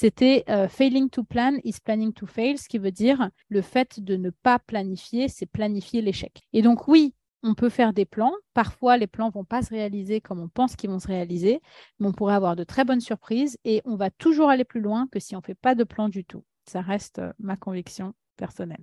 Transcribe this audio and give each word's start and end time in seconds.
C'était 0.00 0.44
euh, 0.48 0.66
failing 0.66 1.10
to 1.10 1.22
plan 1.22 1.58
is 1.62 1.74
planning 1.84 2.14
to 2.14 2.24
fail, 2.24 2.56
ce 2.56 2.70
qui 2.70 2.78
veut 2.78 2.90
dire 2.90 3.28
le 3.50 3.60
fait 3.60 4.00
de 4.00 4.16
ne 4.16 4.30
pas 4.30 4.58
planifier, 4.58 5.28
c'est 5.28 5.44
planifier 5.44 6.00
l'échec. 6.00 6.40
Et 6.54 6.62
donc 6.62 6.88
oui, 6.88 7.14
on 7.42 7.52
peut 7.52 7.68
faire 7.68 7.92
des 7.92 8.06
plans. 8.06 8.32
Parfois, 8.54 8.96
les 8.96 9.06
plans 9.06 9.28
vont 9.28 9.44
pas 9.44 9.60
se 9.60 9.68
réaliser 9.68 10.22
comme 10.22 10.40
on 10.40 10.48
pense 10.48 10.74
qu'ils 10.74 10.88
vont 10.88 11.00
se 11.00 11.06
réaliser, 11.06 11.60
mais 11.98 12.06
on 12.06 12.12
pourrait 12.12 12.34
avoir 12.34 12.56
de 12.56 12.64
très 12.64 12.86
bonnes 12.86 13.02
surprises 13.02 13.58
et 13.66 13.82
on 13.84 13.96
va 13.96 14.08
toujours 14.08 14.48
aller 14.48 14.64
plus 14.64 14.80
loin 14.80 15.06
que 15.12 15.20
si 15.20 15.36
on 15.36 15.42
fait 15.42 15.54
pas 15.54 15.74
de 15.74 15.84
plan 15.84 16.08
du 16.08 16.24
tout. 16.24 16.44
Ça 16.64 16.80
reste 16.80 17.18
euh, 17.18 17.34
ma 17.38 17.56
conviction 17.56 18.14
personnelle. 18.38 18.82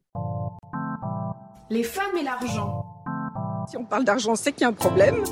Les 1.72 1.82
femmes 1.82 2.16
et 2.16 2.24
l'argent. 2.24 2.86
Si 3.68 3.76
on 3.76 3.86
parle 3.86 4.04
d'argent, 4.04 4.36
c'est 4.36 4.52
qu'il 4.52 4.62
y 4.62 4.66
a 4.66 4.68
un 4.68 4.74
problème. 4.74 5.24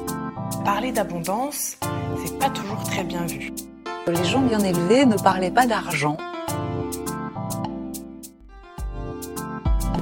Parler 0.64 0.92
d'abondance, 0.92 1.78
c'est 2.26 2.40
pas 2.40 2.50
toujours 2.50 2.82
très 2.86 3.04
bien 3.04 3.28
vu. 3.28 3.52
Les 4.08 4.24
gens 4.24 4.42
bien 4.42 4.60
élevés 4.60 5.08
ne 5.08 5.18
parlaient 5.18 5.50
pas 5.50 5.66
d'argent. 5.66 6.16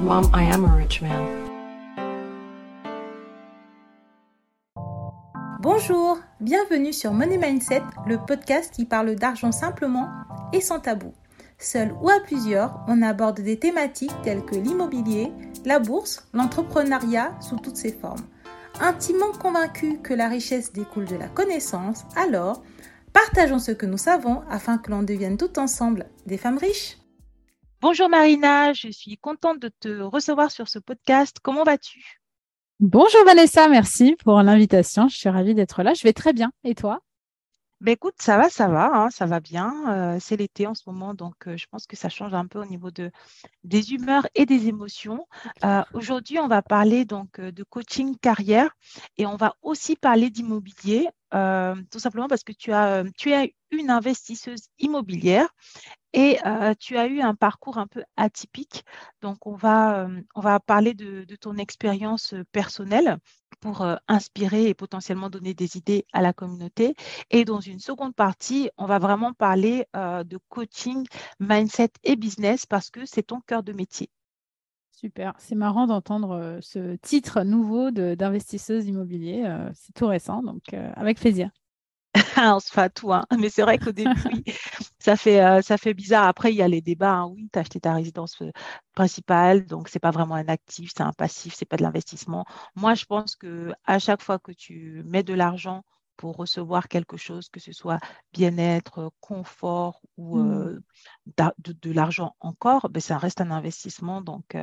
Mom, 0.02 0.30
I 0.34 0.52
am 0.52 0.66
a 0.66 0.74
rich 0.74 1.00
man. 1.00 1.10
Bonjour, 5.60 6.18
bienvenue 6.40 6.92
sur 6.92 7.14
Money 7.14 7.38
Mindset, 7.38 7.82
le 8.06 8.18
podcast 8.18 8.74
qui 8.74 8.84
parle 8.84 9.14
d'argent 9.14 9.52
simplement 9.52 10.10
et 10.52 10.60
sans 10.60 10.80
tabou. 10.80 11.14
Seul 11.58 11.94
ou 12.02 12.10
à 12.10 12.20
plusieurs, 12.20 12.80
on 12.86 13.00
aborde 13.00 13.40
des 13.40 13.58
thématiques 13.58 14.12
telles 14.22 14.44
que 14.44 14.54
l'immobilier, 14.54 15.32
la 15.64 15.78
bourse, 15.78 16.28
l'entrepreneuriat 16.34 17.32
sous 17.40 17.56
toutes 17.56 17.78
ses 17.78 17.92
formes. 17.92 18.26
Intimement 18.82 19.32
convaincu 19.40 19.98
que 20.02 20.12
la 20.12 20.28
richesse 20.28 20.74
découle 20.74 21.06
de 21.06 21.16
la 21.16 21.28
connaissance, 21.28 22.04
alors 22.16 22.62
partageons 23.14 23.60
ce 23.60 23.70
que 23.70 23.86
nous 23.86 23.96
savons 23.96 24.42
afin 24.50 24.76
que 24.76 24.90
l'on 24.90 25.02
devienne 25.02 25.38
tout 25.38 25.58
ensemble 25.58 26.10
des 26.26 26.36
femmes 26.36 26.58
riches. 26.58 26.98
Bonjour 27.80 28.08
Marina, 28.08 28.72
je 28.74 28.88
suis 28.88 29.16
contente 29.16 29.60
de 29.60 29.68
te 29.68 30.02
recevoir 30.02 30.50
sur 30.50 30.68
ce 30.68 30.78
podcast. 30.78 31.38
Comment 31.42 31.64
vas-tu? 31.64 32.20
Bonjour 32.80 33.24
Vanessa, 33.24 33.68
merci 33.68 34.16
pour 34.24 34.42
l'invitation. 34.42 35.08
Je 35.08 35.16
suis 35.16 35.28
ravie 35.28 35.54
d'être 35.54 35.82
là. 35.82 35.94
Je 35.94 36.02
vais 36.02 36.12
très 36.12 36.32
bien. 36.32 36.50
Et 36.64 36.74
toi? 36.74 37.00
Ben 37.80 37.92
écoute, 37.92 38.14
ça 38.18 38.38
va, 38.38 38.48
ça 38.48 38.66
va, 38.66 38.90
hein, 38.94 39.10
ça 39.10 39.26
va 39.26 39.40
bien. 39.40 39.74
Euh, 39.88 40.18
c'est 40.18 40.36
l'été 40.36 40.66
en 40.66 40.74
ce 40.74 40.84
moment, 40.86 41.12
donc 41.12 41.34
euh, 41.46 41.56
je 41.58 41.66
pense 41.66 41.86
que 41.86 41.96
ça 41.96 42.08
change 42.08 42.32
un 42.32 42.46
peu 42.46 42.58
au 42.58 42.64
niveau 42.64 42.90
de, 42.90 43.10
des 43.62 43.92
humeurs 43.92 44.26
et 44.34 44.46
des 44.46 44.68
émotions. 44.68 45.26
Euh, 45.64 45.82
aujourd'hui, 45.92 46.38
on 46.38 46.48
va 46.48 46.62
parler 46.62 47.04
donc 47.04 47.38
de 47.40 47.62
coaching 47.62 48.16
carrière 48.16 48.74
et 49.18 49.26
on 49.26 49.36
va 49.36 49.56
aussi 49.60 49.96
parler 49.96 50.30
d'immobilier, 50.30 51.08
tout 51.90 51.98
simplement 51.98 52.28
parce 52.28 52.44
que 52.44 52.52
tu 52.52 52.72
as, 52.72 53.04
tu 53.16 53.32
es 53.32 53.54
une 53.70 53.90
investisseuse 53.90 54.68
immobilière 54.78 55.48
et 56.12 56.38
tu 56.78 56.96
as 56.96 57.06
eu 57.06 57.20
un 57.20 57.34
parcours 57.34 57.78
un 57.78 57.86
peu 57.88 58.04
atypique. 58.16 58.84
Donc, 59.20 59.46
on 59.46 59.56
va, 59.56 60.08
on 60.36 60.40
va 60.40 60.60
parler 60.60 60.94
de, 60.94 61.24
ton 61.40 61.56
expérience 61.56 62.34
personnelle 62.52 63.18
pour 63.60 63.84
inspirer 64.06 64.68
et 64.68 64.74
potentiellement 64.74 65.28
donner 65.28 65.54
des 65.54 65.76
idées 65.76 66.06
à 66.12 66.22
la 66.22 66.32
communauté. 66.32 66.94
Et 67.30 67.44
dans 67.44 67.60
une 67.60 67.80
seconde 67.80 68.14
partie, 68.14 68.70
on 68.78 68.86
va 68.86 69.00
vraiment 69.00 69.32
parler 69.32 69.86
de 69.94 70.38
coaching, 70.48 71.04
mindset 71.40 71.90
et 72.04 72.14
business 72.14 72.64
parce 72.66 72.90
que 72.90 73.04
c'est 73.06 73.24
ton 73.24 73.40
cœur 73.40 73.64
de 73.64 73.72
métier. 73.72 74.08
Super, 74.96 75.34
c'est 75.38 75.54
marrant 75.54 75.86
d'entendre 75.86 76.58
ce 76.60 76.96
titre 76.96 77.42
nouveau 77.42 77.90
d'investisseuse 77.90 78.86
immobilier. 78.86 79.44
c'est 79.74 79.92
tout 79.92 80.06
récent, 80.06 80.42
donc 80.42 80.62
avec 80.72 81.18
plaisir. 81.18 81.50
on 82.36 82.60
se 82.60 82.70
fait 82.70 82.80
à 82.82 82.88
tout, 82.88 83.12
hein. 83.12 83.24
mais 83.38 83.48
c'est 83.48 83.62
vrai 83.62 83.78
qu'au 83.78 83.92
début, 83.92 84.10
ça, 84.98 85.16
fait, 85.16 85.40
euh, 85.44 85.62
ça 85.62 85.76
fait 85.76 85.94
bizarre. 85.94 86.26
Après, 86.26 86.52
il 86.52 86.56
y 86.56 86.62
a 86.62 86.68
les 86.68 86.80
débats. 86.80 87.12
Hein. 87.12 87.26
Oui, 87.26 87.48
tu 87.52 87.58
as 87.58 87.62
acheté 87.62 87.80
ta 87.80 87.94
résidence 87.94 88.40
euh, 88.42 88.50
principale, 88.94 89.66
donc 89.66 89.88
c'est 89.88 89.98
pas 89.98 90.10
vraiment 90.10 90.36
un 90.36 90.48
actif, 90.48 90.92
c'est 90.96 91.02
un 91.02 91.12
passif, 91.12 91.54
c'est 91.54 91.64
pas 91.64 91.76
de 91.76 91.82
l'investissement. 91.82 92.44
Moi, 92.76 92.94
je 92.94 93.04
pense 93.04 93.36
que 93.36 93.72
à 93.84 93.98
chaque 93.98 94.22
fois 94.22 94.38
que 94.38 94.52
tu 94.52 95.02
mets 95.06 95.22
de 95.22 95.34
l'argent 95.34 95.84
pour 96.16 96.36
recevoir 96.36 96.88
quelque 96.88 97.16
chose, 97.16 97.48
que 97.48 97.60
ce 97.60 97.72
soit 97.72 97.98
bien-être, 98.32 99.12
confort 99.20 100.00
ou 100.16 100.38
mmh. 100.38 100.80
de, 101.36 101.92
l'argent 101.92 102.36
encore, 102.40 102.88
ben, 102.88 103.00
ça 103.00 103.18
reste 103.18 103.40
un 103.40 103.50
investissement. 103.50 104.20
Donc, 104.20 104.56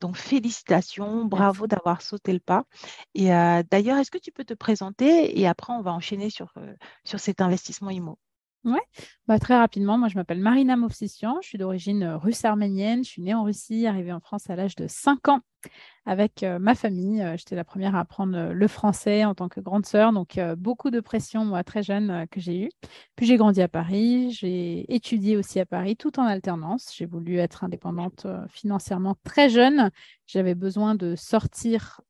donc 0.00 0.16
félicitations, 0.16 1.24
bravo 1.24 1.66
d'avoir 1.66 2.02
sauté 2.02 2.32
le 2.32 2.40
pas. 2.40 2.64
Et 3.14 3.28
d'ailleurs, 3.70 3.98
est-ce 3.98 4.10
que 4.10 4.18
tu 4.18 4.32
peux 4.32 4.44
te 4.44 4.54
présenter 4.54 5.38
et 5.38 5.46
après, 5.46 5.72
on 5.72 5.82
va 5.82 5.92
enchaîner 5.92 6.30
sur, 6.30 6.52
sur 7.04 7.20
cet 7.20 7.40
investissement 7.40 7.90
IMO 7.90 8.18
oui, 8.64 8.78
bah, 9.28 9.38
très 9.38 9.58
rapidement, 9.58 9.98
moi 9.98 10.08
je 10.08 10.14
m'appelle 10.14 10.40
Marina 10.40 10.74
Movsessian, 10.76 11.38
je 11.42 11.48
suis 11.48 11.58
d'origine 11.58 12.02
euh, 12.02 12.16
russe 12.16 12.46
arménienne, 12.46 13.04
je 13.04 13.10
suis 13.10 13.20
née 13.20 13.34
en 13.34 13.44
Russie, 13.44 13.86
arrivée 13.86 14.12
en 14.12 14.20
France 14.20 14.48
à 14.48 14.56
l'âge 14.56 14.74
de 14.74 14.86
5 14.86 15.28
ans 15.28 15.40
avec 16.06 16.42
euh, 16.42 16.58
ma 16.58 16.74
famille. 16.74 17.20
Euh, 17.20 17.36
j'étais 17.36 17.56
la 17.56 17.64
première 17.64 17.94
à 17.94 18.00
apprendre 18.00 18.52
le 18.54 18.68
français 18.68 19.26
en 19.26 19.34
tant 19.34 19.50
que 19.50 19.60
grande 19.60 19.84
sœur, 19.84 20.14
donc 20.14 20.40
beaucoup 20.56 20.90
de 20.90 21.00
pression, 21.00 21.44
moi, 21.44 21.62
très 21.62 21.82
jeune, 21.82 22.26
que 22.30 22.40
j'ai 22.40 22.58
eue. 22.58 22.70
Puis 23.16 23.26
j'ai 23.26 23.36
grandi 23.36 23.60
à 23.60 23.68
Paris, 23.68 24.30
j'ai 24.30 24.94
étudié 24.94 25.36
aussi 25.36 25.60
à 25.60 25.66
Paris, 25.66 25.96
tout 25.96 26.18
en 26.18 26.24
alternance. 26.24 26.90
J'ai 26.96 27.06
voulu 27.06 27.36
être 27.36 27.64
indépendante 27.64 28.26
financièrement 28.48 29.14
très 29.24 29.50
jeune. 29.50 29.90
J'avais 30.26 30.54
besoin 30.54 30.94
de 30.94 31.16
sortir 31.16 32.00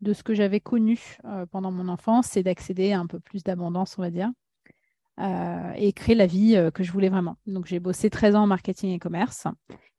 de 0.00 0.12
ce 0.12 0.22
que 0.22 0.34
j'avais 0.34 0.60
connu 0.60 1.16
pendant 1.50 1.70
mon 1.70 1.88
enfance 1.88 2.36
et 2.36 2.42
d'accéder 2.42 2.92
à 2.92 3.00
un 3.00 3.06
peu 3.06 3.20
plus 3.20 3.42
d'abondance, 3.42 3.96
on 3.98 4.02
va 4.02 4.10
dire. 4.10 4.30
Euh, 5.20 5.72
et 5.76 5.92
créer 5.92 6.14
la 6.14 6.26
vie 6.26 6.56
euh, 6.56 6.70
que 6.70 6.82
je 6.82 6.92
voulais 6.92 7.10
vraiment. 7.10 7.36
Donc 7.46 7.66
j'ai 7.66 7.78
bossé 7.78 8.08
13 8.08 8.36
ans 8.36 8.42
en 8.44 8.46
marketing 8.46 8.90
et 8.90 8.98
commerce. 8.98 9.46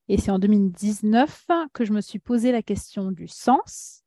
Et 0.08 0.18
c'est 0.18 0.32
en 0.32 0.40
2019 0.40 1.46
que 1.74 1.86
je 1.86 1.94
me 1.94 2.02
suis 2.02 2.18
posé 2.18 2.52
la 2.52 2.64
question 2.64 3.12
du 3.12 3.28
sens. 3.28 4.02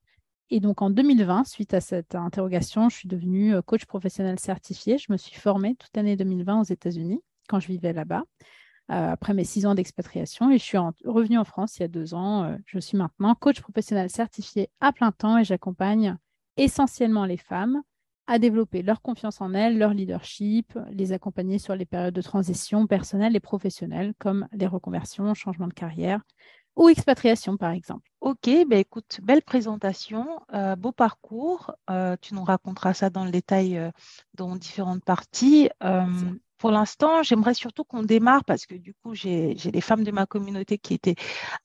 Et 0.51 0.59
donc 0.59 0.83
en 0.83 0.91
2020, 0.91 1.45
suite 1.45 1.73
à 1.73 1.81
cette 1.81 2.17
interrogation, 2.17 2.89
je 2.89 2.97
suis 2.97 3.09
devenue 3.09 3.55
euh, 3.55 3.63
coach 3.63 3.85
professionnel 3.85 4.41
certifié. 4.41 4.99
Je 4.99 5.13
me 5.13 5.17
suis 5.17 5.37
formée 5.37 5.77
toute 5.77 5.91
l'année 5.95 6.17
2020 6.17 6.61
aux 6.61 6.65
États-Unis 6.65 7.21
quand 7.49 7.61
je 7.61 7.69
vivais 7.69 7.93
là-bas. 7.93 8.25
après 8.89 9.35
mes 9.35 9.45
six 9.45 9.67
ans 9.67 9.75
d'expatriation 9.75 10.51
et 10.51 10.59
je 10.59 10.65
suis 10.65 10.79
revenue 11.05 11.39
en 11.39 11.45
France 11.45 11.77
il 11.77 11.83
y 11.83 11.85
a 11.85 11.89
deux 11.89 12.15
ans. 12.15 12.57
je 12.65 12.79
suis 12.79 12.97
maintenant 12.97 13.35
coach 13.35 13.61
professionnel 13.61 14.09
certifié 14.09 14.71
à 14.81 14.93
plein 14.93 15.13
temps 15.13 15.37
et 15.37 15.45
j'accompagne 15.45 16.17
essentiellement 16.57 17.27
les 17.27 17.37
femmes 17.37 17.83
à 18.27 18.39
développer 18.39 18.83
leur 18.83 19.03
confiance 19.03 19.41
en 19.41 19.55
elles, 19.55 19.79
leur 19.79 19.93
leadership, 19.93 20.79
les 20.91 21.13
accompagner 21.13 21.59
sur 21.59 21.75
les 21.77 21.85
périodes 21.85 22.15
de 22.15 22.23
transition 22.23 22.87
personnelles 22.87 23.37
et 23.37 23.41
professionnelles, 23.41 24.15
comme 24.19 24.49
les 24.53 24.67
reconversions, 24.67 25.35
changement 25.35 25.69
de 25.69 25.75
carrière 25.75 26.21
ou 26.77 26.89
expatriation, 26.89 27.57
par 27.57 27.71
exemple. 27.71 28.11
Ok, 28.21 28.47
ben 28.47 28.79
écoute, 28.79 29.21
belle 29.23 29.43
présentation, 29.43 30.41
euh, 30.55 30.75
beau 30.77 30.93
parcours. 30.93 31.73
Euh, 31.91 32.17
tu 32.21 32.35
nous 32.35 32.43
raconteras 32.43 32.95
ça 32.95 33.11
dans 33.11 33.25
le 33.25 33.31
détail 33.31 33.77
euh, 33.77 33.91
dans 34.35 34.57
différentes 34.57 35.05
parties 35.05 35.69
pour 36.65 36.71
l'instant, 36.71 37.23
j'aimerais 37.23 37.53
surtout 37.53 37.85
qu'on 37.85 38.03
démarre 38.03 38.43
parce 38.43 38.65
que 38.65 38.75
du 38.75 38.95
coup, 38.95 39.15
j'ai 39.15 39.55
des 39.55 39.83
femmes 39.83 40.03
de 40.03 40.11
ma 40.11 40.25
communauté 40.25 40.79
qui 40.79 40.95
étaient 40.95 41.17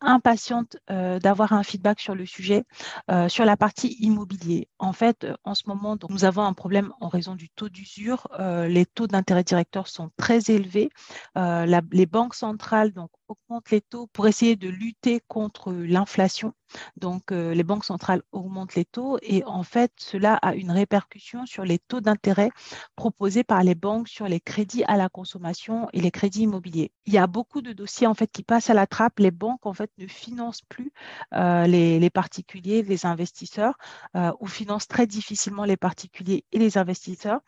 impatientes 0.01 0.75
euh, 0.91 1.19
d'avoir 1.19 1.53
un 1.53 1.63
feedback 1.63 2.01
sur 2.01 2.15
le 2.15 2.25
sujet, 2.25 2.65
euh, 3.09 3.29
sur 3.29 3.45
la 3.45 3.55
partie 3.55 3.95
immobilier. 4.01 4.67
En 4.77 4.91
fait, 4.91 5.25
en 5.45 5.55
ce 5.55 5.63
moment, 5.67 5.95
donc, 5.95 6.09
nous 6.09 6.25
avons 6.25 6.43
un 6.43 6.51
problème 6.51 6.91
en 6.99 7.07
raison 7.07 7.35
du 7.35 7.49
taux 7.49 7.69
d'usure. 7.69 8.27
Euh, 8.41 8.67
les 8.67 8.85
taux 8.85 9.07
d'intérêt 9.07 9.45
directeur 9.45 9.87
sont 9.87 10.09
très 10.17 10.51
élevés. 10.51 10.89
les 11.37 12.05
banques 12.05 12.35
centrales 12.35 12.91
donc, 12.91 13.09
augmentent 13.29 13.71
les 13.71 13.81
taux 13.81 14.07
pour 14.07 14.27
essayer 14.27 14.55
de 14.55 14.69
lutter 14.69 15.21
contre 15.27 15.71
l'inflation. 15.71 16.53
Donc, 16.97 17.31
euh, 17.31 17.53
les 17.53 17.63
banques 17.63 17.85
centrales 17.85 18.21
augmentent 18.31 18.75
les 18.75 18.85
taux 18.85 19.17
et 19.21 19.43
en 19.45 19.63
fait, 19.63 19.91
cela 19.97 20.35
a 20.35 20.53
une 20.53 20.71
répercussion 20.71 21.45
sur 21.45 21.63
les 21.63 21.79
taux 21.79 22.01
d'intérêt 22.01 22.51
proposés 22.95 23.43
par 23.43 23.63
les 23.63 23.75
banques 23.75 24.07
sur 24.07 24.27
les 24.27 24.39
crédits 24.39 24.83
à 24.83 24.97
la 24.97 25.09
consommation 25.09 25.87
et 25.93 26.01
les 26.01 26.11
crédits 26.11 26.43
immobiliers. 26.43 26.91
Il 27.05 27.13
y 27.13 27.17
a 27.17 27.27
beaucoup 27.27 27.61
de 27.61 27.73
dossiers 27.73 28.07
en 28.07 28.13
fait 28.13 28.31
qui 28.31 28.43
passent 28.43 28.69
à 28.69 28.73
la 28.73 28.87
trappe. 28.87 29.19
Les 29.19 29.31
banques 29.31 29.65
en 29.65 29.73
fait 29.73 29.91
ne 29.97 30.07
financent 30.07 30.61
plus 30.61 30.91
euh, 31.33 31.65
les, 31.65 32.09
particuliers, 32.09 32.83
les 32.83 33.05
investisseurs 33.05 33.77
euh, 34.15 34.31
ou 34.39 34.47
financent 34.47 34.87
très 34.87 35.07
difficilement 35.07 35.65
les 35.65 35.77
particuliers 35.77 36.45
et 36.51 36.59
les 36.59 36.77
investisseurs. 36.77 37.41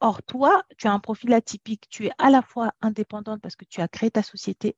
Or, 0.00 0.22
toi, 0.22 0.62
tu 0.76 0.86
as 0.86 0.92
un 0.92 1.00
profil 1.00 1.32
atypique. 1.32 1.88
Tu 1.88 2.06
es 2.06 2.10
à 2.18 2.30
la 2.30 2.42
fois 2.42 2.72
indépendante 2.80 3.40
parce 3.40 3.56
que 3.56 3.64
tu 3.64 3.80
as 3.80 3.88
créé 3.88 4.10
ta 4.10 4.22
société. 4.22 4.76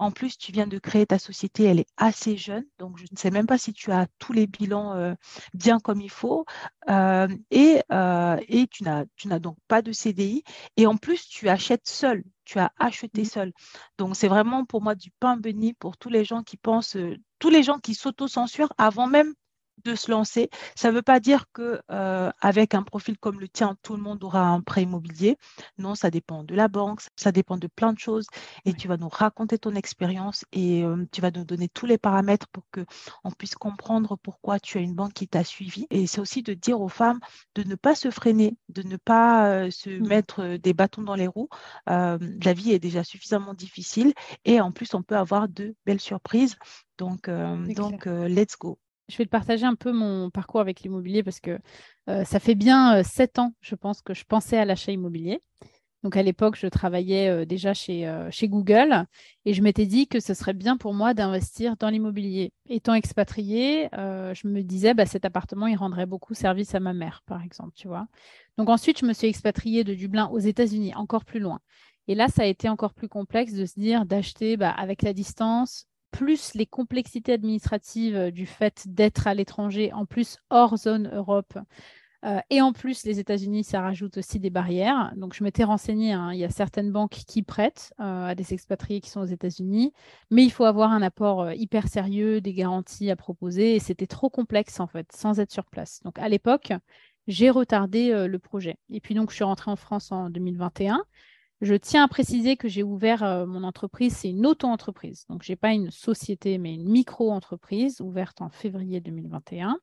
En 0.00 0.10
plus, 0.10 0.38
tu 0.38 0.50
viens 0.50 0.66
de 0.66 0.78
créer 0.78 1.04
ta 1.04 1.18
société, 1.18 1.64
elle 1.64 1.78
est 1.78 1.88
assez 1.98 2.38
jeune, 2.38 2.64
donc 2.78 2.96
je 2.96 3.02
ne 3.02 3.18
sais 3.18 3.30
même 3.30 3.46
pas 3.46 3.58
si 3.58 3.74
tu 3.74 3.92
as 3.92 4.06
tous 4.18 4.32
les 4.32 4.46
bilans 4.46 4.94
euh, 4.94 5.12
bien 5.52 5.78
comme 5.78 6.00
il 6.00 6.08
faut. 6.10 6.46
Euh, 6.88 7.28
et, 7.50 7.82
euh, 7.92 8.38
et 8.48 8.66
tu 8.66 8.82
n'as 8.82 9.38
donc 9.38 9.58
pas 9.68 9.82
de 9.82 9.92
CDI. 9.92 10.42
Et 10.78 10.86
en 10.86 10.96
plus, 10.96 11.28
tu 11.28 11.50
achètes 11.50 11.86
seul. 11.86 12.24
Tu 12.46 12.58
as 12.58 12.72
acheté 12.78 13.22
mmh. 13.22 13.26
seul. 13.26 13.52
Donc, 13.98 14.16
c'est 14.16 14.28
vraiment 14.28 14.64
pour 14.64 14.80
moi 14.80 14.94
du 14.94 15.10
pain 15.20 15.36
béni 15.36 15.74
pour 15.74 15.98
tous 15.98 16.08
les 16.08 16.24
gens 16.24 16.42
qui 16.42 16.56
pensent, 16.56 16.96
tous 17.38 17.50
les 17.50 17.62
gens 17.62 17.78
qui 17.78 17.94
s'auto-censurent 17.94 18.72
avant 18.78 19.06
même 19.06 19.34
de 19.84 19.94
se 19.94 20.10
lancer. 20.10 20.50
Ça 20.74 20.90
ne 20.90 20.94
veut 20.94 21.02
pas 21.02 21.20
dire 21.20 21.46
que 21.52 21.80
euh, 21.90 22.30
avec 22.40 22.74
un 22.74 22.82
profil 22.82 23.18
comme 23.18 23.40
le 23.40 23.48
tien, 23.48 23.76
tout 23.82 23.96
le 23.96 24.02
monde 24.02 24.22
aura 24.24 24.48
un 24.48 24.60
prêt 24.60 24.82
immobilier. 24.82 25.36
Non, 25.78 25.94
ça 25.94 26.10
dépend 26.10 26.44
de 26.44 26.54
la 26.54 26.68
banque, 26.68 27.00
ça 27.16 27.32
dépend 27.32 27.56
de 27.56 27.66
plein 27.66 27.92
de 27.92 27.98
choses. 27.98 28.26
Et 28.64 28.74
tu 28.74 28.88
vas 28.88 28.96
nous 28.96 29.08
raconter 29.08 29.58
ton 29.58 29.74
expérience 29.74 30.44
et 30.52 30.84
euh, 30.84 31.06
tu 31.12 31.20
vas 31.20 31.30
nous 31.30 31.44
donner 31.44 31.68
tous 31.68 31.86
les 31.86 31.98
paramètres 31.98 32.48
pour 32.48 32.64
que 32.70 32.84
on 33.24 33.30
puisse 33.30 33.54
comprendre 33.54 34.16
pourquoi 34.16 34.60
tu 34.60 34.78
as 34.78 34.80
une 34.80 34.94
banque 34.94 35.14
qui 35.14 35.28
t'a 35.28 35.44
suivi. 35.44 35.86
Et 35.90 36.06
c'est 36.06 36.20
aussi 36.20 36.42
de 36.42 36.54
dire 36.54 36.80
aux 36.80 36.88
femmes 36.88 37.20
de 37.54 37.62
ne 37.62 37.74
pas 37.74 37.94
se 37.94 38.10
freiner, 38.10 38.56
de 38.68 38.82
ne 38.82 38.96
pas 38.96 39.46
euh, 39.48 39.70
se 39.70 39.90
mmh. 39.90 40.06
mettre 40.06 40.56
des 40.56 40.74
bâtons 40.74 41.02
dans 41.02 41.14
les 41.14 41.26
roues. 41.26 41.48
la 41.86 42.52
vie 42.52 42.72
est 42.72 42.78
déjà 42.78 43.04
suffisamment 43.04 43.54
difficile 43.54 44.12
et 44.44 44.60
en 44.60 44.72
plus 44.72 44.94
on 44.94 45.02
peut 45.02 45.16
avoir 45.16 45.48
de 45.48 45.74
belles 45.86 46.00
surprises. 46.00 46.56
Donc, 46.98 47.30
donc 47.30 48.06
let's 48.06 48.56
go 48.58 48.78
je 49.10 49.16
vais 49.18 49.24
te 49.24 49.30
partager 49.30 49.66
un 49.66 49.74
peu 49.74 49.92
mon 49.92 50.30
parcours 50.30 50.60
avec 50.60 50.80
l'immobilier 50.80 51.22
parce 51.22 51.40
que 51.40 51.58
euh, 52.08 52.24
ça 52.24 52.38
fait 52.40 52.54
bien 52.54 52.98
euh, 52.98 53.02
sept 53.02 53.38
ans, 53.38 53.52
je 53.60 53.74
pense, 53.74 54.02
que 54.02 54.14
je 54.14 54.24
pensais 54.24 54.56
à 54.56 54.64
l'achat 54.64 54.92
immobilier. 54.92 55.40
Donc 56.02 56.16
à 56.16 56.22
l'époque, 56.22 56.56
je 56.56 56.66
travaillais 56.66 57.28
euh, 57.28 57.44
déjà 57.44 57.74
chez, 57.74 58.10
chez 58.30 58.48
Google 58.48 59.04
et 59.44 59.52
je 59.52 59.62
m'étais 59.62 59.84
dit 59.84 60.06
que 60.06 60.20
ce 60.20 60.32
serait 60.32 60.54
bien 60.54 60.76
pour 60.78 60.94
moi 60.94 61.12
d'investir 61.12 61.76
dans 61.76 61.90
l'immobilier. 61.90 62.52
Étant 62.68 62.94
expatriée, 62.94 63.88
je 63.92 64.48
me 64.48 64.62
disais 64.62 64.94
bah, 64.94 65.04
cet 65.04 65.24
appartement, 65.24 65.66
il 65.66 65.76
rendrait 65.76 66.06
beaucoup 66.06 66.32
service 66.32 66.74
à 66.74 66.80
ma 66.80 66.94
mère, 66.94 67.22
par 67.26 67.42
exemple, 67.42 67.72
tu 67.74 67.88
vois. 67.88 68.06
Donc 68.56 68.70
ensuite, 68.70 69.00
je 69.00 69.06
me 69.06 69.12
suis 69.12 69.26
expatriée 69.26 69.84
de 69.84 69.92
Dublin 69.94 70.28
aux 70.28 70.38
États-Unis, 70.38 70.94
encore 70.94 71.24
plus 71.24 71.40
loin. 71.40 71.60
Et 72.08 72.14
là, 72.14 72.28
ça 72.28 72.42
a 72.42 72.46
été 72.46 72.68
encore 72.68 72.94
plus 72.94 73.08
complexe 73.08 73.52
de 73.52 73.66
se 73.66 73.78
dire 73.78 74.06
d'acheter 74.06 74.56
bah, 74.56 74.70
avec 74.70 75.02
la 75.02 75.12
distance, 75.12 75.86
plus 76.10 76.54
les 76.54 76.66
complexités 76.66 77.32
administratives 77.32 78.16
euh, 78.16 78.30
du 78.30 78.46
fait 78.46 78.84
d'être 78.86 79.26
à 79.26 79.34
l'étranger, 79.34 79.92
en 79.92 80.06
plus 80.06 80.38
hors 80.50 80.76
zone 80.76 81.10
Europe. 81.12 81.58
Euh, 82.24 82.38
et 82.50 82.60
en 82.60 82.72
plus, 82.74 83.04
les 83.04 83.18
États-Unis, 83.18 83.64
ça 83.64 83.80
rajoute 83.80 84.18
aussi 84.18 84.38
des 84.38 84.50
barrières. 84.50 85.12
Donc, 85.16 85.34
je 85.34 85.42
m'étais 85.42 85.64
renseignée, 85.64 86.12
hein, 86.12 86.32
il 86.32 86.38
y 86.38 86.44
a 86.44 86.50
certaines 86.50 86.92
banques 86.92 87.22
qui 87.26 87.42
prêtent 87.42 87.94
euh, 87.98 88.26
à 88.26 88.34
des 88.34 88.52
expatriés 88.52 89.00
qui 89.00 89.08
sont 89.08 89.22
aux 89.22 89.26
États-Unis, 89.26 89.92
mais 90.30 90.44
il 90.44 90.50
faut 90.50 90.64
avoir 90.64 90.92
un 90.92 91.00
apport 91.00 91.50
hyper 91.52 91.88
sérieux, 91.88 92.42
des 92.42 92.52
garanties 92.52 93.10
à 93.10 93.16
proposer, 93.16 93.74
et 93.74 93.78
c'était 93.78 94.06
trop 94.06 94.28
complexe, 94.28 94.80
en 94.80 94.86
fait, 94.86 95.10
sans 95.12 95.40
être 95.40 95.52
sur 95.52 95.64
place. 95.64 96.02
Donc, 96.04 96.18
à 96.18 96.28
l'époque, 96.28 96.72
j'ai 97.26 97.48
retardé 97.48 98.26
le 98.28 98.38
projet. 98.38 98.76
Et 98.90 99.00
puis, 99.00 99.14
donc, 99.14 99.30
je 99.30 99.36
suis 99.36 99.44
rentrée 99.44 99.70
en 99.70 99.76
France 99.76 100.12
en 100.12 100.28
2021. 100.28 101.02
Je 101.60 101.74
tiens 101.74 102.04
à 102.04 102.08
préciser 102.08 102.56
que 102.56 102.68
j'ai 102.68 102.82
ouvert 102.82 103.22
euh, 103.22 103.44
mon 103.44 103.64
entreprise, 103.64 104.16
c'est 104.16 104.30
une 104.30 104.46
auto-entreprise. 104.46 105.26
Donc, 105.28 105.42
je 105.42 105.52
n'ai 105.52 105.56
pas 105.56 105.72
une 105.72 105.90
société, 105.90 106.56
mais 106.56 106.74
une 106.74 106.88
micro-entreprise 106.88 108.00
ouverte 108.00 108.40
en 108.40 108.48
février 108.48 109.00
2021. 109.00 109.78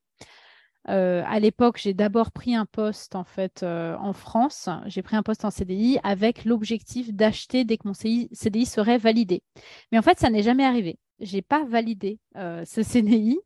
Euh, 0.90 1.22
à 1.28 1.40
l'époque, 1.40 1.78
j'ai 1.80 1.94
d'abord 1.94 2.32
pris 2.32 2.56
un 2.56 2.66
poste 2.66 3.14
en 3.14 3.26
fait 3.26 3.62
euh, 3.62 3.96
en 4.00 4.14
France. 4.14 4.70
J'ai 4.88 5.04
pris 5.04 5.18
un 5.18 5.22
poste 5.22 5.46
en 5.46 5.52
CDI 5.52 6.00
avec 6.02 6.46
l'objectif 6.46 7.14
d'acheter 7.14 7.64
dès 7.64 7.78
que 7.78 7.88
mon 7.88 7.94
CDI 7.94 8.66
serait 8.66 8.98
validé. 8.98 9.44
Mais 9.92 10.00
en 10.00 10.02
fait, 10.02 10.18
ça 10.18 10.32
n'est 10.32 10.44
jamais 10.44 10.66
arrivé. 10.66 10.98
Je 11.20 11.36
n'ai 11.36 11.42
pas 11.44 11.64
validé 11.66 12.20
ce 12.36 12.84
CDI. 12.84 13.38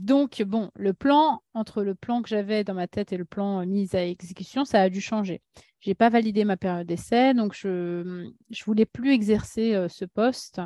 donc, 0.00 0.42
bon, 0.42 0.70
le 0.76 0.94
plan, 0.94 1.42
entre 1.52 1.82
le 1.82 1.94
plan 1.94 2.22
que 2.22 2.28
j'avais 2.28 2.62
dans 2.62 2.74
ma 2.74 2.86
tête 2.86 3.12
et 3.12 3.16
le 3.16 3.24
plan 3.24 3.66
mis 3.66 3.94
à 3.96 4.06
exécution, 4.06 4.64
ça 4.64 4.80
a 4.80 4.88
dû 4.88 5.00
changer 5.00 5.42
n'ai 5.90 5.94
pas 5.94 6.08
validé 6.08 6.44
ma 6.44 6.56
période 6.56 6.86
d'essai, 6.86 7.34
donc 7.34 7.54
je 7.54 7.68
ne 7.68 8.64
voulais 8.64 8.86
plus 8.86 9.12
exercer 9.12 9.74
euh, 9.74 9.88
ce 9.88 10.04
poste. 10.04 10.60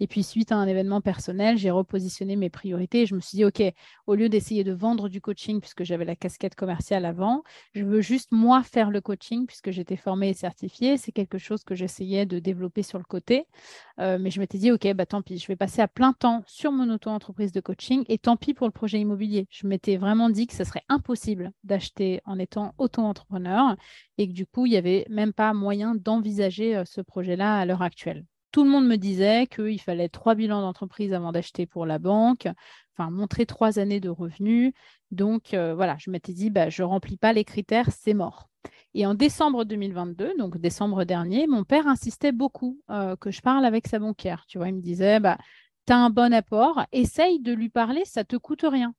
Et 0.00 0.06
puis, 0.06 0.22
suite 0.22 0.52
à 0.52 0.56
un 0.56 0.66
événement 0.66 1.00
personnel, 1.00 1.58
j'ai 1.58 1.70
repositionné 1.70 2.36
mes 2.36 2.50
priorités. 2.50 3.06
je 3.06 3.14
me 3.14 3.20
suis 3.20 3.36
dit, 3.36 3.44
OK, 3.44 3.62
au 4.06 4.14
lieu 4.14 4.28
d'essayer 4.28 4.64
de 4.64 4.72
vendre 4.72 5.08
du 5.08 5.20
coaching, 5.20 5.60
puisque 5.60 5.84
j'avais 5.84 6.04
la 6.04 6.16
casquette 6.16 6.54
commerciale 6.54 7.04
avant, 7.04 7.42
je 7.74 7.84
veux 7.84 8.00
juste 8.00 8.32
moi 8.32 8.62
faire 8.62 8.90
le 8.90 9.00
coaching, 9.00 9.46
puisque 9.46 9.70
j'étais 9.70 9.96
formée 9.96 10.30
et 10.30 10.34
certifiée. 10.34 10.96
C'est 10.96 11.12
quelque 11.12 11.38
chose 11.38 11.64
que 11.64 11.74
j'essayais 11.74 12.26
de 12.26 12.38
développer 12.38 12.82
sur 12.82 12.98
le 12.98 13.04
côté. 13.04 13.46
Euh, 13.98 14.18
mais 14.18 14.30
je 14.30 14.40
m'étais 14.40 14.58
dit, 14.58 14.70
OK, 14.70 14.90
bah, 14.94 15.06
tant 15.06 15.22
pis, 15.22 15.38
je 15.38 15.46
vais 15.46 15.56
passer 15.56 15.82
à 15.82 15.88
plein 15.88 16.12
temps 16.12 16.42
sur 16.46 16.72
mon 16.72 16.88
auto-entreprise 16.90 17.52
de 17.52 17.60
coaching 17.60 18.04
et 18.08 18.18
tant 18.18 18.36
pis 18.36 18.54
pour 18.54 18.66
le 18.66 18.72
projet 18.72 19.00
immobilier. 19.00 19.46
Je 19.50 19.66
m'étais 19.66 19.96
vraiment 19.96 20.30
dit 20.30 20.46
que 20.46 20.54
ce 20.54 20.64
serait 20.64 20.84
impossible 20.88 21.52
d'acheter 21.64 22.20
en 22.24 22.38
étant 22.38 22.74
auto-entrepreneur 22.78 23.76
et 24.18 24.28
que 24.28 24.32
du 24.32 24.46
coup, 24.46 24.61
il 24.66 24.70
n'y 24.70 24.76
avait 24.76 25.06
même 25.08 25.32
pas 25.32 25.52
moyen 25.52 25.94
d'envisager 25.94 26.76
euh, 26.76 26.84
ce 26.84 27.00
projet-là 27.00 27.58
à 27.58 27.66
l'heure 27.66 27.82
actuelle. 27.82 28.24
Tout 28.52 28.64
le 28.64 28.70
monde 28.70 28.86
me 28.86 28.96
disait 28.96 29.46
qu'il 29.46 29.80
fallait 29.80 30.08
trois 30.08 30.34
bilans 30.34 30.60
d'entreprise 30.60 31.14
avant 31.14 31.32
d'acheter 31.32 31.66
pour 31.66 31.86
la 31.86 31.98
banque, 31.98 32.48
enfin 32.94 33.10
montrer 33.10 33.46
trois 33.46 33.78
années 33.78 34.00
de 34.00 34.10
revenus. 34.10 34.72
Donc 35.10 35.54
euh, 35.54 35.74
voilà, 35.74 35.96
je 35.98 36.10
m'étais 36.10 36.32
dit, 36.34 36.50
bah, 36.50 36.68
je 36.68 36.82
ne 36.82 36.88
remplis 36.88 37.16
pas 37.16 37.32
les 37.32 37.44
critères, 37.44 37.88
c'est 37.90 38.14
mort. 38.14 38.48
Et 38.94 39.06
en 39.06 39.14
décembre 39.14 39.64
2022, 39.64 40.34
donc 40.38 40.58
décembre 40.58 41.04
dernier, 41.04 41.46
mon 41.46 41.64
père 41.64 41.86
insistait 41.86 42.32
beaucoup 42.32 42.78
euh, 42.90 43.16
que 43.16 43.30
je 43.30 43.40
parle 43.40 43.64
avec 43.64 43.88
sa 43.88 43.98
banquière. 43.98 44.44
Tu 44.46 44.58
vois, 44.58 44.68
il 44.68 44.74
me 44.74 44.82
disait, 44.82 45.18
bah, 45.18 45.38
tu 45.86 45.92
as 45.94 45.98
un 45.98 46.10
bon 46.10 46.32
apport, 46.34 46.84
essaye 46.92 47.40
de 47.40 47.52
lui 47.52 47.70
parler, 47.70 48.04
ça 48.04 48.20
ne 48.20 48.26
te 48.26 48.36
coûte 48.36 48.64
rien. 48.68 48.94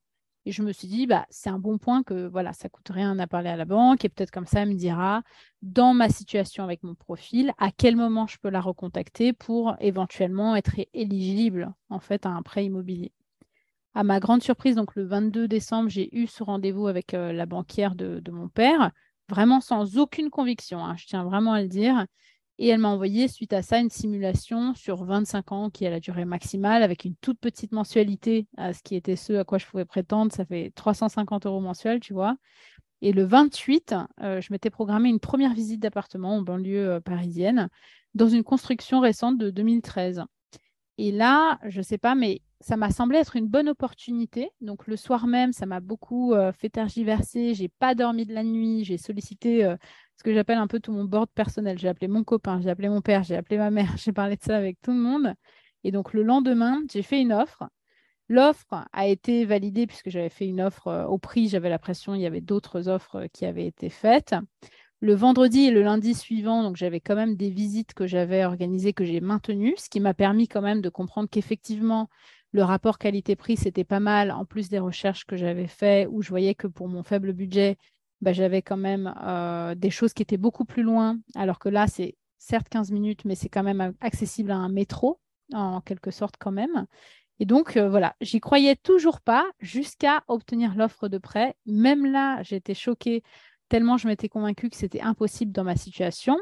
Et 0.46 0.52
je 0.52 0.62
me 0.62 0.72
suis 0.72 0.88
dit, 0.88 1.06
bah, 1.06 1.26
c'est 1.30 1.48
un 1.48 1.58
bon 1.58 1.78
point 1.78 2.02
que 2.02 2.26
voilà, 2.26 2.52
ça 2.52 2.68
coûte 2.68 2.88
rien 2.90 3.18
à 3.18 3.26
parler 3.26 3.48
à 3.48 3.56
la 3.56 3.64
banque. 3.64 4.04
Et 4.04 4.08
peut-être 4.08 4.30
comme 4.30 4.46
ça, 4.46 4.60
elle 4.60 4.70
me 4.70 4.74
dira, 4.74 5.22
dans 5.62 5.94
ma 5.94 6.08
situation 6.10 6.64
avec 6.64 6.82
mon 6.82 6.94
profil, 6.94 7.52
à 7.58 7.70
quel 7.70 7.96
moment 7.96 8.26
je 8.26 8.36
peux 8.38 8.50
la 8.50 8.60
recontacter 8.60 9.32
pour 9.32 9.74
éventuellement 9.80 10.54
être 10.54 10.74
éligible 10.92 11.72
en 11.88 12.00
fait 12.00 12.26
à 12.26 12.30
un 12.30 12.42
prêt 12.42 12.66
immobilier. 12.66 13.12
À 13.94 14.02
ma 14.02 14.18
grande 14.20 14.42
surprise, 14.42 14.74
donc 14.74 14.96
le 14.96 15.04
22 15.04 15.46
décembre, 15.46 15.88
j'ai 15.88 16.14
eu 16.16 16.26
ce 16.26 16.42
rendez-vous 16.42 16.88
avec 16.88 17.14
euh, 17.14 17.32
la 17.32 17.46
banquière 17.46 17.94
de, 17.94 18.20
mon 18.30 18.48
père, 18.48 18.90
vraiment 19.28 19.60
sans 19.60 19.98
aucune 19.98 20.30
conviction, 20.30 20.84
hein, 20.84 20.96
je 20.96 21.06
tiens 21.06 21.24
vraiment 21.24 21.52
à 21.52 21.62
le 21.62 21.68
dire. 21.68 22.04
Et 22.58 22.68
elle 22.68 22.78
m'a 22.78 22.88
envoyé, 22.88 23.26
suite 23.26 23.52
à 23.52 23.62
ça, 23.62 23.78
une 23.80 23.90
simulation 23.90 24.74
sur 24.74 25.04
25 25.04 25.50
ans 25.50 25.70
qui 25.70 25.86
a 25.86 25.90
la 25.90 25.98
durée 25.98 26.24
maximale 26.24 26.84
avec 26.84 27.04
une 27.04 27.16
toute 27.16 27.40
petite 27.40 27.72
mensualité 27.72 28.46
à 28.56 28.72
ce 28.72 28.82
qui 28.82 28.94
était 28.94 29.16
ce 29.16 29.32
à 29.32 29.44
quoi 29.44 29.58
je 29.58 29.66
pouvais 29.66 29.84
prétendre. 29.84 30.32
Ça 30.32 30.44
fait 30.44 30.72
350 30.76 31.46
euros 31.46 31.60
mensuels, 31.60 31.98
tu 31.98 32.12
vois. 32.12 32.36
Et 33.02 33.12
le 33.12 33.24
28, 33.24 33.94
euh, 34.22 34.40
je 34.40 34.52
m'étais 34.52 34.70
programmé 34.70 35.08
une 35.08 35.20
première 35.20 35.52
visite 35.52 35.80
d'appartement 35.80 36.36
en 36.36 36.42
banlieue 36.42 36.92
euh, 36.92 37.00
parisienne 37.00 37.68
dans 38.14 38.28
une 38.28 38.44
construction 38.44 39.00
récente 39.00 39.36
de 39.36 39.50
2013. 39.50 40.22
Et 40.96 41.10
là, 41.10 41.58
je 41.66 41.78
ne 41.78 41.82
sais 41.82 41.98
pas, 41.98 42.14
mais 42.14 42.40
ça 42.60 42.76
m'a 42.76 42.90
semblé 42.90 43.18
être 43.18 43.34
une 43.34 43.48
bonne 43.48 43.68
opportunité. 43.68 44.50
Donc 44.60 44.86
le 44.86 44.96
soir 44.96 45.26
même, 45.26 45.52
ça 45.52 45.66
m'a 45.66 45.80
beaucoup 45.80 46.34
euh, 46.34 46.52
fait 46.52 46.70
tergiverser. 46.70 47.52
J'ai 47.54 47.68
pas 47.68 47.96
dormi 47.96 48.24
de 48.26 48.32
la 48.32 48.44
nuit. 48.44 48.84
J'ai 48.84 48.96
sollicité 48.96 49.74
ce 50.16 50.22
que 50.22 50.32
j'appelle 50.32 50.58
un 50.58 50.66
peu 50.66 50.80
tout 50.80 50.92
mon 50.92 51.04
board 51.04 51.28
personnel. 51.34 51.78
J'ai 51.78 51.88
appelé 51.88 52.08
mon 52.08 52.24
copain, 52.24 52.60
j'ai 52.60 52.70
appelé 52.70 52.88
mon 52.88 53.00
père, 53.00 53.22
j'ai 53.22 53.36
appelé 53.36 53.58
ma 53.58 53.70
mère, 53.70 53.96
j'ai 53.98 54.12
parlé 54.12 54.36
de 54.36 54.42
ça 54.42 54.56
avec 54.56 54.80
tout 54.82 54.92
le 54.92 54.98
monde. 54.98 55.34
Et 55.84 55.90
donc 55.90 56.12
le 56.12 56.22
lendemain, 56.22 56.82
j'ai 56.92 57.02
fait 57.02 57.20
une 57.20 57.32
offre. 57.32 57.64
L'offre 58.28 58.86
a 58.92 59.06
été 59.06 59.44
validée 59.44 59.86
puisque 59.86 60.08
j'avais 60.08 60.30
fait 60.30 60.46
une 60.46 60.62
offre 60.62 60.88
euh, 60.88 61.04
au 61.04 61.18
prix, 61.18 61.48
j'avais 61.48 61.68
la 61.68 61.78
pression, 61.78 62.14
il 62.14 62.22
y 62.22 62.26
avait 62.26 62.40
d'autres 62.40 62.88
offres 62.88 63.16
euh, 63.16 63.26
qui 63.32 63.44
avaient 63.44 63.66
été 63.66 63.90
faites. 63.90 64.34
Le 65.00 65.14
vendredi 65.14 65.66
et 65.66 65.70
le 65.70 65.82
lundi 65.82 66.14
suivant, 66.14 66.62
donc 66.62 66.76
j'avais 66.76 67.00
quand 67.00 67.16
même 67.16 67.36
des 67.36 67.50
visites 67.50 67.92
que 67.92 68.06
j'avais 68.06 68.46
organisées, 68.46 68.94
que 68.94 69.04
j'ai 69.04 69.20
maintenues, 69.20 69.74
ce 69.76 69.90
qui 69.90 70.00
m'a 70.00 70.14
permis 70.14 70.48
quand 70.48 70.62
même 70.62 70.80
de 70.80 70.88
comprendre 70.88 71.28
qu'effectivement, 71.30 72.08
le 72.52 72.62
rapport 72.62 72.96
qualité-prix, 72.96 73.58
c'était 73.58 73.84
pas 73.84 74.00
mal, 74.00 74.30
en 74.30 74.46
plus 74.46 74.70
des 74.70 74.78
recherches 74.78 75.26
que 75.26 75.36
j'avais 75.36 75.66
faites, 75.66 76.08
où 76.10 76.22
je 76.22 76.30
voyais 76.30 76.54
que 76.54 76.68
pour 76.68 76.88
mon 76.88 77.02
faible 77.02 77.34
budget, 77.34 77.76
bah, 78.20 78.32
j'avais 78.32 78.62
quand 78.62 78.76
même 78.76 79.14
euh, 79.22 79.74
des 79.74 79.90
choses 79.90 80.12
qui 80.12 80.22
étaient 80.22 80.36
beaucoup 80.36 80.64
plus 80.64 80.82
loin, 80.82 81.18
alors 81.34 81.58
que 81.58 81.68
là, 81.68 81.86
c'est 81.86 82.16
certes 82.38 82.68
15 82.68 82.90
minutes, 82.90 83.24
mais 83.24 83.34
c'est 83.34 83.48
quand 83.48 83.62
même 83.62 83.94
accessible 84.00 84.50
à 84.50 84.56
un 84.56 84.68
métro, 84.68 85.20
en 85.52 85.80
quelque 85.80 86.10
sorte 86.10 86.36
quand 86.38 86.52
même. 86.52 86.86
Et 87.40 87.46
donc, 87.46 87.76
euh, 87.76 87.88
voilà, 87.88 88.14
j'y 88.20 88.40
croyais 88.40 88.76
toujours 88.76 89.20
pas 89.20 89.44
jusqu'à 89.58 90.22
obtenir 90.28 90.74
l'offre 90.76 91.08
de 91.08 91.18
prêt. 91.18 91.56
Même 91.66 92.06
là, 92.06 92.42
j'étais 92.42 92.74
choquée 92.74 93.22
tellement 93.68 93.96
je 93.96 94.06
m'étais 94.06 94.28
convaincue 94.28 94.70
que 94.70 94.76
c'était 94.76 95.00
impossible 95.00 95.52
dans 95.52 95.64
ma 95.64 95.76
situation. 95.76 96.38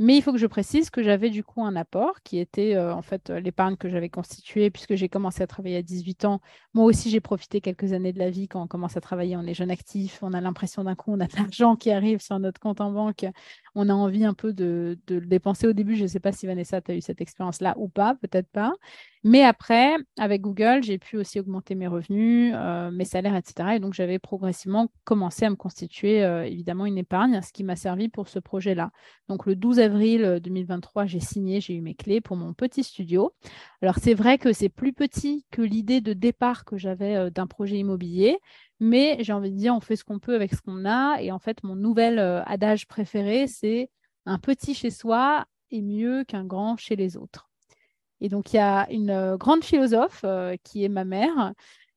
Mais 0.00 0.16
il 0.16 0.22
faut 0.22 0.32
que 0.32 0.38
je 0.38 0.46
précise 0.46 0.90
que 0.90 1.02
j'avais 1.02 1.28
du 1.28 1.42
coup 1.42 1.64
un 1.64 1.74
apport 1.74 2.22
qui 2.22 2.38
était 2.38 2.76
euh, 2.76 2.94
en 2.94 3.02
fait 3.02 3.30
euh, 3.30 3.40
l'épargne 3.40 3.76
que 3.76 3.88
j'avais 3.88 4.08
constituée 4.08 4.70
puisque 4.70 4.94
j'ai 4.94 5.08
commencé 5.08 5.42
à 5.42 5.48
travailler 5.48 5.76
à 5.76 5.82
18 5.82 6.24
ans. 6.24 6.40
Moi 6.72 6.84
aussi, 6.84 7.10
j'ai 7.10 7.20
profité 7.20 7.60
quelques 7.60 7.92
années 7.92 8.12
de 8.12 8.18
la 8.20 8.30
vie 8.30 8.46
quand 8.46 8.62
on 8.62 8.68
commence 8.68 8.96
à 8.96 9.00
travailler. 9.00 9.36
On 9.36 9.42
est 9.42 9.54
jeune 9.54 9.72
actif, 9.72 10.20
on 10.22 10.32
a 10.34 10.40
l'impression 10.40 10.84
d'un 10.84 10.94
coup, 10.94 11.12
on 11.12 11.20
a 11.20 11.26
de 11.26 11.32
l'argent 11.36 11.74
qui 11.74 11.90
arrive 11.90 12.20
sur 12.20 12.38
notre 12.38 12.60
compte 12.60 12.80
en 12.80 12.92
banque. 12.92 13.26
On 13.78 13.88
a 13.88 13.94
envie 13.94 14.24
un 14.24 14.34
peu 14.34 14.52
de, 14.52 14.98
le 15.08 15.20
dépenser 15.20 15.68
au 15.68 15.72
début. 15.72 15.94
Je 15.94 16.02
ne 16.02 16.08
sais 16.08 16.18
pas 16.18 16.32
si 16.32 16.46
Vanessa, 16.46 16.80
tu 16.80 16.90
as 16.90 16.96
eu 16.96 17.00
cette 17.00 17.20
expérience-là 17.20 17.74
ou 17.78 17.88
pas, 17.88 18.16
peut-être 18.16 18.48
pas. 18.50 18.72
Mais 19.22 19.44
après, 19.44 19.96
avec 20.18 20.40
Google, 20.40 20.82
j'ai 20.82 20.98
pu 20.98 21.16
aussi 21.16 21.38
augmenter 21.38 21.76
mes 21.76 21.86
revenus, 21.86 22.54
euh, 22.56 22.90
mes 22.90 23.04
salaires, 23.04 23.36
etc. 23.36 23.76
Et 23.76 23.78
donc, 23.78 23.94
j'avais 23.94 24.18
progressivement 24.18 24.88
commencé 25.04 25.44
à 25.44 25.50
me 25.50 25.56
constituer 25.56 26.24
euh, 26.24 26.44
évidemment 26.44 26.86
une 26.86 26.98
épargne, 26.98 27.40
ce 27.42 27.52
qui 27.52 27.62
m'a 27.62 27.76
servi 27.76 28.08
pour 28.08 28.28
ce 28.28 28.40
projet-là. 28.40 28.90
Donc, 29.28 29.46
le 29.46 29.54
12 29.54 29.78
avril 29.78 30.40
2023, 30.42 31.06
j'ai 31.06 31.20
signé, 31.20 31.60
j'ai 31.60 31.74
eu 31.74 31.80
mes 31.80 31.94
clés 31.94 32.20
pour 32.20 32.36
mon 32.36 32.54
petit 32.54 32.82
studio. 32.82 33.32
Alors, 33.80 33.96
c'est 34.00 34.14
vrai 34.14 34.38
que 34.38 34.52
c'est 34.52 34.68
plus 34.68 34.92
petit 34.92 35.46
que 35.52 35.62
l'idée 35.62 36.00
de 36.00 36.12
départ 36.12 36.64
que 36.64 36.76
j'avais 36.76 37.16
euh, 37.16 37.30
d'un 37.30 37.46
projet 37.46 37.78
immobilier, 37.78 38.38
mais 38.80 39.16
j'ai 39.20 39.32
envie 39.32 39.50
de 39.50 39.56
dire, 39.56 39.74
on 39.74 39.80
fait 39.80 39.96
ce 39.96 40.04
qu'on 40.04 40.18
peut 40.18 40.34
avec 40.34 40.54
ce 40.54 40.60
qu'on 40.60 40.84
a. 40.84 41.20
Et 41.20 41.32
en 41.32 41.38
fait, 41.38 41.62
mon 41.62 41.76
nouvel 41.76 42.18
adage 42.46 42.86
préféré, 42.86 43.46
c'est 43.46 43.90
un 44.26 44.38
petit 44.38 44.74
chez 44.74 44.90
soi 44.90 45.46
est 45.70 45.82
mieux 45.82 46.24
qu'un 46.24 46.44
grand 46.44 46.76
chez 46.76 46.96
les 46.96 47.16
autres. 47.16 47.48
Et 48.20 48.28
donc, 48.28 48.52
il 48.52 48.56
y 48.56 48.60
a 48.60 48.90
une 48.90 49.10
euh, 49.10 49.36
grande 49.36 49.64
philosophe 49.64 50.22
euh, 50.24 50.56
qui 50.64 50.84
est 50.84 50.88
ma 50.88 51.04
mère, 51.04 51.52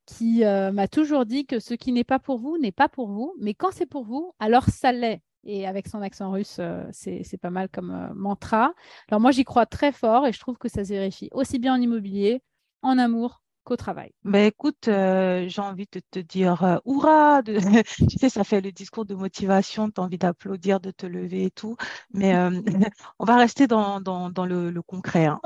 qui 0.05 0.45
euh, 0.45 0.71
m'a 0.71 0.87
toujours 0.87 1.25
dit 1.25 1.45
que 1.45 1.59
ce 1.59 1.73
qui 1.73 1.91
n'est 1.91 2.03
pas 2.03 2.19
pour 2.19 2.37
vous 2.37 2.57
n'est 2.57 2.71
pas 2.71 2.89
pour 2.89 3.07
vous, 3.07 3.33
mais 3.39 3.53
quand 3.53 3.71
c'est 3.71 3.85
pour 3.85 4.03
vous, 4.03 4.33
alors 4.39 4.65
ça 4.65 4.91
l'est. 4.91 5.21
Et 5.43 5.65
avec 5.67 5.87
son 5.87 6.03
accent 6.03 6.29
russe, 6.29 6.61
c'est 6.91 7.41
pas 7.41 7.49
mal 7.49 7.67
comme 7.67 8.11
mantra. 8.13 8.73
Alors 9.07 9.19
moi, 9.19 9.31
j'y 9.31 9.43
crois 9.43 9.65
très 9.65 9.91
fort 9.91 10.27
et 10.27 10.33
je 10.33 10.39
trouve 10.39 10.59
que 10.59 10.69
ça 10.69 10.83
se 10.83 10.89
vérifie 10.89 11.29
aussi 11.31 11.57
bien 11.57 11.73
en 11.73 11.81
immobilier, 11.81 12.43
en 12.83 12.99
amour 12.99 13.40
qu'au 13.63 13.75
travail. 13.75 14.11
Ben 14.23 14.45
écoute, 14.45 14.87
euh, 14.87 15.45
j'ai 15.47 15.61
envie 15.61 15.87
de 15.91 15.99
te 15.99 16.19
dire 16.19 16.63
euh, 16.63 16.77
hurrah 16.85 17.41
de... 17.41 17.57
Tu 18.09 18.17
sais, 18.17 18.29
ça 18.29 18.43
fait 18.43 18.61
le 18.61 18.71
discours 18.71 19.05
de 19.05 19.15
motivation, 19.15 19.89
tu 19.89 20.01
as 20.01 20.03
envie 20.03 20.17
d'applaudir, 20.17 20.79
de 20.79 20.91
te 20.91 21.05
lever 21.05 21.45
et 21.45 21.51
tout. 21.51 21.75
Mais 22.13 22.35
euh, 22.35 22.49
on 23.19 23.25
va 23.25 23.37
rester 23.37 23.67
dans, 23.67 24.01
dans, 24.01 24.29
dans 24.29 24.45
le, 24.45 24.71
le, 24.71 24.81
concret. 24.81 25.25
Hein. 25.25 25.39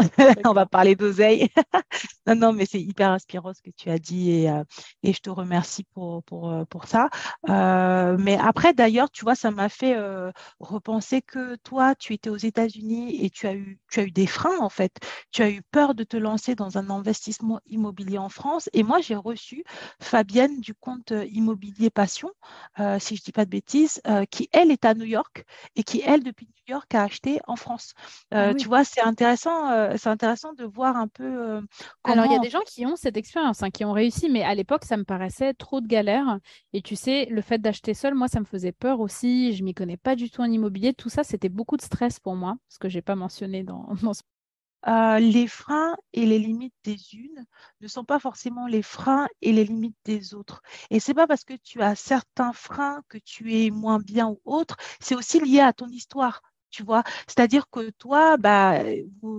on 0.45 0.53
va 0.53 0.65
parler 0.65 0.95
d'oseille. 0.95 1.49
non, 2.27 2.35
non, 2.35 2.53
mais 2.53 2.65
c'est 2.65 2.81
hyper 2.81 3.11
inspirant 3.11 3.53
ce 3.53 3.61
que 3.61 3.71
tu 3.75 3.89
as 3.89 3.99
dit 3.99 4.31
et, 4.31 4.51
et 5.03 5.13
je 5.13 5.19
te 5.19 5.29
remercie 5.29 5.83
pour, 5.93 6.23
pour, 6.23 6.65
pour 6.69 6.85
ça. 6.87 7.09
mais 7.47 8.37
après, 8.37 8.73
d'ailleurs, 8.73 9.11
tu 9.11 9.23
vois, 9.23 9.35
ça 9.35 9.51
m'a 9.51 9.69
fait 9.69 9.95
repenser 10.59 11.21
que 11.21 11.55
toi, 11.57 11.95
tu 11.95 12.13
étais 12.13 12.29
aux 12.29 12.37
États-Unis 12.37 13.23
et 13.23 13.29
tu 13.29 13.47
as, 13.47 13.53
eu, 13.55 13.79
tu 13.91 13.99
as 13.99 14.03
eu 14.03 14.11
des 14.11 14.27
freins, 14.27 14.59
en 14.59 14.69
fait. 14.69 14.97
Tu 15.31 15.41
as 15.43 15.49
eu 15.49 15.61
peur 15.71 15.95
de 15.95 16.03
te 16.03 16.17
lancer 16.17 16.55
dans 16.55 16.77
un 16.77 16.89
investissement 16.89 17.59
immobilier 17.67 18.04
en 18.17 18.29
France. 18.29 18.69
Et 18.73 18.83
moi, 18.83 18.99
j'ai 19.01 19.15
reçu 19.15 19.63
Fabienne 19.99 20.59
du 20.59 20.73
compte 20.73 21.11
euh, 21.11 21.25
Immobilier 21.25 21.89
Passion, 21.89 22.29
euh, 22.79 22.99
si 22.99 23.15
je 23.15 23.21
ne 23.21 23.25
dis 23.25 23.31
pas 23.31 23.45
de 23.45 23.49
bêtises, 23.49 24.01
euh, 24.07 24.25
qui, 24.25 24.49
elle, 24.51 24.71
est 24.71 24.85
à 24.85 24.93
New 24.93 25.05
York 25.05 25.43
et 25.75 25.83
qui, 25.83 26.01
elle, 26.05 26.23
depuis 26.23 26.45
New 26.45 26.73
York, 26.73 26.93
a 26.95 27.03
acheté 27.03 27.39
en 27.47 27.55
France. 27.55 27.93
Ah 28.31 28.53
tu 28.53 28.67
vois, 28.67 28.83
c'est 28.83 29.01
intéressant, 29.01 29.97
c'est 29.97 30.09
intéressant 30.09 30.53
de 30.53 30.65
voir 30.65 30.95
un 30.95 31.07
peu 31.07 31.61
comment... 32.01 32.21
Alors, 32.21 32.25
il 32.25 32.33
y 32.33 32.35
a 32.35 32.39
des 32.39 32.49
gens 32.49 32.61
qui 32.65 32.85
ont 32.85 32.95
cette 32.95 33.17
expérience, 33.17 33.63
hein, 33.63 33.69
qui 33.69 33.85
ont 33.85 33.91
réussi, 33.91 34.29
mais 34.29 34.43
à 34.43 34.55
l'époque, 34.55 34.85
ça 34.85 34.97
me 34.97 35.03
paraissait 35.03 35.53
trop 35.53 35.81
de 35.81 35.87
galère. 35.87 36.39
Et 36.73 36.81
tu 36.81 36.95
sais, 36.95 37.25
le 37.29 37.41
fait 37.41 37.59
d'acheter 37.59 37.93
seul, 37.93 38.15
moi, 38.15 38.27
ça 38.27 38.39
me 38.39 38.45
faisait 38.45 38.71
peur 38.71 38.99
aussi. 38.99 39.53
Je 39.53 39.63
m'y 39.63 39.73
connais 39.73 39.97
pas 39.97 40.15
du 40.15 40.29
tout 40.29 40.41
en 40.41 40.51
immobilier. 40.51 40.93
Tout 40.93 41.09
ça, 41.09 41.23
c'était 41.23 41.49
beaucoup 41.49 41.77
de 41.77 41.81
stress 41.81 42.19
pour 42.19 42.35
moi, 42.35 42.55
ce 42.69 42.79
que 42.79 42.89
j'ai 42.89 43.01
pas 43.01 43.15
mentionné 43.15 43.63
dans, 43.63 43.87
dans 44.01 44.13
ce 44.13 44.21
euh, 44.87 45.19
les 45.19 45.47
freins 45.47 45.95
et 46.13 46.25
les 46.25 46.39
limites 46.39 46.75
des 46.83 46.97
unes 47.15 47.45
ne 47.81 47.87
sont 47.87 48.03
pas 48.05 48.19
forcément 48.19 48.67
les 48.67 48.81
freins 48.83 49.27
et 49.41 49.51
les 49.51 49.65
limites 49.65 49.97
des 50.05 50.33
autres. 50.33 50.61
Et 50.89 50.99
c'est 50.99 51.13
pas 51.13 51.27
parce 51.27 51.43
que 51.43 51.53
tu 51.53 51.81
as 51.81 51.95
certains 51.95 52.53
freins 52.53 53.01
que 53.09 53.17
tu 53.17 53.55
es 53.55 53.71
moins 53.71 53.99
bien 53.99 54.29
ou 54.29 54.41
autre, 54.45 54.77
c'est 54.99 55.15
aussi 55.15 55.39
lié 55.39 55.59
à 55.59 55.73
ton 55.73 55.87
histoire. 55.87 56.41
Tu 56.69 56.83
vois, 56.83 57.03
c'est-à-dire 57.27 57.69
que 57.69 57.89
toi, 57.91 58.37
bah, 58.37 58.83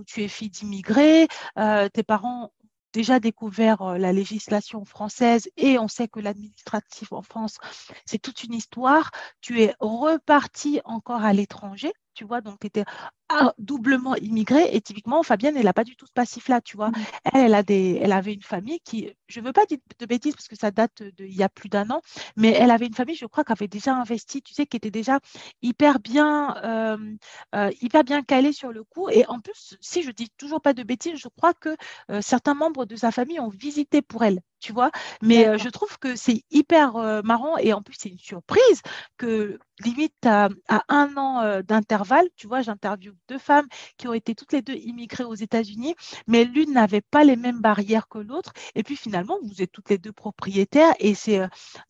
tu 0.07 0.23
es 0.23 0.29
fille 0.29 0.49
d'immigrés, 0.49 1.29
euh, 1.59 1.89
tes 1.91 2.03
parents 2.03 2.45
ont 2.45 2.51
déjà 2.97 3.21
découvert 3.21 3.83
euh, 3.83 3.99
la 3.99 4.13
législation 4.13 4.85
française 4.87 5.51
et 5.59 5.79
on 5.79 5.87
sait 5.87 6.09
que 6.09 6.19
l'administratif 6.19 7.13
en 7.13 7.23
France, 7.23 7.59
c'est 8.07 8.19
toute 8.19 8.43
une 8.45 8.55
histoire. 8.55 9.11
Tu 9.43 9.61
es 9.61 9.75
reparti 9.81 10.81
encore 10.85 11.23
à 11.23 11.35
l'étranger, 11.35 11.93
tu 12.17 12.25
vois, 12.25 12.41
donc 12.41 12.59
tu 12.61 12.67
étais 12.67 12.85
ah, 13.29 13.53
doublement 13.59 14.17
immigrée. 14.17 14.69
Et 14.73 14.81
typiquement, 14.81 15.23
Fabienne, 15.23 15.57
elle 15.57 15.65
n'a 15.65 15.73
pas 15.73 15.85
du 15.85 15.97
tout 15.97 16.07
ce 16.07 16.13
passif-là, 16.13 16.61
tu 16.61 16.77
vois. 16.77 16.91
Mmh. 16.91 16.95
Elle, 17.35 17.41
elle, 17.43 17.55
a 17.55 17.63
des, 17.63 18.01
elle 18.03 18.13
avait 18.13 18.33
une 18.35 18.43
famille 18.43 18.81
qui, 18.81 19.13
je 19.29 19.41
ne 19.41 19.45
veux 19.45 19.53
pas 19.53 19.67
dire 19.67 19.79
de 19.99 20.07
bêtises 20.07 20.35
parce 20.35 20.49
que 20.49 20.57
ça 20.57 20.71
date 20.71 21.03
d'il 21.03 21.35
y 21.35 21.43
a 21.43 21.49
plus 21.49 21.69
d'un 21.69 21.91
an, 21.91 22.01
mais 22.37 22.53
elle 22.53 22.71
avait 22.71 22.87
une 22.87 22.95
famille, 22.95 23.17
je 23.17 23.27
crois, 23.27 23.45
qui 23.45 23.53
avait 23.53 23.69
déjà 23.69 23.95
investi, 23.95 24.43
tu 24.43 24.55
sais, 24.55 24.67
qui 24.67 24.77
était 24.77 24.91
déjà 24.91 25.21
hyper 25.63 26.01
bien, 26.01 26.57
euh, 26.65 27.17
euh, 27.55 27.71
hyper 27.81 28.05
bien 28.05 28.23
calée 28.23 28.53
sur 28.53 28.73
le 28.73 28.85
coup. 28.85 29.09
Et 29.11 29.27
en 29.27 29.41
plus, 29.41 29.77
si 29.81 30.03
je 30.03 30.11
dis 30.11 30.31
toujours 30.39 30.61
pas 30.61 30.73
de 30.73 30.83
bêtises, 30.83 31.19
je 31.19 31.29
crois 31.29 31.55
que 31.55 31.77
euh, 32.11 32.21
certains 32.23 32.55
membres 32.55 32.87
de 32.87 32.97
sa 32.97 33.11
famille 33.11 33.41
ont 33.41 33.49
visité 33.49 34.03
pour 34.03 34.25
elle, 34.25 34.41
tu 34.67 34.73
vois. 34.73 34.91
Mais 35.23 35.59
je 35.59 35.69
trouve 35.69 35.97
que 35.99 36.17
c'est 36.17 36.43
hyper 36.51 37.23
marrant 37.23 37.57
et 37.59 37.73
en 37.73 37.83
plus, 37.83 37.95
c'est 37.99 38.09
une 38.09 38.19
surprise 38.19 38.83
que 39.17 39.59
limite 39.85 40.27
à, 40.27 40.49
à 40.69 40.83
un 40.89 41.17
an 41.17 41.61
d'intervalle, 41.63 42.27
tu 42.37 42.49
vois, 42.49 42.63
j'interviewe 42.63 43.15
deux 43.29 43.39
femmes 43.39 43.67
qui 43.97 44.09
ont 44.09 44.13
été 44.15 44.35
toutes 44.35 44.53
les 44.53 44.63
deux 44.63 44.75
immigrées 44.75 45.25
aux 45.25 45.35
États-Unis, 45.35 45.95
mais 46.27 46.45
l'une 46.45 46.73
n'avait 46.73 47.01
pas 47.01 47.23
les 47.25 47.37
mêmes 47.37 47.61
barrières 47.61 48.09
que 48.09 48.19
l'autre. 48.19 48.53
Et 48.75 48.83
puis 48.83 48.97
finalement, 48.97 49.39
vous 49.43 49.63
êtes 49.63 49.73
toutes 49.73 49.91
les 49.91 49.99
deux 49.99 50.13
propriétaires 50.13 50.95
et 50.99 51.15
c'est 51.15 51.41
euh, 51.41 51.49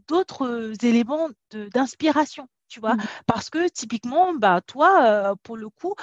d'autres 0.08 0.46
euh, 0.46 0.74
éléments 0.82 1.28
d'inspiration, 1.72 2.48
tu 2.68 2.80
vois. 2.80 2.94
Mmh. 2.94 3.02
Parce 3.26 3.50
que 3.50 3.68
typiquement, 3.68 4.34
bah, 4.34 4.60
toi, 4.66 5.04
euh, 5.04 5.34
pour 5.42 5.56
le 5.56 5.68
coup, 5.68 5.94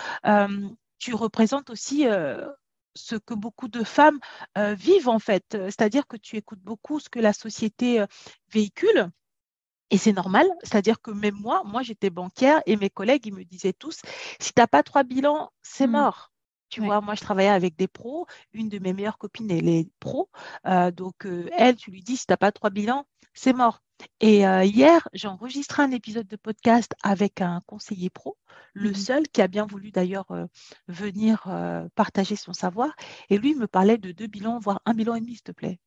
tu 0.99 1.13
représentes 1.13 1.69
aussi 1.69 2.05
ce 2.95 3.15
que 3.15 3.33
beaucoup 3.33 3.67
de 3.67 3.83
femmes 3.83 4.19
vivent 4.55 5.09
en 5.09 5.19
fait. 5.19 5.45
C'est-à-dire 5.51 6.07
que 6.07 6.17
tu 6.17 6.37
écoutes 6.37 6.61
beaucoup 6.61 6.99
ce 6.99 7.09
que 7.09 7.19
la 7.19 7.33
société 7.33 8.03
véhicule 8.51 9.11
et 9.93 9.97
c'est 9.97 10.13
normal, 10.13 10.47
c'est-à-dire 10.63 10.99
que 11.01 11.11
même 11.11 11.35
moi, 11.35 11.61
moi 11.65 11.83
j'étais 11.83 12.09
banquière 12.09 12.63
et 12.65 12.77
mes 12.77 12.89
collègues, 12.89 13.27
ils 13.27 13.33
me 13.33 13.43
disaient 13.43 13.73
tous, 13.73 14.01
si 14.39 14.51
tu 14.51 14.59
n'as 14.59 14.65
pas 14.65 14.81
trois 14.81 15.03
bilans, 15.03 15.51
c'est 15.61 15.85
mmh. 15.85 15.91
mort. 15.91 16.33
Tu 16.69 16.81
vois, 16.81 17.01
moi, 17.01 17.13
je 17.13 17.21
travaillais 17.21 17.49
avec 17.49 17.75
des 17.75 17.87
pros. 17.87 18.25
Une 18.51 18.67
de 18.67 18.79
mes 18.79 18.93
meilleures 18.93 19.19
copines, 19.19 19.51
elle 19.51 19.69
est 19.69 19.87
pro. 19.99 20.31
Euh, 20.65 20.89
donc, 20.89 21.27
euh, 21.27 21.47
elle, 21.55 21.75
tu 21.75 21.91
lui 21.91 22.01
dis, 22.01 22.17
si 22.17 22.25
tu 22.25 22.31
n'as 22.31 22.37
pas 22.37 22.51
trois 22.51 22.71
bilans, 22.71 23.05
c'est 23.35 23.53
mort. 23.53 23.82
Et 24.19 24.45
euh, 24.47 24.63
hier, 24.63 25.07
j'ai 25.13 25.27
enregistré 25.27 25.83
un 25.83 25.91
épisode 25.91 26.27
de 26.27 26.35
podcast 26.35 26.93
avec 27.03 27.41
un 27.41 27.61
conseiller 27.67 28.09
pro, 28.09 28.37
le 28.73 28.91
mmh 28.91 28.95
seul 28.95 29.27
qui 29.27 29.41
a 29.41 29.47
bien 29.47 29.65
voulu 29.65 29.91
d'ailleurs 29.91 30.27
venir 30.87 31.47
partager 31.95 32.35
son 32.35 32.53
savoir. 32.53 32.95
Et 33.29 33.37
lui, 33.37 33.51
il 33.51 33.57
me 33.57 33.67
parlait 33.67 33.97
de 33.97 34.11
deux 34.11 34.27
bilans, 34.27 34.59
voire 34.59 34.81
un 34.85 34.93
bilan 34.93 35.15
et 35.15 35.21
demi, 35.21 35.33
s'il 35.33 35.43
te 35.43 35.51
plaît. 35.51 35.79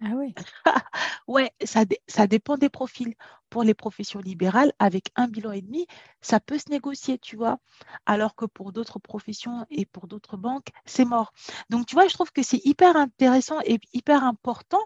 Ah 0.00 0.12
oui. 0.14 0.34
ouais, 1.28 1.50
ça, 1.64 1.84
ça 2.06 2.26
dépend 2.26 2.56
des 2.56 2.68
profils. 2.68 3.14
Pour 3.50 3.62
les 3.62 3.72
professions 3.74 4.20
libérales, 4.20 4.72
avec 4.78 5.10
un 5.16 5.26
bilan 5.26 5.52
et 5.52 5.62
demi, 5.62 5.86
ça 6.20 6.38
peut 6.38 6.58
se 6.58 6.68
négocier, 6.70 7.18
tu 7.18 7.34
vois. 7.36 7.58
Alors 8.04 8.34
que 8.36 8.44
pour 8.44 8.72
d'autres 8.72 8.98
professions 8.98 9.64
et 9.70 9.86
pour 9.86 10.06
d'autres 10.06 10.36
banques, 10.36 10.68
c'est 10.84 11.06
mort. 11.06 11.32
Donc, 11.70 11.86
tu 11.86 11.94
vois, 11.94 12.06
je 12.08 12.12
trouve 12.14 12.30
que 12.30 12.42
c'est 12.42 12.60
hyper 12.66 12.94
intéressant 12.96 13.58
et 13.64 13.80
hyper 13.94 14.22
important 14.24 14.80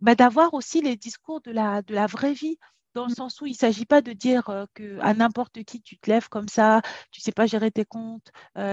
bah, 0.00 0.14
d'avoir 0.14 0.54
aussi 0.54 0.80
les 0.80 0.96
discours 0.96 1.40
de 1.40 1.50
la, 1.50 1.82
de 1.82 1.92
la 1.94 2.06
vraie 2.06 2.34
vie 2.34 2.58
dans 2.94 3.06
le 3.06 3.14
sens 3.14 3.40
où 3.40 3.46
il 3.46 3.52
ne 3.52 3.56
s'agit 3.56 3.86
pas 3.86 4.00
de 4.00 4.12
dire 4.12 4.66
que 4.74 4.98
à 5.00 5.14
n'importe 5.14 5.64
qui 5.64 5.80
tu 5.82 5.98
te 5.98 6.10
lèves 6.10 6.28
comme 6.28 6.48
ça, 6.48 6.80
tu 7.10 7.20
ne 7.20 7.24
sais 7.24 7.32
pas 7.32 7.46
gérer 7.46 7.70
tes 7.70 7.84
comptes, 7.84 8.30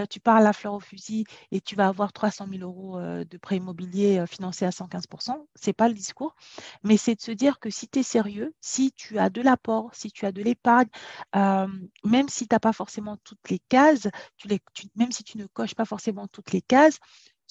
tu 0.10 0.20
parles 0.20 0.46
à 0.46 0.54
fleur 0.54 0.74
au 0.74 0.80
fusil 0.80 1.26
et 1.52 1.62
tu 1.62 1.76
vas 1.76 1.88
avoir 1.88 2.14
300 2.14 2.48
000 2.52 2.64
euros 2.64 3.00
de 3.00 3.38
prêt 3.38 3.58
immobilier 3.58 4.24
financé 4.28 4.66
à 4.66 4.70
115% 4.72 5.48
Ce 5.56 5.70
n'est 5.70 5.74
pas 5.74 5.88
le 5.88 5.94
discours, 5.94 6.36
mais 6.84 6.98
c'est 6.98 7.16
de 7.16 7.22
se 7.22 7.32
dire 7.32 7.60
que 7.60 7.70
si 7.70 7.88
tu 7.88 8.00
es 8.00 8.04
sérieux, 8.04 8.54
si 8.62 8.92
tu 8.92 9.18
as 9.18 9.30
de 9.30 9.42
l'apport, 9.42 9.90
si 9.94 10.12
tu 10.12 10.26
as 10.26 10.32
de 10.32 10.42
l'épargne, 10.42 10.90
même 11.34 12.30
si 12.30 12.48
tu 12.48 12.54
n'as 12.54 12.60
pas 12.60 12.74
forcément 12.74 13.18
toutes 13.24 13.50
les 13.50 13.60
cases, 13.70 14.08
même 14.96 15.12
si 15.12 15.24
tu 15.24 15.38
ne 15.38 15.48
coches 15.48 15.76
pas 15.76 15.86
forcément 15.86 16.28
toutes 16.28 16.52
les 16.52 16.62
cases, 16.62 17.00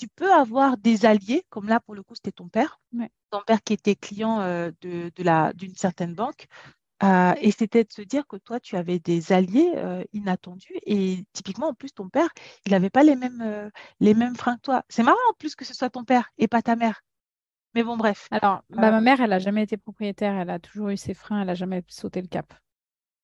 tu 0.01 0.09
peux 0.09 0.33
avoir 0.33 0.79
des 0.79 1.05
alliés, 1.05 1.45
comme 1.51 1.69
là 1.69 1.79
pour 1.81 1.95
le 1.95 2.03
coup 2.03 2.15
c'était 2.15 2.33
ton 2.33 2.49
père, 2.49 2.81
ton 3.31 3.41
père 3.47 3.63
qui 3.63 3.75
était 3.75 3.95
client 3.95 4.41
euh, 4.41 4.71
de, 4.81 5.11
la, 5.19 5.53
d'une 5.53 5.75
certaine 5.75 6.15
banque. 6.15 6.47
Euh, 7.03 7.33
et 7.41 7.51
c'était 7.51 7.85
de 7.85 7.93
se 7.93 8.03
dire 8.03 8.27
que 8.27 8.37
toi, 8.37 8.61
tu 8.61 8.77
avais 8.77 8.99
des 8.99 9.33
alliés 9.33 9.73
euh, 9.77 10.05
inattendus. 10.13 10.79
Et 10.85 11.25
typiquement, 11.33 11.69
en 11.69 11.75
plus, 11.75 11.95
ton 11.95 12.11
père, 12.11 12.29
il 12.67 12.73
n'avait 12.73 12.91
pas 12.91 13.03
les 13.03 13.17
mêmes, 13.17 13.71
les 14.01 14.13
mêmes 14.13 14.37
freins 14.37 14.57
que 14.57 14.63
toi. 14.63 14.85
C'est 14.91 15.03
marrant 15.03 15.17
en 15.31 15.35
plus 15.39 15.55
que 15.55 15.65
ce 15.65 15.73
soit 15.73 15.89
ton 15.89 16.05
père 16.05 16.29
et 16.37 16.47
pas 16.47 16.61
ta 16.61 16.77
mère. 16.77 17.01
Mais 17.75 17.83
bon, 17.83 17.97
bref. 17.97 18.27
Alors, 18.31 18.63
bah, 18.69 18.91
ma 18.91 19.01
mère, 19.01 19.23
elle 19.23 19.31
n'a 19.31 19.39
jamais 19.39 19.63
été 19.63 19.79
propriétaire. 19.79 20.39
Elle 20.39 20.51
a 20.51 20.59
toujours 20.59 20.91
eu 20.91 20.99
ses 20.99 21.15
freins. 21.15 21.41
Elle 21.41 21.47
n'a 21.47 21.55
jamais 21.55 21.83
sauté 21.89 22.21
le 22.21 22.29
cap. 22.29 22.53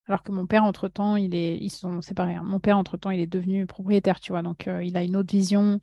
Alors 0.06 0.23
que 0.23 0.33
mon 0.33 0.47
père, 0.47 0.64
entre-temps, 0.64 1.16
il 1.16 1.35
est... 1.35 1.59
ils 1.59 1.68
sont 1.68 2.00
séparés. 2.00 2.37
Hein. 2.37 2.45
Mon 2.45 2.61
père, 2.61 2.78
entre-temps, 2.78 3.11
il 3.11 3.21
est 3.21 3.26
devenu 3.26 3.66
propriétaire, 3.66 4.21
tu 4.21 4.33
vois. 4.33 4.40
Donc, 4.40 4.71
il 4.83 4.97
a 4.97 5.02
une 5.02 5.16
autre 5.16 5.33
vision. 5.33 5.80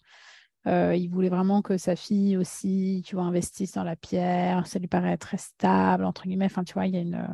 Euh, 0.67 0.95
il 0.95 1.09
voulait 1.09 1.29
vraiment 1.29 1.61
que 1.61 1.77
sa 1.77 1.95
fille 1.95 2.37
aussi, 2.37 3.01
tu 3.05 3.15
vois, 3.15 3.25
investisse 3.25 3.73
dans 3.73 3.83
la 3.83 3.95
pierre. 3.95 4.65
Ça 4.67 4.79
lui 4.79 4.87
paraît 4.87 5.17
très 5.17 5.37
stable, 5.37 6.05
entre 6.05 6.23
guillemets. 6.23 6.45
Enfin, 6.45 6.63
tu 6.63 6.73
vois, 6.73 6.87
il 6.87 6.93
y 6.93 6.97
a 6.97 7.01
une. 7.01 7.27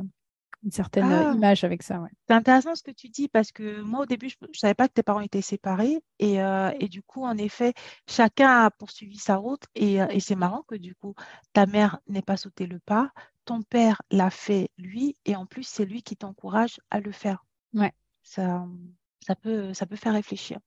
une 0.63 0.71
certaine 0.71 1.11
ah. 1.11 1.33
image 1.35 1.63
avec 1.63 1.83
ça. 1.83 1.99
Ouais. 1.99 2.09
C'est 2.27 2.33
intéressant 2.33 2.75
ce 2.75 2.83
que 2.83 2.91
tu 2.91 3.09
dis 3.09 3.27
parce 3.27 3.51
que 3.51 3.81
moi, 3.81 4.01
au 4.01 4.05
début, 4.05 4.29
je 4.29 4.35
ne 4.41 4.53
savais 4.53 4.73
pas 4.73 4.87
que 4.87 4.93
tes 4.93 5.03
parents 5.03 5.21
étaient 5.21 5.41
séparés. 5.41 5.99
Et, 6.19 6.37
et, 6.79 6.87
du 6.87 7.03
coup, 7.03 7.23
en 7.23 7.37
effet, 7.37 7.73
chacun 8.07 8.65
a 8.65 8.71
poursuivi 8.71 9.17
sa 9.17 9.35
route. 9.35 9.63
Et, 9.75 9.95
et 9.95 10.19
c'est 10.19 10.35
marrant 10.35 10.63
que 10.67 10.75
du 10.75 10.95
coup, 10.95 11.13
ta 11.53 11.65
mère 11.65 11.99
n'ait 12.07 12.21
pas 12.21 12.37
sauté 12.37 12.65
le 12.65 12.79
pas. 12.79 13.11
Ton 13.45 13.61
père 13.61 14.01
l'a 14.11 14.29
fait, 14.29 14.69
lui. 14.77 15.17
Et 15.25 15.35
en 15.35 15.45
plus, 15.45 15.63
c'est 15.63 15.85
lui 15.85 16.03
qui 16.03 16.15
t'encourage 16.15 16.79
à 16.89 16.99
le 16.99 17.11
faire. 17.11 17.45
Ouais. 17.73 17.93
Ça, 18.23 18.65
ça 19.25 19.35
peut, 19.35 19.73
ça 19.73 19.85
peut 19.85 19.95
faire 19.95 20.13
réfléchir. 20.13 20.59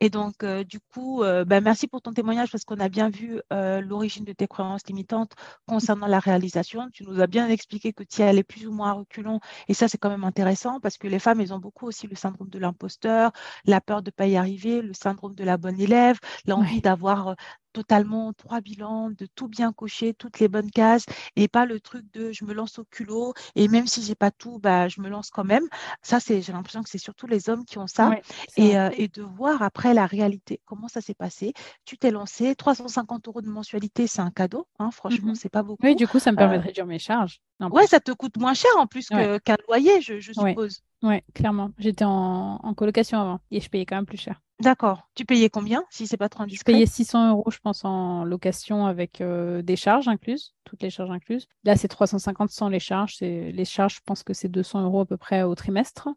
Et 0.00 0.10
donc, 0.10 0.44
euh, 0.44 0.64
du 0.64 0.80
coup, 0.80 1.22
euh, 1.22 1.44
bah, 1.44 1.60
merci 1.60 1.86
pour 1.88 2.02
ton 2.02 2.12
témoignage 2.12 2.50
parce 2.50 2.64
qu'on 2.64 2.78
a 2.80 2.88
bien 2.88 3.08
vu 3.10 3.40
euh, 3.52 3.80
l'origine 3.80 4.24
de 4.24 4.32
tes 4.32 4.46
croyances 4.46 4.86
limitantes 4.86 5.32
concernant 5.66 6.06
la 6.06 6.18
réalisation. 6.18 6.88
Tu 6.92 7.04
nous 7.04 7.20
as 7.20 7.26
bien 7.26 7.48
expliqué 7.48 7.92
que 7.92 8.04
tu 8.04 8.20
y 8.20 8.24
allais 8.24 8.44
plus 8.44 8.66
ou 8.66 8.72
moins 8.72 8.90
à 8.90 8.92
reculons. 8.92 9.40
Et 9.68 9.74
ça, 9.74 9.88
c'est 9.88 9.98
quand 9.98 10.10
même 10.10 10.24
intéressant 10.24 10.80
parce 10.80 10.98
que 10.98 11.08
les 11.08 11.18
femmes, 11.18 11.40
elles 11.40 11.54
ont 11.54 11.58
beaucoup 11.58 11.86
aussi 11.86 12.06
le 12.06 12.16
syndrome 12.16 12.48
de 12.48 12.58
l'imposteur, 12.58 13.32
la 13.64 13.80
peur 13.80 14.02
de 14.02 14.08
ne 14.08 14.12
pas 14.12 14.26
y 14.26 14.36
arriver, 14.36 14.82
le 14.82 14.94
syndrome 14.94 15.34
de 15.34 15.44
la 15.44 15.56
bonne 15.56 15.80
élève, 15.80 16.18
l'envie 16.46 16.80
d'avoir 16.80 17.34
totalement 17.74 18.32
trois 18.32 18.60
bilans, 18.62 19.10
de 19.10 19.26
tout 19.34 19.48
bien 19.48 19.72
cocher, 19.72 20.14
toutes 20.14 20.38
les 20.38 20.48
bonnes 20.48 20.70
cases, 20.70 21.04
et 21.36 21.48
pas 21.48 21.66
le 21.66 21.80
truc 21.80 22.04
de 22.14 22.32
je 22.32 22.44
me 22.46 22.54
lance 22.54 22.78
au 22.78 22.84
culot, 22.84 23.34
et 23.56 23.68
même 23.68 23.86
si 23.86 24.02
j'ai 24.02 24.14
pas 24.14 24.30
tout, 24.30 24.58
bah, 24.58 24.88
je 24.88 25.00
me 25.00 25.08
lance 25.10 25.30
quand 25.30 25.44
même. 25.44 25.64
Ça, 26.00 26.20
c'est, 26.20 26.40
j'ai 26.40 26.52
l'impression 26.52 26.82
que 26.82 26.88
c'est 26.88 26.98
surtout 26.98 27.26
les 27.26 27.50
hommes 27.50 27.64
qui 27.64 27.78
ont 27.78 27.88
ça, 27.88 28.12
et, 28.56 28.78
euh, 28.78 28.90
et, 28.96 29.08
de 29.08 29.22
voir 29.22 29.62
après 29.62 29.92
la 29.92 30.06
réalité, 30.06 30.60
comment 30.64 30.88
ça 30.88 31.00
s'est 31.00 31.14
passé. 31.14 31.52
Tu 31.84 31.98
t'es 31.98 32.12
lancé, 32.12 32.54
350 32.54 33.28
euros 33.28 33.42
de 33.42 33.48
mensualité, 33.48 34.06
c'est 34.06 34.22
un 34.22 34.30
cadeau, 34.30 34.66
hein, 34.78 34.90
franchement, 34.90 35.32
mmh 35.32 35.34
c'est 35.34 35.48
pas 35.48 35.64
beaucoup. 35.64 35.84
Oui, 35.84 35.96
du 35.96 36.06
coup, 36.06 36.20
ça 36.20 36.30
me 36.30 36.36
permet 36.36 36.56
de 36.58 36.62
euh, 36.62 36.66
réduire 36.66 36.86
mes 36.86 37.00
charges. 37.00 37.40
Ouais, 37.60 37.86
ça 37.86 37.98
te 37.98 38.12
coûte 38.12 38.36
moins 38.36 38.54
cher 38.54 38.70
en 38.78 38.86
plus 38.86 39.08
qu'un 39.08 39.56
loyer, 39.68 40.00
je, 40.00 40.20
je 40.20 40.32
suppose. 40.32 40.82
Oui, 41.02 41.20
clairement. 41.34 41.70
J'étais 41.78 42.04
en, 42.04 42.60
en, 42.62 42.74
colocation 42.74 43.20
avant 43.20 43.40
et 43.50 43.60
je 43.60 43.68
payais 43.68 43.84
quand 43.84 43.96
même 43.96 44.06
plus 44.06 44.18
cher. 44.18 44.40
D'accord. 44.60 45.08
Tu 45.14 45.24
payais 45.24 45.50
combien, 45.50 45.84
si 45.90 46.06
c'est 46.06 46.16
pas 46.16 46.28
trop 46.28 46.44
indiscret? 46.44 46.72
Je 46.72 46.76
payais 46.76 46.86
600 46.86 47.30
euros, 47.30 47.50
je 47.50 47.58
pense, 47.58 47.84
en 47.84 48.24
location 48.24 48.86
avec 48.86 49.20
euh, 49.20 49.62
des 49.62 49.76
charges 49.76 50.06
incluses, 50.06 50.54
toutes 50.64 50.82
les 50.82 50.90
charges 50.90 51.10
incluses. 51.10 51.48
Là, 51.64 51.76
c'est 51.76 51.88
350 51.88 52.50
sans 52.50 52.68
les 52.68 52.78
charges. 52.78 53.16
Les 53.20 53.64
charges, 53.64 53.96
je 53.96 54.00
pense 54.04 54.22
que 54.22 54.32
c'est 54.32 54.48
200 54.48 54.84
euros 54.84 55.00
à 55.00 55.06
peu 55.06 55.16
près 55.16 55.42
au 55.42 55.54
trimestre. 55.54 56.08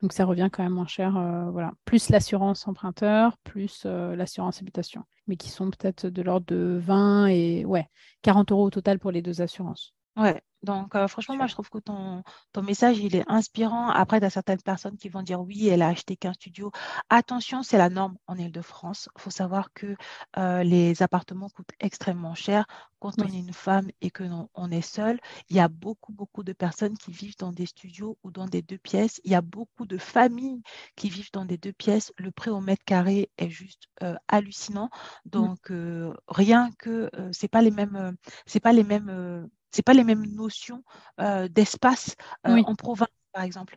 Donc, 0.00 0.12
ça 0.12 0.24
revient 0.24 0.48
quand 0.50 0.62
même 0.62 0.72
moins 0.72 0.86
cher. 0.86 1.16
Euh, 1.16 1.50
voilà. 1.50 1.72
Plus 1.84 2.08
l'assurance 2.08 2.66
emprunteur, 2.66 3.36
plus 3.44 3.82
euh, 3.84 4.16
l'assurance 4.16 4.60
habitation. 4.60 5.04
Mais 5.26 5.36
qui 5.36 5.50
sont 5.50 5.70
peut-être 5.70 6.06
de 6.06 6.22
l'ordre 6.22 6.46
de 6.46 6.78
20 6.82 7.26
et 7.28 7.64
ouais, 7.64 7.86
40 8.22 8.50
euros 8.50 8.64
au 8.64 8.70
total 8.70 8.98
pour 8.98 9.10
les 9.10 9.22
deux 9.22 9.42
assurances. 9.42 9.94
Ouais, 10.16 10.40
donc, 10.62 10.94
euh, 10.94 11.08
franchement, 11.08 11.36
moi, 11.36 11.46
je 11.48 11.54
trouve 11.54 11.68
que 11.70 11.78
ton, 11.78 12.22
ton 12.52 12.62
message, 12.62 12.98
il 12.98 13.16
est 13.16 13.24
inspirant. 13.28 13.88
Après, 13.90 14.18
il 14.18 14.22
y 14.22 14.24
a 14.26 14.30
certaines 14.30 14.62
personnes 14.62 14.96
qui 14.96 15.08
vont 15.08 15.22
dire 15.22 15.40
oui, 15.40 15.68
elle 15.68 15.82
a 15.82 15.88
acheté 15.88 16.16
qu'un 16.16 16.32
studio. 16.32 16.70
Attention, 17.10 17.62
c'est 17.64 17.78
la 17.78 17.90
norme 17.90 18.16
en 18.28 18.36
Ile-de-France. 18.36 19.08
Il 19.16 19.20
faut 19.20 19.30
savoir 19.30 19.72
que 19.74 19.96
euh, 20.38 20.62
les 20.62 21.02
appartements 21.02 21.48
coûtent 21.48 21.72
extrêmement 21.80 22.34
cher. 22.34 22.64
Quand 23.00 23.12
on 23.20 23.26
est 23.26 23.38
une 23.38 23.52
femme 23.52 23.88
et 24.00 24.10
que 24.10 24.24
on 24.54 24.70
est 24.70 24.80
seul, 24.80 25.20
il 25.50 25.56
y 25.56 25.60
a 25.60 25.68
beaucoup, 25.68 26.12
beaucoup 26.12 26.42
de 26.44 26.54
personnes 26.54 26.96
qui 26.96 27.10
vivent 27.10 27.36
dans 27.38 27.52
des 27.52 27.66
studios 27.66 28.16
ou 28.22 28.30
dans 28.30 28.46
des 28.46 28.62
deux 28.62 28.78
pièces. 28.78 29.20
Il 29.24 29.32
y 29.32 29.34
a 29.34 29.42
beaucoup 29.42 29.84
de 29.84 29.98
familles 29.98 30.62
qui 30.96 31.10
vivent 31.10 31.30
dans 31.32 31.44
des 31.44 31.58
deux 31.58 31.72
pièces. 31.74 32.12
Le 32.16 32.30
prix 32.30 32.50
au 32.50 32.60
mètre 32.60 32.84
carré 32.84 33.30
est 33.36 33.50
juste 33.50 33.88
euh, 34.02 34.14
hallucinant. 34.28 34.88
Donc, 35.26 35.70
rien 36.28 36.70
que 36.78 37.10
c'est 37.32 37.48
pas 37.48 37.60
les 37.60 37.70
mêmes, 37.70 38.16
c'est 38.46 38.60
pas 38.60 38.72
les 38.72 38.84
mêmes 38.84 39.50
c'est 39.74 39.82
pas 39.82 39.94
les 39.94 40.04
mêmes 40.04 40.26
notions 40.26 40.84
euh, 41.20 41.48
d'espace 41.48 42.14
euh, 42.46 42.62
en 42.64 42.74
province, 42.76 43.08
par 43.32 43.42
exemple. 43.42 43.76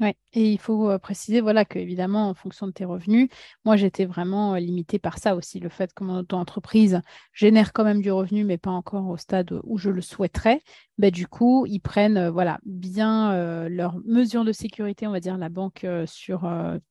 Oui, 0.00 0.12
et 0.32 0.52
il 0.52 0.58
faut 0.60 0.90
euh, 0.90 0.98
préciser 0.98 1.40
voilà, 1.40 1.64
que, 1.64 1.76
évidemment, 1.76 2.28
en 2.28 2.34
fonction 2.34 2.68
de 2.68 2.72
tes 2.72 2.84
revenus, 2.84 3.28
moi, 3.64 3.76
j'étais 3.76 4.04
vraiment 4.04 4.54
limitée 4.54 5.00
par 5.00 5.18
ça 5.18 5.34
aussi, 5.34 5.58
le 5.58 5.68
fait 5.68 5.92
que 5.92 6.04
mon 6.04 6.18
auto-entreprise 6.20 7.00
génère 7.32 7.72
quand 7.72 7.82
même 7.82 8.00
du 8.00 8.12
revenu, 8.12 8.44
mais 8.44 8.58
pas 8.58 8.70
encore 8.70 9.08
au 9.08 9.16
stade 9.16 9.58
où 9.64 9.76
je 9.76 9.90
le 9.90 10.00
souhaiterais. 10.00 10.62
Ben, 10.98 11.10
du 11.10 11.26
coup, 11.26 11.66
ils 11.66 11.80
prennent 11.80 12.28
voilà, 12.28 12.60
bien 12.64 13.68
leurs 13.68 13.96
mesures 14.04 14.44
de 14.44 14.52
sécurité, 14.52 15.08
on 15.08 15.12
va 15.12 15.18
dire, 15.20 15.36
la 15.36 15.48
banque 15.48 15.84
sur 16.06 16.42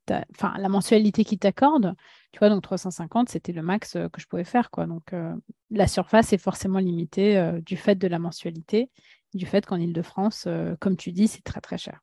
la 0.09 0.69
mensualité 0.69 1.23
qu'ils 1.23 1.39
t'accordent. 1.39 1.93
Tu 2.31 2.39
vois, 2.39 2.49
donc 2.49 2.61
350, 2.61 3.29
c'était 3.29 3.51
le 3.51 3.61
max 3.61 3.95
euh, 3.95 4.09
que 4.09 4.21
je 4.21 4.27
pouvais 4.27 4.43
faire. 4.43 4.69
Quoi. 4.69 4.85
Donc, 4.85 5.13
euh, 5.13 5.33
la 5.71 5.87
surface 5.87 6.33
est 6.33 6.37
forcément 6.37 6.79
limitée 6.79 7.37
euh, 7.37 7.59
du 7.61 7.77
fait 7.77 7.95
de 7.95 8.07
la 8.07 8.19
mensualité, 8.19 8.91
du 9.33 9.45
fait 9.45 9.65
qu'en 9.65 9.77
Ile-de-France, 9.77 10.47
comme 10.79 10.97
tu 10.97 11.11
dis, 11.11 11.27
c'est 11.27 11.43
très, 11.43 11.61
très 11.61 11.77
cher. 11.77 12.01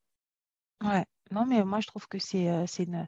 Ouais, 0.83 1.04
non, 1.31 1.47
mais 1.47 1.64
moi, 1.64 1.81
je 1.81 1.87
trouve 1.87 2.07
que 2.09 2.19
c'est 2.19 2.45
une, 2.78 3.07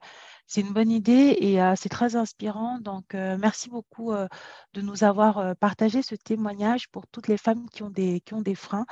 une, 0.56 0.72
bonne 0.72 0.90
idée 0.90 1.36
et 1.40 1.58
c'est 1.76 1.88
très 1.88 2.16
inspirant. 2.16 2.78
Donc, 2.80 3.12
merci 3.14 3.68
beaucoup 3.68 4.12
de 4.12 4.80
nous 4.80 5.04
avoir 5.04 5.54
partagé 5.56 6.02
ce 6.02 6.14
témoignage 6.14 6.88
pour 6.88 7.06
toutes 7.08 7.28
les 7.28 7.36
femmes 7.36 7.68
qui 7.70 7.82
ont 7.82 7.90
des, 7.90 8.20
qui 8.20 8.34
ont 8.34 8.40
des 8.42 8.54
freins. 8.54 8.86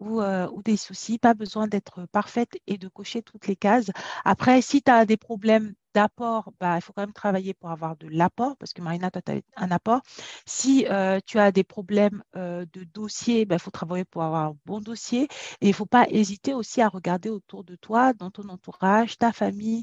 Ou, 0.00 0.22
ou, 0.22 0.62
des 0.62 0.76
soucis, 0.76 1.18
pas 1.18 1.34
besoin 1.34 1.68
d'être 1.68 2.06
parfaite 2.06 2.58
et 2.66 2.78
de 2.78 2.88
cocher 2.88 3.22
toutes 3.22 3.46
les 3.46 3.56
cases. 3.56 3.90
Après, 4.24 4.62
si 4.62 4.82
tu 4.82 4.90
as 4.90 5.04
des 5.04 5.16
problèmes 5.18 5.74
d'apport, 5.94 6.52
bah, 6.60 6.76
il 6.76 6.82
faut 6.82 6.92
quand 6.92 7.02
même 7.02 7.12
travailler 7.12 7.54
pour 7.54 7.70
avoir 7.70 7.96
de 7.96 8.08
l'apport, 8.08 8.56
parce 8.56 8.72
que 8.72 8.82
Marina, 8.82 9.10
tu 9.10 9.18
as 9.18 9.40
un 9.56 9.70
apport. 9.70 10.00
Si 10.46 10.86
euh, 10.88 11.20
tu 11.26 11.38
as 11.38 11.52
des 11.52 11.64
problèmes 11.64 12.22
euh, 12.36 12.64
de 12.72 12.84
dossier, 12.84 13.44
bah, 13.44 13.56
il 13.56 13.60
faut 13.60 13.70
travailler 13.70 14.04
pour 14.04 14.22
avoir 14.22 14.50
un 14.50 14.56
bon 14.66 14.80
dossier. 14.80 15.24
Et 15.60 15.66
il 15.66 15.68
ne 15.68 15.74
faut 15.74 15.86
pas 15.86 16.06
hésiter 16.08 16.54
aussi 16.54 16.80
à 16.82 16.88
regarder 16.88 17.28
autour 17.28 17.64
de 17.64 17.76
toi, 17.76 18.12
dans 18.12 18.30
ton 18.30 18.48
entourage, 18.48 19.18
ta 19.18 19.32
famille, 19.32 19.82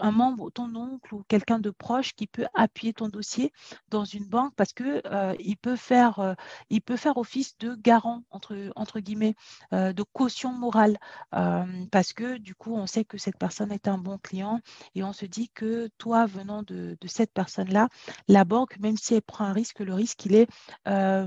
un 0.00 0.12
membre, 0.12 0.50
ton 0.50 0.74
oncle 0.74 1.14
ou 1.14 1.22
quelqu'un 1.28 1.58
de 1.58 1.70
proche 1.70 2.14
qui 2.14 2.26
peut 2.26 2.46
appuyer 2.54 2.92
ton 2.92 3.08
dossier 3.08 3.52
dans 3.88 4.04
une 4.04 4.26
banque 4.26 4.54
parce 4.56 4.72
que 4.72 5.02
euh, 5.06 5.34
il 5.40 5.56
peut 5.56 5.76
faire 5.76 6.18
euh, 6.20 6.34
peut 6.86 6.96
faire 6.96 7.16
office 7.16 7.56
de 7.58 7.76
garant 7.76 8.22
entre 8.30 8.72
entre 8.74 8.98
guillemets 9.00 9.34
euh, 9.72 9.92
de 9.92 10.02
caution 10.02 10.52
morale. 10.52 10.98
Parce 11.90 12.12
que 12.12 12.38
du 12.38 12.54
coup 12.54 12.74
on 12.74 12.86
sait 12.86 13.04
que 13.04 13.18
cette 13.18 13.38
personne 13.38 13.72
est 13.72 13.88
un 13.88 13.98
bon 13.98 14.18
client 14.18 14.60
et 14.94 15.02
on 15.02 15.12
se 15.12 15.26
dit 15.26 15.48
que 15.50 15.88
toi 15.98 16.26
venant 16.26 16.62
de, 16.62 16.96
de 17.00 17.08
cette 17.08 17.32
personne 17.32 17.68
là 17.70 17.88
la 18.28 18.44
banque 18.44 18.78
même 18.80 18.96
si 18.96 19.14
elle 19.14 19.22
prend 19.22 19.44
un 19.44 19.52
risque 19.52 19.80
le 19.80 19.94
risque 19.94 20.26
il 20.26 20.34
est 20.34 20.48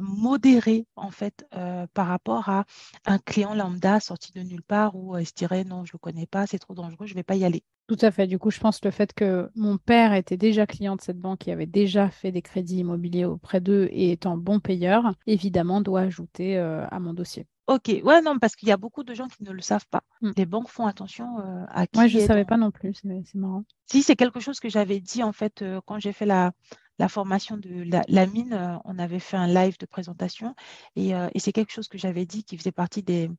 modéré 0.02 0.88
en 0.96 1.12
fait 1.12 1.46
par 1.94 2.08
rapport 2.08 2.50
à 2.50 2.65
un 3.06 3.18
client 3.20 3.54
lambda 3.54 4.00
sorti 4.00 4.32
de 4.34 4.41
nulle 4.41 4.63
part 4.63 4.96
où 4.96 5.15
elle 5.18 5.28
se 5.28 5.34
dirait 5.34 5.63
non 5.63 5.86
je 5.86 5.94
le 5.94 6.00
connais 6.00 6.28
pas 6.28 6.48
c'est 6.48 6.60
trop 6.60 6.76
dangereux 6.76 7.08
je 7.08 7.15
vais 7.15 7.24
pas 7.24 7.36
y 7.36 7.46
aller 7.46 7.63
tout 7.88 7.98
à 8.02 8.12
fait. 8.12 8.26
Du 8.26 8.39
coup, 8.39 8.50
je 8.50 8.60
pense 8.60 8.80
que 8.80 8.88
le 8.88 8.91
fait 8.91 9.13
que 9.13 9.50
mon 9.56 9.78
père 9.78 10.13
était 10.13 10.38
déjà 10.38 10.65
client 10.65 10.95
de 10.95 11.02
cette 11.02 11.19
banque 11.19 11.48
et 11.48 11.52
avait 11.52 11.67
déjà 11.67 12.10
fait 12.10 12.32
des 12.32 12.41
crédits 12.41 12.78
immobiliers 12.78 13.26
auprès 13.26 13.62
d'eux 13.62 13.88
et 13.91 14.12
étant 14.12 14.38
bon 14.38 14.60
payeur, 14.60 15.13
évidemment, 15.28 15.82
doit 15.82 16.02
ajouter 16.02 16.58
euh, 16.58 16.86
à 16.89 17.00
mon 17.00 17.13
dossier. 17.13 17.45
Ok, 17.67 18.02
ouais, 18.04 18.21
non, 18.21 18.39
parce 18.39 18.56
qu'il 18.56 18.69
y 18.69 18.71
a 18.71 18.78
beaucoup 18.78 19.04
de 19.04 19.13
gens 19.13 19.28
qui 19.28 19.43
ne 19.43 19.52
le 19.52 19.62
savent 19.62 19.88
pas. 19.89 20.04
Mm. 20.21 20.32
Les 20.38 20.45
banques 20.45 20.69
font 20.69 20.88
attention 20.88 21.39
euh, 21.39 21.65
à 21.69 21.86
qui. 21.86 22.00
Moi, 22.00 22.08
je 22.08 22.19
ne 22.19 22.26
savais 22.26 22.45
pas 22.45 22.58
non 22.58 22.71
plus, 22.71 22.93
c'est 22.93 23.36
marrant. 23.36 23.63
Si, 23.86 24.02
c'est 24.02 24.15
quelque 24.15 24.39
chose 24.39 24.60
que 24.60 24.69
j'avais 24.69 25.00
dit 25.00 25.21
en 25.21 25.32
fait 25.32 25.62
euh, 25.62 25.80
quand 25.86 26.00
j'ai 26.00 26.12
fait 26.12 26.26
la, 26.26 26.54
la 26.98 27.08
formation 27.08 27.58
de 27.58 27.86
la, 28.08 28.26
mine, 28.26 28.80
on 28.86 28.98
avait 28.98 29.19
fait 29.19 29.38
un 29.38 29.48
live 29.48 29.78
de 29.78 29.86
présentation 29.86 30.56
et, 30.95 31.10
et 31.10 31.39
c'est 31.39 31.52
quelque 31.52 31.74
chose 31.74 31.89
que 31.89 31.98
j'avais 31.98 32.26
dit 32.26 32.45
qui 32.45 32.58
faisait 32.58 32.71
partie 32.71 33.04
des, 33.04 33.30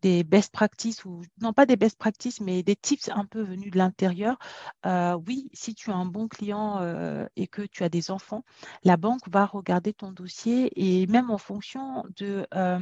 des 0.00 0.24
best 0.24 0.52
practices 0.52 1.04
ou 1.04 1.22
non 1.40 1.52
pas 1.52 1.66
des 1.66 1.76
best 1.76 1.98
practices 1.98 2.40
mais 2.40 2.62
des 2.62 2.76
tips 2.76 3.08
un 3.08 3.24
peu 3.24 3.42
venus 3.42 3.70
de 3.70 3.78
l'intérieur. 3.78 4.38
Euh, 4.86 5.18
oui, 5.26 5.48
si 5.52 5.74
tu 5.74 5.90
as 5.90 5.94
un 5.94 6.04
bon 6.04 6.28
client 6.28 6.78
euh, 6.80 7.26
et 7.36 7.46
que 7.46 7.62
tu 7.62 7.84
as 7.84 7.88
des 7.88 8.10
enfants, 8.10 8.44
la 8.82 8.96
banque 8.96 9.28
va 9.28 9.46
regarder 9.46 9.92
ton 9.92 10.12
dossier 10.12 10.70
et 10.76 11.06
même 11.06 11.30
en 11.30 11.38
fonction 11.38 12.04
de 12.16 12.46
euh, 12.54 12.78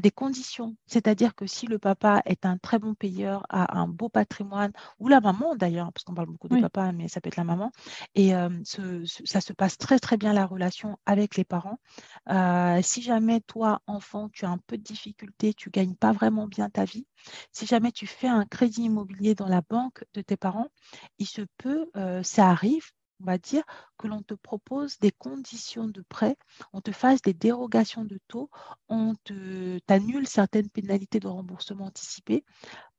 des 0.00 0.10
conditions. 0.10 0.76
C'est-à-dire 0.86 1.34
que 1.34 1.46
si 1.46 1.66
le 1.66 1.78
papa 1.78 2.22
est 2.26 2.46
un 2.46 2.58
très 2.58 2.78
bon 2.78 2.94
payeur, 2.94 3.44
a 3.48 3.78
un 3.78 3.88
beau 3.88 4.08
patrimoine 4.08 4.72
ou 4.98 5.08
la 5.08 5.20
maman 5.20 5.54
d'ailleurs, 5.56 5.92
parce 5.92 6.04
qu'on 6.04 6.14
parle 6.14 6.28
beaucoup 6.28 6.48
de 6.48 6.60
papa, 6.60 6.92
mais 6.92 7.08
ça 7.08 7.20
peut 7.20 7.28
être 7.28 7.36
la 7.36 7.44
maman, 7.44 7.72
et 8.14 8.32
ça 8.32 9.40
se 9.40 9.52
passe 9.52 9.78
très 9.78 9.98
très 9.98 10.16
bien 10.16 10.32
la 10.32 10.46
relation 10.46 10.98
avec 11.06 11.36
les 11.36 11.44
parents. 11.44 11.78
si 12.82 13.02
jamais 13.02 13.40
toi 13.40 13.82
enfant 13.86 14.28
tu 14.28 14.44
as 14.44 14.50
un 14.50 14.58
peu 14.58 14.76
de 14.76 14.82
difficulté, 14.82 15.54
tu 15.54 15.70
gagnes 15.70 15.94
pas 15.94 16.12
vraiment 16.12 16.25
bien 16.30 16.68
ta 16.70 16.84
vie. 16.84 17.06
Si 17.52 17.66
jamais 17.66 17.92
tu 17.92 18.06
fais 18.06 18.28
un 18.28 18.44
crédit 18.44 18.84
immobilier 18.84 19.34
dans 19.34 19.48
la 19.48 19.62
banque 19.62 20.04
de 20.14 20.20
tes 20.20 20.36
parents, 20.36 20.68
il 21.18 21.26
se 21.26 21.42
peut, 21.58 21.90
euh, 21.96 22.22
ça 22.22 22.48
arrive, 22.48 22.90
on 23.20 23.24
va 23.24 23.38
dire, 23.38 23.62
que 23.98 24.08
l'on 24.08 24.22
te 24.22 24.34
propose 24.34 24.98
des 24.98 25.10
conditions 25.10 25.88
de 25.88 26.02
prêt, 26.08 26.36
on 26.72 26.80
te 26.80 26.92
fasse 26.92 27.22
des 27.22 27.32
dérogations 27.32 28.04
de 28.04 28.18
taux, 28.28 28.50
on 28.88 29.14
t'annule 29.86 30.26
certaines 30.26 30.68
pénalités 30.68 31.20
de 31.20 31.28
remboursement 31.28 31.86
anticipé 31.86 32.44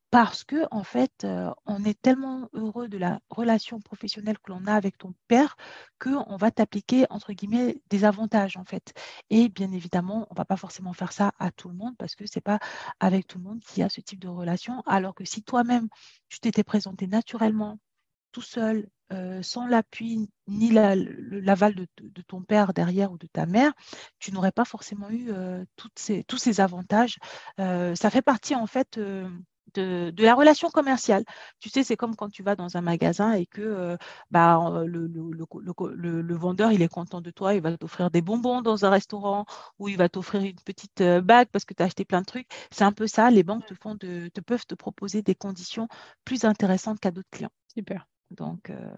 parce 0.09 0.43
que 0.43 0.65
en 0.71 0.83
fait, 0.83 1.27
on 1.65 1.83
est 1.83 2.01
tellement 2.01 2.49
heureux 2.53 2.87
de 2.87 2.97
la 2.97 3.19
relation 3.29 3.81
professionnelle 3.81 4.37
que 4.39 4.51
l'on 4.51 4.65
a 4.65 4.73
avec 4.73 4.97
ton 4.97 5.13
père 5.27 5.57
qu'on 5.99 6.37
va 6.37 6.51
t'appliquer 6.51 7.05
entre 7.09 7.33
guillemets 7.33 7.81
des 7.89 8.05
avantages 8.05 8.57
en 8.57 8.63
fait. 8.63 8.93
Et 9.29 9.49
bien 9.49 9.71
évidemment, 9.71 10.27
on 10.31 10.35
va 10.35 10.45
pas 10.45 10.57
forcément 10.57 10.93
faire 10.93 11.11
ça 11.11 11.33
à 11.39 11.51
tout 11.51 11.69
le 11.69 11.75
monde 11.75 11.95
parce 11.97 12.15
que 12.15 12.25
c'est 12.25 12.41
pas 12.41 12.59
avec 12.99 13.27
tout 13.27 13.37
le 13.37 13.43
monde 13.43 13.59
qu'il 13.61 13.81
y 13.81 13.83
a 13.83 13.89
ce 13.89 14.01
type 14.01 14.19
de 14.19 14.29
relation. 14.29 14.81
Alors 14.85 15.13
que 15.13 15.25
si 15.25 15.43
toi-même 15.43 15.89
tu 16.29 16.39
t'étais 16.39 16.63
présenté 16.63 17.07
naturellement 17.07 17.79
tout 18.31 18.41
seul, 18.41 18.87
sans 19.41 19.67
l'appui 19.67 20.29
ni 20.47 20.71
l'aval 20.71 21.75
de, 21.75 22.21
ton 22.27 22.41
père 22.43 22.73
derrière 22.73 23.11
ou 23.11 23.17
de 23.17 23.27
ta 23.27 23.45
mère, 23.45 23.73
tu 24.19 24.31
n'aurais 24.31 24.51
pas 24.51 24.65
forcément 24.65 25.09
eu 25.09 25.31
tous 25.75 26.37
ces 26.37 26.61
avantages. 26.61 27.17
ça 27.57 28.09
fait 28.09 28.21
partie 28.21 28.55
en 28.55 28.67
fait 28.67 28.99
de, 29.73 30.13
la 30.17 30.35
relation 30.35 30.69
commerciale. 30.69 31.23
Tu 31.59 31.69
sais, 31.69 31.83
c'est 31.83 31.95
comme 31.95 32.15
quand 32.15 32.29
tu 32.29 32.43
vas 32.43 32.55
dans 32.55 32.77
un 32.77 32.81
magasin 32.81 33.33
et 33.33 33.45
que 33.45 33.61
euh, 33.61 33.97
bah, 34.31 34.83
le, 34.85 35.07
le, 35.07 36.35
vendeur, 36.35 36.71
il 36.71 36.81
est 36.81 36.87
content 36.87 37.21
de 37.21 37.31
toi, 37.31 37.53
il 37.53 37.61
va 37.61 37.75
t'offrir 37.77 38.11
des 38.11 38.21
bonbons 38.21 38.61
dans 38.61 38.85
un 38.85 38.89
restaurant 38.89 39.45
ou 39.79 39.89
il 39.89 39.97
va 39.97 40.09
t'offrir 40.09 40.41
une 40.41 40.55
petite 40.55 41.01
euh, 41.01 41.21
bague 41.21 41.47
parce 41.51 41.65
que 41.65 41.73
tu 41.73 41.83
as 41.83 41.85
acheté 41.87 42.05
plein 42.05 42.21
de 42.21 42.25
trucs. 42.25 42.47
C'est 42.71 42.83
un 42.83 42.91
peu 42.91 43.07
ça, 43.07 43.29
les 43.31 43.43
banques 43.43 43.65
te, 43.65 43.73
font 43.73 43.95
de, 43.95 44.29
te 44.29 44.41
peuvent 44.41 44.65
te 44.65 44.75
proposer 44.75 45.21
des 45.21 45.35
conditions 45.35 45.87
plus 46.25 46.45
intéressantes 46.45 46.99
qu'à 46.99 47.11
d'autres 47.11 47.29
clients. 47.31 47.51
Super. 47.73 48.07
Donc, 48.31 48.69
euh, 48.69 48.91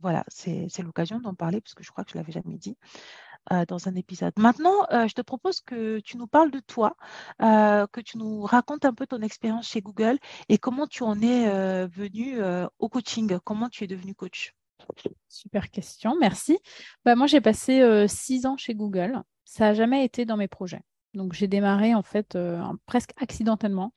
voilà, 0.00 0.24
c'est 0.28 0.82
l'occasion 0.82 1.20
d'en 1.20 1.34
parler 1.34 1.60
parce 1.60 1.74
que 1.74 1.82
je 1.82 1.90
crois 1.90 2.04
que 2.04 2.10
je 2.12 2.18
ne 2.18 2.22
l'avais 2.22 2.32
jamais 2.32 2.58
dit. 2.58 2.76
Euh, 3.52 3.64
dans 3.64 3.86
un 3.86 3.94
épisode. 3.94 4.32
Maintenant, 4.38 4.86
euh, 4.90 5.06
je 5.06 5.14
te 5.14 5.20
propose 5.20 5.60
que 5.60 6.00
tu 6.00 6.16
nous 6.16 6.26
parles 6.26 6.50
de 6.50 6.58
toi, 6.58 6.96
euh, 7.42 7.86
que 7.86 8.00
tu 8.00 8.18
nous 8.18 8.42
racontes 8.42 8.84
un 8.84 8.92
peu 8.92 9.06
ton 9.06 9.22
expérience 9.22 9.68
chez 9.68 9.80
Google 9.80 10.18
et 10.48 10.58
comment 10.58 10.88
tu 10.88 11.04
en 11.04 11.20
es 11.22 11.46
venu 11.86 12.40
au 12.80 12.88
coaching, 12.88 13.38
comment 13.44 13.68
tu 13.68 13.84
es 13.84 13.86
devenu 13.86 14.16
coach? 14.16 14.52
Super 15.28 15.70
question, 15.70 16.16
merci. 16.18 16.58
Bah, 17.04 17.14
moi, 17.14 17.28
j'ai 17.28 17.40
passé 17.40 18.06
six 18.08 18.46
ans 18.46 18.56
chez 18.56 18.74
Google. 18.74 19.22
Ça 19.44 19.66
n'a 19.66 19.74
jamais 19.74 20.04
été 20.04 20.24
dans 20.24 20.36
mes 20.36 20.48
projets. 20.48 20.82
Donc 21.16 21.32
j'ai 21.32 21.48
démarré 21.48 21.94
en 21.94 22.02
fait 22.02 22.36
euh, 22.36 22.62
presque 22.84 23.12
accidentellement 23.16 23.92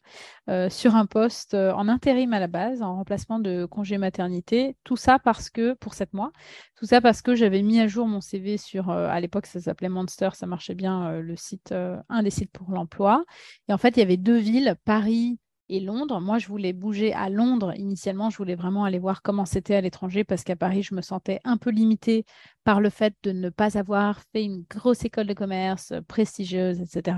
euh, 0.49 0.69
sur 0.69 0.95
un 0.95 1.05
poste 1.05 1.53
euh, 1.53 1.73
en 1.73 1.89
intérim 1.89 2.31
à 2.33 2.39
la 2.39 2.47
base, 2.47 2.81
en 2.81 2.95
remplacement 2.95 3.39
de 3.39 3.65
congé 3.65 3.97
maternité. 3.97 4.77
Tout 4.85 4.95
ça 4.95 5.19
parce 5.19 5.49
que, 5.49 5.73
pour 5.73 5.93
sept 5.93 6.13
mois, 6.13 6.31
tout 6.75 6.85
ça 6.85 7.01
parce 7.01 7.21
que 7.21 7.35
j'avais 7.35 7.61
mis 7.61 7.79
à 7.81 7.87
jour 7.87 8.07
mon 8.07 8.21
CV 8.21 8.57
sur, 8.57 8.89
à 8.89 9.19
l'époque 9.19 9.45
ça 9.45 9.59
s'appelait 9.59 9.89
Monster, 9.89 10.29
ça 10.33 10.47
marchait 10.47 10.75
bien, 10.75 11.19
le 11.19 11.35
site, 11.35 11.73
un 11.73 12.23
des 12.23 12.29
sites 12.29 12.51
pour 12.51 12.71
l'emploi. 12.71 13.25
Et 13.67 13.73
en 13.73 13.77
fait, 13.77 13.97
il 13.97 13.99
y 13.99 14.03
avait 14.03 14.17
deux 14.17 14.37
villes, 14.37 14.75
Paris 14.85 15.39
et 15.69 15.79
Londres. 15.79 16.19
Moi, 16.19 16.39
je 16.39 16.47
voulais 16.47 16.73
bouger 16.73 17.13
à 17.13 17.29
Londres. 17.29 17.73
Initialement, 17.77 18.29
je 18.29 18.37
voulais 18.37 18.55
vraiment 18.55 18.83
aller 18.83 18.99
voir 18.99 19.21
comment 19.21 19.45
c'était 19.45 19.75
à 19.75 19.81
l'étranger 19.81 20.23
parce 20.23 20.43
qu'à 20.43 20.55
Paris, 20.55 20.83
je 20.83 20.95
me 20.95 21.01
sentais 21.01 21.39
un 21.43 21.57
peu 21.57 21.69
limitée 21.69 22.25
par 22.63 22.81
le 22.81 22.89
fait 22.89 23.13
de 23.23 23.31
ne 23.31 23.49
pas 23.49 23.77
avoir 23.77 24.21
fait 24.33 24.43
une 24.43 24.65
grosse 24.69 25.05
école 25.05 25.27
de 25.27 25.33
commerce 25.33 25.91
euh, 25.91 26.01
prestigieuse, 26.01 26.81
etc. 26.81 27.17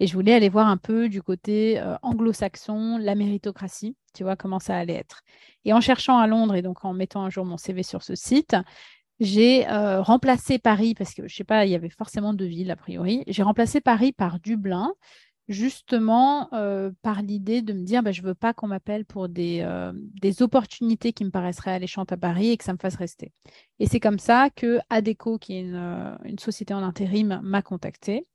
Et 0.00 0.06
je 0.06 0.14
voulais 0.14 0.34
aller 0.34 0.48
voir 0.48 0.68
un 0.68 0.76
peu 0.76 1.08
du 1.08 1.22
côté 1.22 1.78
euh, 1.78 1.96
anglo-saxon, 2.02 2.98
la 2.98 3.14
méritocratie, 3.14 3.96
tu 4.14 4.24
vois, 4.24 4.36
comment 4.36 4.58
ça 4.58 4.76
allait 4.76 4.94
être. 4.94 5.20
Et 5.64 5.72
en 5.72 5.80
cherchant 5.80 6.18
à 6.18 6.26
Londres 6.26 6.54
et 6.54 6.62
donc 6.62 6.84
en 6.84 6.92
mettant 6.92 7.22
un 7.22 7.30
jour 7.30 7.44
mon 7.44 7.56
CV 7.58 7.82
sur 7.82 8.02
ce 8.02 8.14
site, 8.14 8.56
j'ai 9.18 9.66
euh, 9.68 10.02
remplacé 10.02 10.58
Paris, 10.58 10.94
parce 10.94 11.14
que 11.14 11.26
je 11.26 11.34
sais 11.34 11.44
pas, 11.44 11.64
il 11.64 11.70
y 11.70 11.74
avait 11.74 11.88
forcément 11.88 12.34
deux 12.34 12.44
villes 12.44 12.70
a 12.70 12.76
priori. 12.76 13.24
J'ai 13.26 13.42
remplacé 13.42 13.80
Paris 13.80 14.12
par 14.12 14.40
Dublin, 14.40 14.92
justement 15.48 16.52
euh, 16.52 16.90
par 17.02 17.22
l'idée 17.22 17.62
de 17.62 17.72
me 17.72 17.82
dire 17.82 18.02
bah, 18.02 18.12
je 18.12 18.22
ne 18.22 18.26
veux 18.26 18.34
pas 18.34 18.52
qu'on 18.52 18.66
m'appelle 18.66 19.04
pour 19.04 19.28
des, 19.28 19.60
euh, 19.62 19.92
des, 19.94 20.42
opportunités 20.42 21.12
qui 21.12 21.24
me 21.24 21.30
paraisseraient 21.30 21.72
alléchantes 21.72 22.12
à 22.12 22.16
Paris 22.16 22.50
et 22.50 22.56
que 22.56 22.64
ça 22.64 22.72
me 22.72 22.78
fasse 22.78 22.96
rester. 22.96 23.32
Et 23.78 23.86
c'est 23.86 24.00
comme 24.00 24.18
ça 24.18 24.50
que 24.50 24.78
ADECO, 24.90 25.38
qui 25.38 25.56
est 25.56 25.60
une, 25.60 25.74
euh, 25.74 26.16
une 26.24 26.38
société 26.38 26.74
en 26.74 26.82
intérim, 26.82 27.40
m'a 27.42 27.62
contacté. 27.62 28.26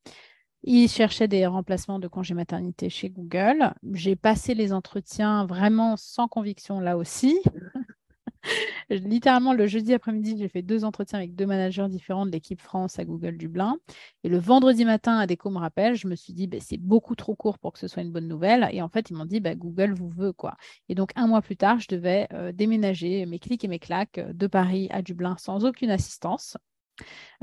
Il 0.64 0.88
cherchait 0.88 1.28
des 1.28 1.46
remplacements 1.48 2.00
de 2.00 2.08
congé 2.08 2.34
maternité 2.34 2.90
chez 2.90 3.10
Google. 3.10 3.74
J'ai 3.94 4.16
passé 4.16 4.54
les 4.54 4.74
entretiens 4.74 5.46
vraiment 5.46 5.98
sans 5.98 6.28
conviction 6.28 6.80
là 6.80 6.98
aussi. 6.98 7.40
Littéralement, 8.90 9.54
le 9.54 9.68
jeudi 9.68 9.94
après-midi, 9.94 10.36
j'ai 10.38 10.50
fait 10.50 10.62
deux 10.62 10.84
entretiens 10.84 11.20
avec 11.20 11.36
deux 11.36 11.46
managers 11.46 11.88
différents 11.90 12.26
de 12.26 12.32
l'équipe 12.32 12.62
France 12.62 13.00
à 13.00 13.06
Google 13.06 13.38
Dublin. 13.38 13.78
Et 14.24 14.30
le 14.30 14.38
vendredi 14.38 14.86
matin, 14.86 15.18
Adéco 15.18 15.50
me 15.50 15.60
rappelle, 15.60 15.96
je 15.96 16.08
me 16.08 16.16
suis 16.16 16.34
dit, 16.34 16.48
bah, 16.48 16.58
c'est 16.60 16.78
beaucoup 16.78 17.16
trop 17.16 17.36
court 17.36 17.60
pour 17.60 17.74
que 17.74 17.80
ce 17.80 17.88
soit 17.88 18.04
une 18.04 18.12
bonne 18.12 18.28
nouvelle. 18.28 18.68
Et 18.72 18.82
en 18.82 18.90
fait, 18.90 19.10
ils 19.10 19.16
m'ont 19.16 19.26
dit, 19.26 19.40
bah, 19.40 19.56
Google 19.56 19.94
vous 19.94 20.10
veut. 20.10 20.34
quoi. 20.34 20.56
Et 20.90 20.96
donc, 20.96 21.12
un 21.16 21.28
mois 21.28 21.42
plus 21.42 21.58
tard, 21.58 21.80
je 21.80 21.88
devais 21.88 22.28
euh, 22.34 22.52
déménager 22.52 23.26
mes 23.26 23.40
clics 23.40 23.64
et 23.64 23.68
mes 23.68 23.80
claques 23.80 24.20
de 24.20 24.48
Paris 24.48 24.88
à 24.92 25.02
Dublin 25.02 25.36
sans 25.38 25.66
aucune 25.66 25.92
assistance. 25.92 26.58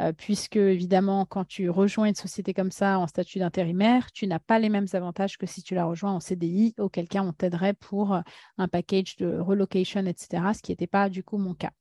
Euh, 0.01 0.12
puisque 0.12 0.57
évidemment, 0.57 1.27
quand 1.27 1.44
tu 1.44 1.71
rejoins 1.71 2.07
une 2.07 2.14
société 2.14 2.55
comme 2.55 2.71
ça 2.71 2.99
en 2.99 3.07
statut 3.07 3.38
d'intérimaire, 3.38 4.12
tu 4.12 4.27
n'as 4.27 4.38
pas 4.38 4.59
les 4.59 4.68
mêmes 4.68 4.87
avantages 4.92 5.38
que 5.38 5.47
si 5.47 5.62
tu 5.62 5.75
la 5.75 5.85
rejoins 5.85 6.12
en 6.12 6.21
CDI, 6.21 6.75
auquel 6.79 7.09
cas 7.09 7.23
on 7.23 7.33
t'aiderait 7.33 7.75
pour 7.75 8.14
euh, 8.14 8.21
un 8.59 8.68
package 8.68 9.16
de 9.16 9.38
relocation, 9.38 10.07
etc., 10.07 10.55
ce 10.55 10.62
qui 10.62 10.73
n'était 10.73 10.87
pas 10.87 11.09
du 11.09 11.23
coup 11.23 11.38
mon 11.38 11.55
cas. 11.55 11.73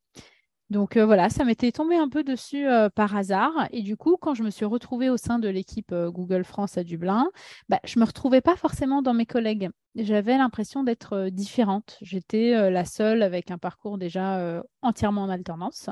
Donc 0.69 0.97
euh, 0.97 1.05
voilà, 1.05 1.29
ça 1.29 1.45
m'était 1.45 1.71
tombé 1.71 1.95
un 1.95 2.09
peu 2.09 2.23
dessus 2.23 2.65
par 2.95 3.15
hasard. 3.15 3.67
Et 3.71 3.81
du 3.81 3.97
coup, 3.97 4.17
quand 4.19 4.33
je 4.33 4.43
me 4.43 4.49
suis 4.49 4.65
retrouvée 4.65 5.09
au 5.09 5.17
sein 5.17 5.39
de 5.39 5.47
l'équipe 5.47 5.93
Google 5.93 6.43
France 6.43 6.77
à 6.77 6.83
Dublin, 6.83 7.29
bah, 7.69 7.79
je 7.85 7.97
ne 7.97 8.01
me 8.01 8.07
retrouvais 8.07 8.41
pas 8.41 8.55
forcément 8.55 9.01
dans 9.01 9.13
mes 9.13 9.25
collègues 9.25 9.69
j'avais 9.97 10.37
l'impression 10.37 10.83
d'être 10.83 11.29
différente. 11.29 11.97
J'étais 12.01 12.69
la 12.69 12.85
seule 12.85 13.23
avec 13.23 13.51
un 13.51 13.57
parcours 13.57 13.97
déjà 13.97 14.61
entièrement 14.81 15.23
en 15.23 15.29
alternance, 15.29 15.89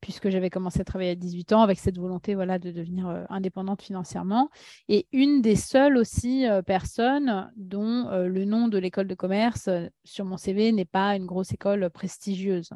puisque 0.00 0.28
j'avais 0.28 0.50
commencé 0.50 0.80
à 0.80 0.84
travailler 0.84 1.12
à 1.12 1.14
18 1.14 1.52
ans 1.52 1.62
avec 1.62 1.78
cette 1.78 1.98
volonté 1.98 2.34
voilà, 2.34 2.58
de 2.58 2.70
devenir 2.70 3.26
indépendante 3.30 3.82
financièrement. 3.82 4.50
Et 4.88 5.06
une 5.12 5.40
des 5.40 5.56
seules 5.56 5.96
aussi 5.96 6.44
personnes 6.66 7.50
dont 7.56 8.10
le 8.10 8.44
nom 8.44 8.68
de 8.68 8.78
l'école 8.78 9.08
de 9.08 9.14
commerce 9.14 9.70
sur 10.04 10.24
mon 10.24 10.36
CV 10.36 10.72
n'est 10.72 10.84
pas 10.84 11.16
une 11.16 11.26
grosse 11.26 11.52
école 11.52 11.88
prestigieuse. 11.90 12.70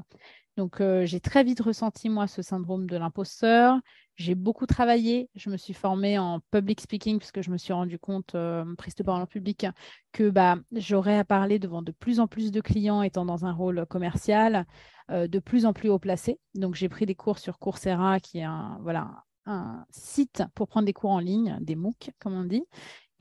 Donc, 0.60 0.82
j'ai 1.04 1.20
très 1.20 1.42
vite 1.42 1.62
ressenti, 1.62 2.10
moi, 2.10 2.26
ce 2.26 2.42
syndrome 2.42 2.86
de 2.86 2.98
l'imposteur. 2.98 3.80
J'ai 4.16 4.34
beaucoup 4.34 4.66
travaillé. 4.66 5.30
Je 5.34 5.48
me 5.48 5.56
suis 5.56 5.72
formée 5.72 6.18
en 6.18 6.40
public 6.50 6.82
speaking 6.82 7.16
puisque 7.16 7.40
je 7.40 7.50
me 7.50 7.56
suis 7.56 7.72
rendu 7.72 7.98
compte, 7.98 8.34
euh, 8.34 8.74
prise 8.76 8.94
de 8.94 9.02
parole 9.02 9.22
en 9.22 9.26
public, 9.26 9.64
que 10.12 10.28
bah, 10.28 10.56
j'aurais 10.72 11.16
à 11.16 11.24
parler 11.24 11.58
devant 11.58 11.80
de 11.80 11.92
plus 11.92 12.20
en 12.20 12.26
plus 12.26 12.52
de 12.52 12.60
clients 12.60 13.00
étant 13.00 13.24
dans 13.24 13.46
un 13.46 13.54
rôle 13.54 13.86
commercial, 13.86 14.66
euh, 15.10 15.28
de 15.28 15.38
plus 15.38 15.64
en 15.64 15.72
plus 15.72 15.88
haut 15.88 15.98
placé. 15.98 16.38
Donc, 16.54 16.74
j'ai 16.74 16.90
pris 16.90 17.06
des 17.06 17.14
cours 17.14 17.38
sur 17.38 17.58
Coursera, 17.58 18.20
qui 18.20 18.40
est 18.40 18.44
un, 18.44 18.78
voilà, 18.82 19.24
un 19.46 19.86
site 19.88 20.42
pour 20.54 20.68
prendre 20.68 20.84
des 20.84 20.92
cours 20.92 21.12
en 21.12 21.20
ligne, 21.20 21.56
des 21.62 21.74
MOOC, 21.74 22.10
comme 22.18 22.34
on 22.34 22.44
dit. 22.44 22.66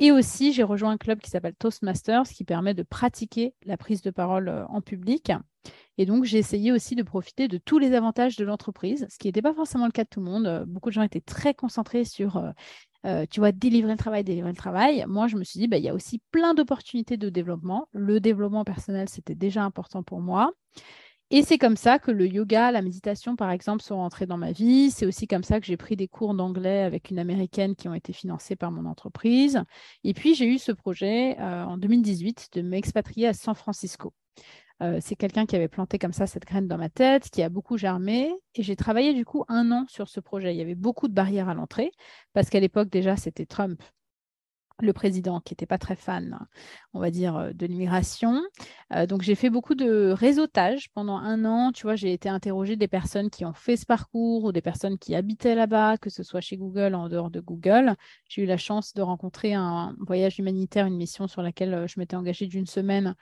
Et 0.01 0.13
aussi, 0.13 0.53
j'ai 0.53 0.63
rejoint 0.63 0.91
un 0.91 0.97
club 0.97 1.19
qui 1.19 1.29
s'appelle 1.29 1.55
Toastmasters, 1.55 2.23
qui 2.23 2.45
permet 2.45 2.73
de 2.73 2.83
pratiquer 2.83 3.53
la 3.65 3.75
prise 3.75 4.01
de 4.01 4.11
parole 4.11 4.47
euh, 4.47 4.65
en 4.67 4.79
public. 4.79 5.33
Et 5.97 6.05
donc, 6.05 6.23
j'ai 6.23 6.37
essayé 6.37 6.71
aussi 6.71 6.95
de 6.95 7.03
profiter 7.03 7.49
de 7.49 7.57
tous 7.57 7.79
les 7.79 7.93
avantages 7.93 8.37
de 8.37 8.45
l'entreprise, 8.45 9.05
ce 9.09 9.17
qui 9.17 9.27
n'était 9.27 9.41
pas 9.41 9.53
forcément 9.53 9.85
le 9.85 9.91
cas 9.91 10.05
de 10.05 10.09
tout 10.09 10.21
le 10.21 10.25
monde. 10.25 10.47
Euh, 10.47 10.63
beaucoup 10.65 10.87
de 10.87 10.93
gens 10.93 11.01
étaient 11.01 11.19
très 11.19 11.53
concentrés 11.53 12.05
sur, 12.05 12.41
euh, 13.05 13.25
tu 13.29 13.41
vois, 13.41 13.51
délivrer 13.51 13.91
le 13.91 13.97
travail, 13.97 14.23
délivrer 14.23 14.51
le 14.51 14.55
travail. 14.55 15.03
Moi, 15.05 15.27
je 15.27 15.35
me 15.35 15.43
suis 15.43 15.59
dit, 15.59 15.67
bah, 15.67 15.77
il 15.77 15.83
y 15.83 15.89
a 15.89 15.93
aussi 15.93 16.21
plein 16.31 16.53
d'opportunités 16.53 17.17
de 17.17 17.27
développement. 17.27 17.89
Le 17.91 18.21
développement 18.21 18.63
personnel, 18.63 19.09
c'était 19.09 19.35
déjà 19.35 19.65
important 19.65 20.01
pour 20.01 20.21
moi. 20.21 20.53
Et 21.31 21.43
c'est 21.43 21.59
comme 21.59 21.77
ça 21.77 21.99
que 21.99 22.09
le 22.09 22.25
yoga, 22.27 22.71
la 22.71 22.81
méditation, 22.81 23.35
par 23.35 23.51
exemple, 23.51 23.83
sont 23.83 23.97
rentrés 23.97 24.25
dans 24.25 24.37
ma 24.37 24.51
vie. 24.51 24.89
C'est 24.89 25.05
aussi 25.05 25.27
comme 25.27 25.43
ça 25.43 25.59
que 25.59 25.67
j'ai 25.67 25.77
pris 25.77 25.95
des 25.95 26.07
cours 26.07 26.33
d'anglais 26.33 26.81
avec 26.81 27.11
une 27.11 27.19
américaine 27.19 27.75
qui 27.75 27.87
ont 27.87 27.93
été 27.93 28.13
financés 28.13 28.55
par 28.55 28.71
mon 28.71 28.85
entreprise. 28.85 29.61
Et 30.03 30.15
puis, 30.15 30.33
j'ai 30.33 30.47
eu 30.47 30.57
ce 30.57 30.71
projet 30.71 31.37
euh, 31.39 31.65
en 31.65 31.77
2018 31.77 32.49
de 32.53 32.61
m'expatrier 32.63 33.27
à 33.27 33.33
San 33.33 33.53
Francisco. 33.53 34.11
Euh, 34.81 34.97
c'est 35.01 35.15
quelqu'un 35.15 35.45
qui 35.45 35.55
avait 35.55 35.67
planté 35.67 35.99
comme 35.99 36.13
ça 36.13 36.25
cette 36.25 36.45
graine 36.45 36.67
dans 36.67 36.77
ma 36.77 36.89
tête, 36.89 37.29
qui 37.29 37.43
a 37.43 37.49
beaucoup 37.49 37.77
germé. 37.77 38.33
Et 38.55 38.63
j'ai 38.63 38.75
travaillé 38.75 39.13
du 39.13 39.23
coup 39.23 39.45
un 39.49 39.71
an 39.71 39.85
sur 39.87 40.07
ce 40.07 40.19
projet. 40.19 40.55
Il 40.55 40.57
y 40.57 40.61
avait 40.61 40.73
beaucoup 40.73 41.07
de 41.07 41.13
barrières 41.13 41.49
à 41.49 41.53
l'entrée, 41.53 41.91
parce 42.33 42.49
qu'à 42.49 42.59
l'époque 42.59 42.89
déjà, 42.89 43.17
c'était 43.17 43.45
Trump 43.45 43.83
le 44.81 44.93
président 44.93 45.39
qui 45.39 45.53
n'était 45.53 45.65
pas 45.65 45.77
très 45.77 45.95
fan, 45.95 46.39
on 46.93 46.99
va 46.99 47.11
dire, 47.11 47.35
euh, 47.35 47.51
de 47.53 47.65
l'immigration. 47.65 48.41
Euh, 48.93 49.05
donc 49.05 49.21
j'ai 49.21 49.35
fait 49.35 49.49
beaucoup 49.49 49.75
de 49.75 50.11
réseautage 50.11 50.89
pendant 50.93 51.17
un 51.17 51.45
an. 51.45 51.71
Tu 51.71 51.83
vois, 51.83 51.95
j'ai 51.95 52.13
été 52.13 52.29
interroger 52.29 52.75
des 52.75 52.87
personnes 52.87 53.29
qui 53.29 53.45
ont 53.45 53.53
fait 53.53 53.77
ce 53.77 53.85
parcours 53.85 54.45
ou 54.45 54.51
des 54.51 54.61
personnes 54.61 54.97
qui 54.97 55.15
habitaient 55.15 55.55
là-bas, 55.55 55.97
que 55.97 56.09
ce 56.09 56.23
soit 56.23 56.41
chez 56.41 56.57
Google 56.57 56.93
ou 56.95 56.97
en 56.97 57.09
dehors 57.09 57.29
de 57.29 57.39
Google. 57.39 57.95
J'ai 58.27 58.43
eu 58.43 58.45
la 58.45 58.57
chance 58.57 58.93
de 58.93 59.01
rencontrer 59.01 59.53
un 59.53 59.95
voyage 59.99 60.39
humanitaire, 60.39 60.85
une 60.85 60.97
mission 60.97 61.27
sur 61.27 61.41
laquelle 61.41 61.73
euh, 61.73 61.87
je 61.87 61.99
m'étais 61.99 62.15
engagée 62.15 62.47
d'une 62.47 62.67
semaine 62.67 63.15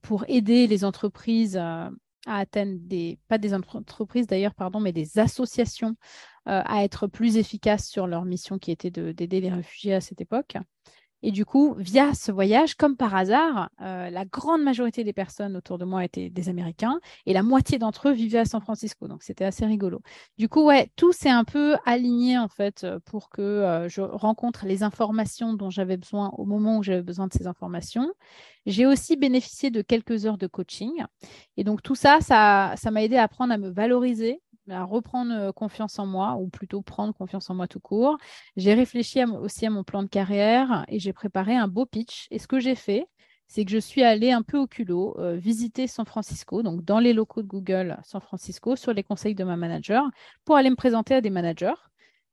pour 0.00 0.24
aider 0.28 0.68
les 0.68 0.84
entreprises 0.84 1.56
à 1.56 1.90
atteindre 2.26 2.78
des, 2.80 3.18
pas 3.28 3.38
des 3.38 3.54
entreprises 3.54 4.26
d'ailleurs, 4.26 4.54
pardon, 4.54 4.80
mais 4.80 4.92
des 4.92 5.18
associations 5.18 5.96
à 6.46 6.84
être 6.84 7.06
plus 7.06 7.36
efficaces 7.36 7.88
sur 7.88 8.06
leur 8.06 8.24
mission 8.24 8.58
qui 8.58 8.70
était 8.70 8.90
d'aider 8.90 9.40
les 9.40 9.50
réfugiés 9.50 9.94
à 9.94 10.00
cette 10.00 10.20
époque. 10.20 10.56
Et 11.22 11.32
du 11.32 11.44
coup, 11.44 11.74
via 11.78 12.14
ce 12.14 12.30
voyage, 12.30 12.74
comme 12.74 12.96
par 12.96 13.14
hasard, 13.14 13.70
euh, 13.80 14.10
la 14.10 14.24
grande 14.24 14.62
majorité 14.62 15.02
des 15.02 15.14
personnes 15.14 15.56
autour 15.56 15.78
de 15.78 15.84
moi 15.84 16.04
étaient 16.04 16.28
des 16.28 16.48
Américains 16.48 17.00
et 17.24 17.32
la 17.32 17.42
moitié 17.42 17.78
d'entre 17.78 18.10
eux 18.10 18.12
vivaient 18.12 18.40
à 18.40 18.44
San 18.44 18.60
Francisco. 18.60 19.08
Donc, 19.08 19.22
c'était 19.22 19.44
assez 19.44 19.64
rigolo. 19.64 20.02
Du 20.38 20.48
coup, 20.48 20.64
ouais, 20.66 20.90
tout 20.94 21.12
s'est 21.12 21.30
un 21.30 21.44
peu 21.44 21.76
aligné 21.86 22.38
en 22.38 22.48
fait 22.48 22.84
euh, 22.84 22.98
pour 23.06 23.30
que 23.30 23.42
euh, 23.42 23.88
je 23.88 24.02
rencontre 24.02 24.66
les 24.66 24.82
informations 24.82 25.54
dont 25.54 25.70
j'avais 25.70 25.96
besoin 25.96 26.30
au 26.36 26.44
moment 26.44 26.78
où 26.78 26.82
j'avais 26.82 27.02
besoin 27.02 27.26
de 27.26 27.32
ces 27.32 27.46
informations. 27.46 28.12
J'ai 28.66 28.84
aussi 28.84 29.16
bénéficié 29.16 29.70
de 29.70 29.80
quelques 29.80 30.26
heures 30.26 30.38
de 30.38 30.46
coaching. 30.46 30.92
Et 31.56 31.64
donc, 31.64 31.82
tout 31.82 31.94
ça, 31.94 32.20
ça 32.20 32.90
m'a 32.90 33.02
aidé 33.02 33.16
à 33.16 33.22
apprendre 33.22 33.52
à 33.52 33.58
me 33.58 33.70
valoriser 33.70 34.42
à 34.70 34.84
reprendre 34.84 35.52
confiance 35.52 35.98
en 35.98 36.06
moi, 36.06 36.36
ou 36.36 36.48
plutôt 36.48 36.82
prendre 36.82 37.14
confiance 37.14 37.50
en 37.50 37.54
moi 37.54 37.68
tout 37.68 37.80
court. 37.80 38.18
J'ai 38.56 38.74
réfléchi 38.74 39.22
aussi 39.24 39.66
à 39.66 39.70
mon 39.70 39.84
plan 39.84 40.02
de 40.02 40.08
carrière 40.08 40.84
et 40.88 40.98
j'ai 40.98 41.12
préparé 41.12 41.54
un 41.56 41.68
beau 41.68 41.86
pitch. 41.86 42.26
Et 42.30 42.38
ce 42.38 42.46
que 42.46 42.60
j'ai 42.60 42.74
fait, 42.74 43.06
c'est 43.46 43.64
que 43.64 43.70
je 43.70 43.78
suis 43.78 44.02
allée 44.02 44.32
un 44.32 44.42
peu 44.42 44.58
au 44.58 44.66
culot 44.66 45.16
visiter 45.34 45.86
San 45.86 46.04
Francisco, 46.04 46.62
donc 46.62 46.84
dans 46.84 46.98
les 46.98 47.12
locaux 47.12 47.42
de 47.42 47.46
Google 47.46 47.96
San 48.02 48.20
Francisco, 48.20 48.74
sur 48.74 48.92
les 48.92 49.04
conseils 49.04 49.36
de 49.36 49.44
ma 49.44 49.56
manager, 49.56 50.04
pour 50.44 50.56
aller 50.56 50.70
me 50.70 50.76
présenter 50.76 51.14
à 51.14 51.20
des 51.20 51.30
managers, 51.30 51.74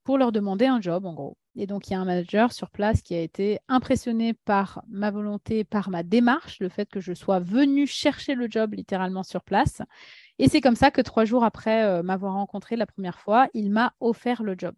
pour 0.03 0.17
leur 0.17 0.31
demander 0.31 0.65
un 0.65 0.81
job, 0.81 1.05
en 1.05 1.13
gros. 1.13 1.37
Et 1.55 1.67
donc, 1.67 1.87
il 1.87 1.93
y 1.93 1.95
a 1.95 1.99
un 1.99 2.05
manager 2.05 2.51
sur 2.51 2.71
place 2.71 3.03
qui 3.03 3.13
a 3.13 3.21
été 3.21 3.59
impressionné 3.67 4.33
par 4.33 4.83
ma 4.89 5.11
volonté, 5.11 5.63
par 5.63 5.91
ma 5.91 6.01
démarche, 6.01 6.59
le 6.59 6.67
fait 6.67 6.89
que 6.89 6.99
je 6.99 7.13
sois 7.13 7.39
venue 7.39 7.85
chercher 7.85 8.33
le 8.33 8.47
job 8.49 8.73
littéralement 8.73 9.21
sur 9.21 9.43
place. 9.43 9.83
Et 10.39 10.49
c'est 10.49 10.61
comme 10.61 10.75
ça 10.75 10.91
que 10.91 11.01
trois 11.01 11.25
jours 11.25 11.43
après 11.43 11.83
euh, 11.83 12.03
m'avoir 12.03 12.33
rencontré 12.33 12.75
la 12.75 12.85
première 12.85 13.19
fois, 13.19 13.47
il 13.53 13.69
m'a 13.69 13.93
offert 13.99 14.43
le 14.43 14.55
job. 14.57 14.75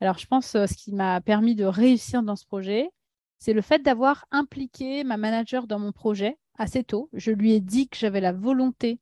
Alors, 0.00 0.18
je 0.18 0.26
pense 0.26 0.52
que 0.52 0.58
euh, 0.58 0.66
ce 0.66 0.74
qui 0.74 0.92
m'a 0.92 1.20
permis 1.20 1.54
de 1.54 1.64
réussir 1.64 2.22
dans 2.22 2.36
ce 2.36 2.46
projet, 2.46 2.90
c'est 3.38 3.52
le 3.52 3.60
fait 3.60 3.82
d'avoir 3.82 4.26
impliqué 4.30 5.04
ma 5.04 5.16
manager 5.16 5.66
dans 5.66 5.78
mon 5.78 5.92
projet 5.92 6.38
assez 6.58 6.84
tôt. 6.84 7.10
Je 7.12 7.30
lui 7.30 7.52
ai 7.52 7.60
dit 7.60 7.88
que 7.88 7.96
j'avais 7.96 8.20
la 8.20 8.32
volonté 8.32 9.00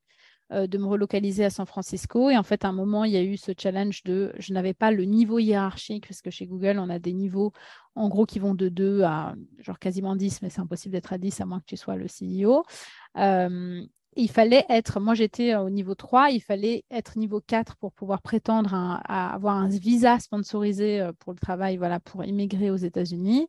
euh, 0.51 0.67
de 0.67 0.77
me 0.77 0.85
relocaliser 0.85 1.45
à 1.45 1.49
San 1.49 1.65
Francisco. 1.65 2.29
Et 2.29 2.37
en 2.37 2.43
fait, 2.43 2.65
à 2.65 2.67
un 2.67 2.73
moment, 2.73 3.05
il 3.05 3.13
y 3.13 3.17
a 3.17 3.23
eu 3.23 3.37
ce 3.37 3.51
challenge 3.57 4.03
de 4.03 4.33
je 4.37 4.53
n'avais 4.53 4.73
pas 4.73 4.91
le 4.91 5.03
niveau 5.05 5.39
hiérarchique, 5.39 6.07
parce 6.07 6.21
que 6.21 6.29
chez 6.29 6.45
Google, 6.45 6.77
on 6.79 6.89
a 6.89 6.99
des 6.99 7.13
niveaux 7.13 7.53
en 7.95 8.09
gros 8.09 8.25
qui 8.25 8.39
vont 8.39 8.53
de 8.53 8.67
2 8.67 9.03
à 9.03 9.33
genre 9.59 9.79
quasiment 9.79 10.15
10, 10.15 10.41
mais 10.41 10.49
c'est 10.49 10.61
impossible 10.61 10.91
d'être 10.91 11.13
à 11.13 11.17
10 11.17 11.39
à 11.39 11.45
moins 11.45 11.61
que 11.61 11.65
tu 11.65 11.77
sois 11.77 11.95
le 11.95 12.07
CEO 12.07 12.63
il 14.15 14.29
fallait 14.29 14.65
être, 14.69 14.99
moi 14.99 15.13
j'étais 15.13 15.53
euh, 15.53 15.63
au 15.63 15.69
niveau 15.69 15.95
3, 15.95 16.29
il 16.31 16.39
fallait 16.39 16.85
être 16.89 17.17
niveau 17.17 17.41
4 17.41 17.75
pour 17.77 17.91
pouvoir 17.91 18.21
prétendre 18.21 18.73
à, 18.73 19.33
avoir 19.33 19.57
un 19.57 19.67
visa 19.67 20.19
sponsorisé 20.19 21.01
euh, 21.01 21.11
pour 21.19 21.33
le 21.33 21.39
travail, 21.39 21.77
voilà, 21.77 21.99
pour 21.99 22.23
immigrer 22.23 22.71
aux 22.71 22.77
États-Unis. 22.77 23.47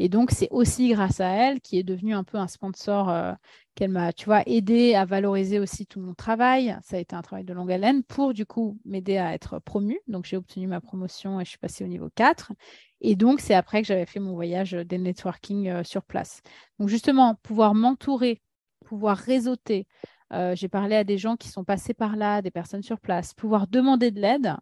Et 0.00 0.08
donc, 0.08 0.30
c'est 0.30 0.48
aussi 0.50 0.90
grâce 0.90 1.20
à 1.20 1.28
elle 1.28 1.60
qui 1.60 1.78
est 1.78 1.82
devenue 1.82 2.14
un 2.14 2.22
peu 2.22 2.38
un 2.38 2.46
sponsor 2.46 3.08
euh, 3.08 3.32
qu'elle 3.74 3.90
m'a, 3.90 4.12
tu 4.12 4.26
vois, 4.26 4.42
aidé 4.46 4.94
à 4.94 5.04
valoriser 5.04 5.58
aussi 5.58 5.86
tout 5.86 6.00
mon 6.00 6.14
travail. 6.14 6.76
Ça 6.82 6.96
a 6.96 7.00
été 7.00 7.16
un 7.16 7.22
travail 7.22 7.44
de 7.44 7.52
longue 7.52 7.72
haleine 7.72 8.04
pour, 8.04 8.32
du 8.32 8.46
coup, 8.46 8.78
m'aider 8.84 9.18
à 9.18 9.34
être 9.34 9.58
promue. 9.58 9.98
Donc, 10.06 10.24
j'ai 10.24 10.36
obtenu 10.36 10.68
ma 10.68 10.80
promotion 10.80 11.40
et 11.40 11.44
je 11.44 11.50
suis 11.50 11.58
passée 11.58 11.84
au 11.84 11.88
niveau 11.88 12.08
4. 12.14 12.52
Et 13.00 13.16
donc, 13.16 13.40
c'est 13.40 13.54
après 13.54 13.82
que 13.82 13.88
j'avais 13.88 14.06
fait 14.06 14.20
mon 14.20 14.34
voyage 14.34 14.72
des 14.72 14.98
networking 14.98 15.82
sur 15.82 16.04
place. 16.04 16.42
Donc, 16.78 16.88
justement, 16.88 17.34
pouvoir 17.42 17.74
m'entourer 17.74 18.40
pouvoir 18.88 19.18
réseauter. 19.18 19.86
Euh, 20.32 20.54
j'ai 20.54 20.68
parlé 20.68 20.96
à 20.96 21.04
des 21.04 21.18
gens 21.18 21.36
qui 21.36 21.48
sont 21.48 21.64
passés 21.64 21.92
par 21.92 22.16
là, 22.16 22.40
des 22.40 22.50
personnes 22.50 22.82
sur 22.82 22.98
place, 22.98 23.34
pouvoir 23.34 23.66
demander 23.66 24.10
de 24.10 24.20
l'aide, 24.20 24.56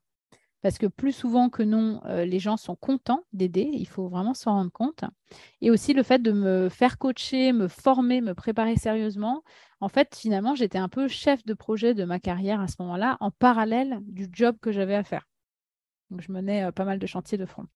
parce 0.63 0.79
que 0.79 0.87
plus 0.87 1.13
souvent 1.13 1.49
que 1.49 1.63
non, 1.63 2.01
euh, 2.07 2.25
les 2.25 2.41
gens 2.41 2.57
sont 2.57 2.75
contents 2.75 3.23
d'aider, 3.33 3.71
il 3.73 3.87
faut 3.87 4.09
vraiment 4.09 4.35
s'en 4.35 4.53
rendre 4.53 4.73
compte. 4.73 5.05
Et 5.61 5.71
aussi 5.71 5.93
le 5.93 6.03
fait 6.03 6.21
de 6.21 6.33
me 6.33 6.69
faire 6.69 6.99
coacher, 6.99 7.53
me 7.53 7.69
former, 7.69 8.21
me 8.21 8.35
préparer 8.35 8.75
sérieusement. 8.75 9.45
En 9.81 9.89
fait, 9.89 10.17
finalement, 10.17 10.57
j'étais 10.57 10.79
un 10.79 10.89
peu 10.89 11.07
chef 11.07 11.45
de 11.45 11.55
projet 11.55 11.95
de 11.95 12.05
ma 12.05 12.19
carrière 12.19 12.61
à 12.61 12.67
ce 12.67 12.77
moment-là, 12.81 13.17
en 13.21 13.31
parallèle 13.31 14.01
du 14.03 14.29
job 14.33 14.57
que 14.61 14.73
j'avais 14.73 14.97
à 14.97 15.05
faire. 15.05 15.29
Donc, 16.11 16.21
je 16.21 16.33
menais 16.33 16.65
euh, 16.65 16.73
pas 16.73 16.85
mal 16.85 16.99
de 16.99 17.07
chantiers 17.07 17.39
de 17.39 17.47
front. 17.47 17.67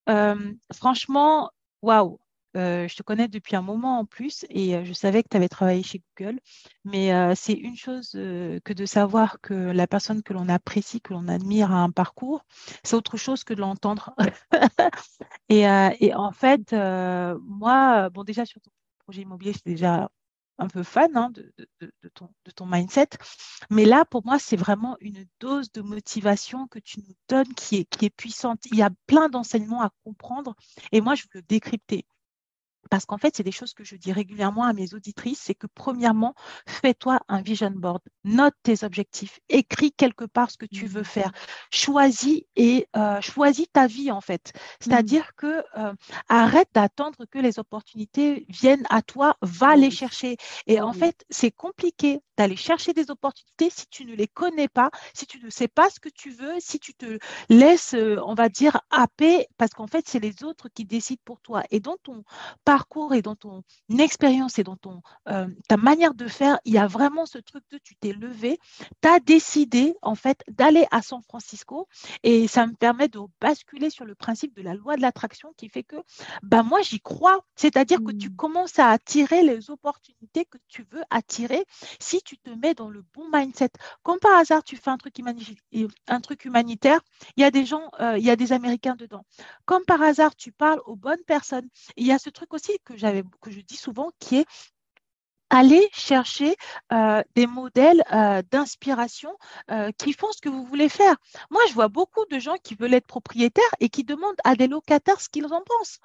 franchement, 0.73 1.51
waouh, 1.83 2.19
je 2.55 2.95
te 2.95 3.03
connais 3.03 3.29
depuis 3.29 3.57
un 3.57 3.63
moment 3.63 3.99
en 4.01 4.05
plus 4.05 4.45
et 4.51 4.85
je 4.85 4.93
savais 4.93 5.23
que 5.23 5.29
tu 5.29 5.37
avais 5.37 5.49
travaillé 5.49 5.83
chez 5.83 6.03
Google, 6.17 6.41
mais 6.85 7.13
c'est 7.35 7.55
une 7.55 7.77
chose 7.77 8.11
que 8.13 8.73
de 8.73 8.87
savoir 8.87 9.41
que 9.41 9.55
la 9.55 9.87
personne 9.87 10.23
que 10.23 10.33
l'on 10.33 10.49
apprécie, 10.49 11.01
que 11.01 11.13
l'on 11.13 11.29
admire 11.29 11.73
a 11.73 11.79
un 11.79 11.91
parcours, 11.91 12.45
c'est 12.83 12.97
autre 12.97 13.17
chose 13.17 13.45
que 13.45 13.55
de 13.55 13.61
l'entendre. 13.61 14.15
et, 15.49 15.67
en 16.15 16.33
fait, 16.33 16.73
moi, 16.73 18.11
bon, 18.11 18.25
déjà 18.25 18.45
sur 18.45 18.61
ton 18.61 18.71
projet 19.05 19.23
immobilier, 19.23 19.53
j'étais 19.53 19.71
déjà 19.71 20.09
un 20.61 20.69
peu 20.69 20.83
fan 20.83 21.17
hein, 21.17 21.31
de, 21.31 21.53
ton, 22.15 22.29
de, 22.45 22.51
ton, 22.51 22.67
mindset. 22.67 23.09
Mais 23.71 23.85
là, 23.85 24.05
pour 24.05 24.25
moi, 24.25 24.39
c'est 24.39 24.57
vraiment 24.57 24.97
une 25.01 25.27
dose 25.41 25.73
de 25.73 25.81
motivation 25.81 26.69
que 26.69 26.79
tu 26.79 27.01
nous 27.01 27.15
donnes 27.29 27.53
qui 27.55 27.77
est, 27.77 27.85
qui 27.87 28.05
est 28.05 28.11
puissante. 28.11 28.67
Il 28.67 28.77
y 28.77 28.83
a 28.83 28.91
plein 29.07 29.29
d'enseignements 29.29 29.83
à 29.83 29.91
comprendre 30.05 30.55
et 30.93 31.01
moi, 31.01 31.15
je 31.15 31.23
veux 31.23 31.31
le 31.35 31.43
décrypter. 31.43 32.05
Parce 32.89 33.05
qu'en 33.05 33.19
fait, 33.19 33.37
c'est 33.37 33.43
des 33.43 33.53
choses 33.53 33.75
que 33.75 33.85
je 33.85 33.97
dis 33.97 34.13
régulièrement 34.13 34.65
à 34.65 34.73
mes 34.73 34.95
auditrices, 34.95 35.41
c'est 35.41 35.55
que 35.55 35.67
premièrement, 35.67 36.35
fais-toi 36.67 37.21
un 37.29 37.43
vision 37.43 37.71
board, 37.71 38.03
note 38.25 38.55
tes 38.63 38.85
objectifs, 38.85 39.41
écris 39.49 39.93
quelque 39.93 40.25
part 40.25 40.51
ce 40.51 40.57
que 40.57 40.67
tu 40.67 40.87
veux 40.87 41.03
mmh. 41.03 41.05
faire, 41.05 41.33
choisis 41.71 42.43
et 42.57 42.89
euh, 42.97 43.21
choisis 43.21 43.67
ta 43.73 43.87
vie 43.87 44.11
en 44.11 44.21
fait. 44.21 44.53
C'est-à-dire 44.81 45.25
mmh. 45.25 45.37
que 45.37 45.65
euh, 45.77 45.93
arrête 46.29 46.69
d'attendre 46.75 47.25
que 47.31 47.39
les 47.39 47.59
opportunités 47.59 48.47
viennent 48.49 48.87
à 48.91 49.03
toi, 49.03 49.37
va 49.43 49.77
les 49.77 49.91
chercher. 49.91 50.37
Et 50.67 50.81
en 50.81 50.93
fait, 50.93 51.25
c'est 51.31 51.51
compliqué 51.51 52.21
d'aller 52.37 52.57
chercher 52.57 52.95
des 52.95 53.11
opportunités 53.11 53.69
si 53.71 53.87
tu 53.89 54.07
ne 54.07 54.15
les 54.15 54.27
connais 54.27 54.69
pas, 54.69 54.91
si 55.13 55.27
tu 55.27 55.45
ne 55.45 55.51
sais 55.51 55.69
pas 55.69 55.91
ce 55.91 56.01
que 56.01 56.09
tu 56.09 56.31
veux, 56.31 56.55
si 56.59 56.79
tu 56.79 56.95
te 56.95 57.19
laisses, 57.51 57.95
euh, 57.95 58.17
on 58.25 58.35
va 58.35 58.49
dire, 58.49 58.81
happer, 58.91 59.47
parce 59.59 59.73
qu'en 59.73 59.87
fait, 59.87 60.09
c'est 60.09 60.21
les 60.21 60.43
autres 60.43 60.69
qui 60.71 60.87
décident 60.87 61.21
pour 61.25 61.41
toi. 61.43 61.63
Et 61.71 61.81
dans 61.81 61.97
ton 62.03 62.25
parcours 62.71 63.15
et 63.15 63.23
dans 63.23 63.37
ton 63.37 63.63
expérience 63.99 64.59
et 64.59 64.65
dans 64.65 64.77
ton, 64.77 65.03
euh, 65.29 65.47
ta 65.69 65.77
manière 65.77 66.15
de 66.15 66.27
faire, 66.27 66.59
il 66.65 66.73
y 66.73 66.79
a 66.79 66.87
vraiment 66.87 67.27
ce 67.27 67.39
truc 67.39 67.63
de 67.71 67.79
tu 67.79 67.95
t'es 67.97 68.13
levé, 68.13 68.59
tu 69.03 69.09
as 69.09 69.21
décidé, 69.21 69.95
en 70.01 70.15
fait, 70.15 70.43
d'aller 70.49 70.87
à 70.91 71.03
San 71.03 71.21
Francisco. 71.23 71.89
Et 72.23 72.49
ça 72.49 72.67
me 72.67 72.73
permet 72.73 73.09
de 73.09 73.21
basculer 73.41 73.91
sur 73.91 74.07
le 74.07 74.15
principe 74.15 74.57
de 74.57 74.63
la 74.63 74.75
loi 74.75 74.97
de 74.97 75.03
l'attraction 75.03 75.53
qui 75.59 75.69
fait 75.69 75.83
que, 75.83 75.97
bah, 76.43 76.63
moi, 76.63 76.81
j'y 76.81 77.01
crois. 77.01 77.41
C'est-à-dire 77.57 77.99
que 77.99 78.13
tu 78.13 78.31
mmh. 78.31 78.37
commences 78.37 78.79
à 78.79 78.89
attirer 78.89 79.43
les 79.43 79.71
opportunités 79.71 80.47
que 80.47 80.59
tu 80.69 80.87
veux 80.91 81.03
attirer 81.11 81.65
si 81.99 82.23
tu 82.23 82.31
tu 82.31 82.39
te 82.39 82.51
mets 82.51 82.75
dans 82.75 82.89
le 82.89 83.03
bon 83.13 83.25
mindset. 83.33 83.71
Comme 84.05 84.21
par 84.21 84.39
hasard, 84.39 84.63
tu 84.63 84.77
fais 84.77 84.91
un 84.91 84.99
truc, 84.99 85.17
un 86.07 86.21
truc 86.21 86.45
humanitaire, 86.45 87.01
il 87.37 87.41
y 87.41 87.45
a 87.45 87.51
des 87.51 87.67
gens, 87.67 87.91
euh, 87.99 88.17
il 88.19 88.25
y 88.25 88.31
a 88.31 88.37
des 88.37 88.53
Américains 88.53 88.95
dedans. 88.95 89.25
Comme 89.65 89.85
par 89.85 90.01
hasard, 90.01 90.37
tu 90.37 90.53
parles 90.53 90.81
aux 90.87 90.95
bonnes 90.95 91.25
personnes. 91.27 91.69
il 91.97 92.07
y 92.07 92.13
a 92.13 92.21
ce 92.21 92.31
truc 92.31 92.55
aussi 92.55 92.60
que, 92.85 92.95
que 93.41 93.51
je 93.51 93.61
dis 93.61 93.77
souvent 93.77 94.11
qui 94.19 94.37
est 94.39 94.47
aller 95.53 95.89
chercher 95.93 96.55
euh, 96.93 97.23
des 97.35 97.49
modèles 97.49 98.05
euh, 98.13 98.41
d'inspiration 98.53 99.37
qui 99.99 100.13
font 100.13 100.31
ce 100.33 100.41
que 100.41 100.49
vous 100.49 100.65
voulez 100.65 100.89
faire. 100.89 101.17
Moi, 101.51 101.61
je 101.69 101.75
vois 101.75 101.89
beaucoup 101.89 102.25
de 102.27 102.39
gens 102.39 102.57
qui 102.63 102.77
veulent 102.77 102.95
être 102.95 103.07
propriétaires 103.07 103.75
et 103.81 103.89
qui 103.89 104.05
demandent 104.05 104.41
à 104.45 104.55
des 104.55 104.69
locataires 104.69 105.21
ce 105.21 105.29
qu'ils 105.29 105.47
en 105.47 105.63
pensent 105.63 106.01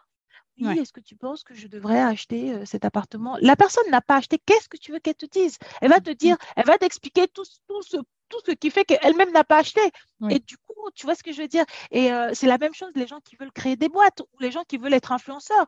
oui, 0.62 0.80
est-ce 0.80 0.94
que 0.94 1.02
tu 1.02 1.18
penses 1.18 1.44
que 1.44 1.54
je 1.54 1.68
devrais 1.68 2.00
acheter 2.00 2.66
cet 2.66 2.86
appartement? 2.86 3.38
La 3.42 3.58
personne 3.58 3.84
n'a 3.90 4.00
pas 4.00 4.16
acheté. 4.16 4.40
Qu'est-ce 4.46 4.70
que 4.70 4.78
tu 4.78 4.94
veux 4.94 5.00
qu'elle 5.00 5.16
te 5.16 5.26
dise? 5.26 5.58
Elle 5.82 5.90
va 5.90 6.00
te 6.00 6.12
mmh. 6.12 6.16
dire, 6.16 6.38
elle 6.56 6.66
va 6.66 6.78
t'expliquer 6.78 7.28
tout, 7.28 7.44
tout, 7.68 7.82
ce, 7.82 7.98
tout 8.30 8.40
ce 8.46 8.52
qui 8.52 8.70
fait 8.72 8.86
qu'elle-même 8.86 9.32
n'a 9.32 9.44
pas 9.44 9.60
acheté. 9.60 9.82
Et 10.30 10.40
du 10.40 10.58
coup, 10.58 10.90
tu 10.94 11.06
vois 11.06 11.16
ce 11.16 11.24
que 11.24 11.32
je 11.32 11.42
veux 11.42 11.48
dire? 11.48 11.66
Et 11.92 12.10
c'est 12.34 12.48
la 12.48 12.58
même 12.58 12.74
chose, 12.74 12.92
les 12.96 13.08
gens 13.08 13.20
qui 13.20 13.36
veulent 13.36 13.52
créer 13.52 13.76
des 13.76 13.90
boîtes 13.90 14.22
ou 14.22 14.40
les 14.40 14.52
gens 14.52 14.64
qui 14.64 14.78
veulent 14.78 14.94
être 14.94 15.12
influenceurs. 15.12 15.68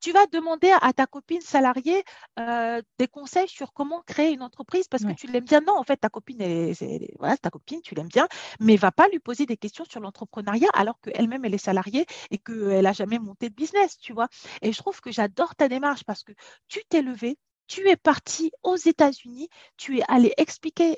Tu 0.00 0.12
vas 0.12 0.26
demander 0.26 0.70
à 0.82 0.92
ta 0.92 1.06
copine 1.06 1.40
salariée 1.40 2.04
des 2.36 3.08
conseils 3.10 3.48
sur 3.48 3.72
comment 3.72 4.02
créer 4.02 4.32
une 4.32 4.42
entreprise 4.42 4.86
parce 4.88 5.04
que 5.04 5.12
tu 5.12 5.26
l'aimes 5.28 5.44
bien. 5.44 5.60
Non, 5.60 5.78
en 5.78 5.82
fait, 5.84 5.96
ta 5.96 6.08
copine, 6.10 6.74
voilà, 7.18 7.36
ta 7.38 7.50
copine, 7.50 7.80
tu 7.80 7.94
l'aimes 7.94 8.08
bien, 8.08 8.28
mais 8.60 8.76
va 8.76 8.92
pas 8.92 9.08
lui 9.08 9.18
poser 9.18 9.46
des 9.46 9.56
questions 9.56 9.84
sur 9.84 10.00
l'entrepreneuriat 10.00 10.68
alors 10.74 11.00
qu'elle-même, 11.00 11.44
elle 11.44 11.54
est 11.54 11.58
salariée 11.58 12.04
et 12.30 12.38
qu'elle 12.38 12.82
n'a 12.82 12.92
jamais 12.92 13.18
monté 13.18 13.48
de 13.48 13.54
business, 13.54 13.96
tu 13.98 14.12
vois? 14.12 14.28
Et 14.60 14.72
je 14.72 14.78
trouve 14.78 15.00
que 15.00 15.10
j'adore 15.10 15.54
ta 15.54 15.68
démarche 15.68 16.04
parce 16.04 16.22
que 16.22 16.32
tu 16.68 16.84
t'es 16.88 17.00
levé, 17.00 17.38
tu 17.66 17.88
es 17.88 17.96
parti 17.96 18.52
aux 18.62 18.76
États-Unis, 18.76 19.48
tu 19.76 19.98
es 19.98 20.02
allé 20.08 20.32
expliquer 20.36 20.96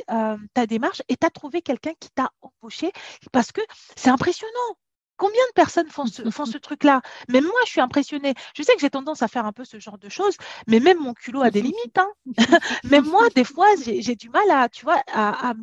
ta 0.54 0.66
démarche 0.66 1.02
et 1.08 1.16
tu 1.16 1.26
as 1.26 1.30
trouvé 1.30 1.62
quelqu'un 1.62 1.94
qui 2.00 2.10
t'a 2.10 2.30
embauché 2.42 2.92
parce 3.32 3.52
que 3.52 3.60
c'est 3.96 4.10
impressionnant. 4.10 4.76
Combien 5.16 5.42
de 5.48 5.52
personnes 5.54 5.88
font 5.88 6.06
ce, 6.06 6.22
font 6.30 6.46
ce 6.46 6.58
truc-là? 6.58 7.02
Même 7.28 7.44
moi, 7.44 7.60
je 7.64 7.70
suis 7.70 7.80
impressionnée. 7.80 8.34
Je 8.54 8.62
sais 8.62 8.74
que 8.74 8.80
j'ai 8.80 8.90
tendance 8.90 9.22
à 9.22 9.28
faire 9.28 9.46
un 9.46 9.52
peu 9.52 9.64
ce 9.64 9.78
genre 9.78 9.98
de 9.98 10.08
choses, 10.08 10.36
mais 10.66 10.80
même 10.80 10.98
mon 10.98 11.14
culot 11.14 11.42
a 11.42 11.50
des 11.50 11.62
limites. 11.62 11.98
Hein. 11.98 12.10
même 12.84 13.06
moi, 13.06 13.28
des 13.34 13.44
fois, 13.44 13.68
j'ai 13.82 14.16
du 14.16 14.28
mal 14.28 14.50
à, 14.50 14.68
tu 14.68 14.84
vois, 14.84 15.02
à, 15.12 15.54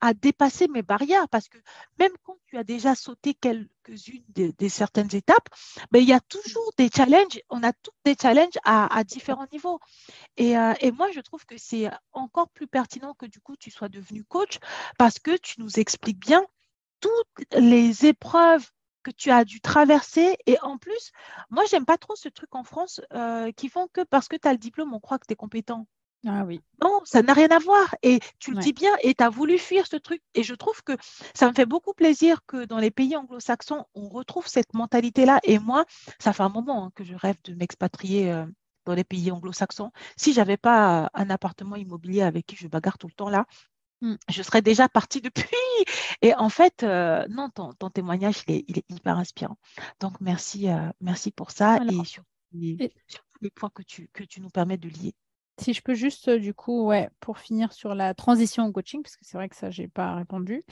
à, 0.00 0.14
dépasser 0.14 0.68
mes 0.68 0.82
barrières 0.82 1.28
parce 1.28 1.48
que 1.48 1.58
même 1.98 2.12
quand 2.24 2.36
tu 2.46 2.56
as 2.58 2.64
déjà 2.64 2.94
sauté 2.94 3.34
quelques-unes 3.34 4.24
des, 4.28 4.68
certaines 4.68 5.14
étapes, 5.14 5.48
ben, 5.90 6.02
il 6.02 6.08
y 6.08 6.12
a 6.12 6.20
toujours 6.20 6.70
des 6.76 6.90
challenges. 6.94 7.40
On 7.50 7.62
a 7.62 7.72
tous 7.72 7.92
des 8.04 8.16
challenges 8.20 8.58
à, 8.64 9.02
différents 9.04 9.46
niveaux. 9.52 9.80
Et, 10.36 10.56
euh, 10.58 10.74
et, 10.80 10.92
moi, 10.92 11.10
je 11.12 11.20
trouve 11.20 11.44
que 11.46 11.56
c'est 11.56 11.90
encore 12.12 12.48
plus 12.50 12.66
pertinent 12.66 13.14
que 13.14 13.26
du 13.26 13.40
coup, 13.40 13.56
tu 13.56 13.70
sois 13.70 13.88
devenu 13.88 14.24
coach 14.24 14.58
parce 14.98 15.18
que 15.18 15.36
tu 15.36 15.60
nous 15.60 15.78
expliques 15.78 16.18
bien 16.18 16.44
toutes 17.00 17.54
les 17.56 18.06
épreuves 18.06 18.68
que 19.08 19.16
tu 19.16 19.30
as 19.30 19.44
dû 19.44 19.60
traverser. 19.60 20.36
Et 20.46 20.58
en 20.62 20.78
plus, 20.78 21.12
moi, 21.50 21.64
j'aime 21.70 21.84
pas 21.84 21.98
trop 21.98 22.16
ce 22.16 22.28
truc 22.28 22.54
en 22.54 22.64
France 22.64 23.00
euh, 23.14 23.50
qui 23.52 23.68
font 23.68 23.88
que 23.92 24.02
parce 24.02 24.28
que 24.28 24.36
tu 24.36 24.48
as 24.48 24.52
le 24.52 24.58
diplôme, 24.58 24.94
on 24.94 25.00
croit 25.00 25.18
que 25.18 25.26
tu 25.26 25.32
es 25.32 25.36
compétent. 25.36 25.86
Ah 26.26 26.44
oui. 26.44 26.60
Non, 26.82 27.00
ça 27.04 27.22
n'a 27.22 27.32
rien 27.32 27.48
à 27.50 27.58
voir. 27.58 27.94
Et 28.02 28.18
tu 28.40 28.50
le 28.50 28.58
dis 28.58 28.72
bien, 28.72 28.90
et 29.02 29.14
tu 29.14 29.22
as 29.22 29.28
voulu 29.28 29.56
fuir 29.56 29.86
ce 29.86 29.96
truc. 29.96 30.20
Et 30.34 30.42
je 30.42 30.54
trouve 30.54 30.82
que 30.82 30.96
ça 31.32 31.48
me 31.48 31.54
fait 31.54 31.66
beaucoup 31.66 31.94
plaisir 31.94 32.40
que 32.46 32.64
dans 32.64 32.78
les 32.78 32.90
pays 32.90 33.16
anglo-saxons, 33.16 33.84
on 33.94 34.08
retrouve 34.08 34.48
cette 34.48 34.74
mentalité-là. 34.74 35.38
Et 35.44 35.58
moi, 35.58 35.84
ça 36.18 36.32
fait 36.32 36.42
un 36.42 36.48
moment 36.48 36.86
hein, 36.86 36.92
que 36.94 37.04
je 37.04 37.14
rêve 37.14 37.36
de 37.44 37.54
m'expatrier 37.54 38.32
euh, 38.32 38.44
dans 38.84 38.94
les 38.94 39.04
pays 39.04 39.30
anglo-saxons. 39.30 39.92
Si 40.16 40.32
j'avais 40.32 40.56
pas 40.56 41.08
un 41.14 41.30
appartement 41.30 41.76
immobilier 41.76 42.22
avec 42.22 42.46
qui 42.46 42.56
je 42.56 42.66
bagarre 42.66 42.98
tout 42.98 43.06
le 43.06 43.12
temps 43.12 43.30
là. 43.30 43.46
Je 44.02 44.42
serais 44.42 44.62
déjà 44.62 44.88
partie 44.88 45.20
depuis. 45.20 45.44
Et 46.22 46.34
en 46.34 46.48
fait, 46.48 46.82
euh, 46.82 47.26
non, 47.28 47.50
ton, 47.50 47.90
témoignage, 47.90 48.42
il 48.48 48.78
est, 48.78 48.90
hyper 48.90 49.18
inspirant. 49.18 49.58
Donc, 50.00 50.20
merci, 50.20 50.68
euh, 50.68 50.90
merci 51.00 51.30
pour 51.30 51.50
ça 51.50 51.78
et 51.88 52.04
sur, 52.04 52.22
les, 52.52 52.92
les 53.40 53.50
points 53.50 53.70
que 53.70 53.82
tu, 53.82 54.08
que 54.12 54.24
tu 54.24 54.40
nous 54.40 54.50
permets 54.50 54.78
de 54.78 54.88
lier. 54.88 55.14
Si 55.60 55.72
je 55.72 55.82
peux 55.82 55.94
juste, 55.94 56.28
euh, 56.28 56.38
du 56.38 56.54
coup, 56.54 56.86
ouais, 56.86 57.08
pour 57.20 57.38
finir 57.38 57.72
sur 57.72 57.94
la 57.94 58.14
transition 58.14 58.66
au 58.66 58.72
coaching, 58.72 59.02
parce 59.02 59.16
que 59.16 59.24
c'est 59.24 59.36
vrai 59.36 59.48
que 59.48 59.56
ça, 59.56 59.70
je 59.70 59.82
n'ai 59.82 59.88
pas 59.88 60.14
répondu. 60.14 60.64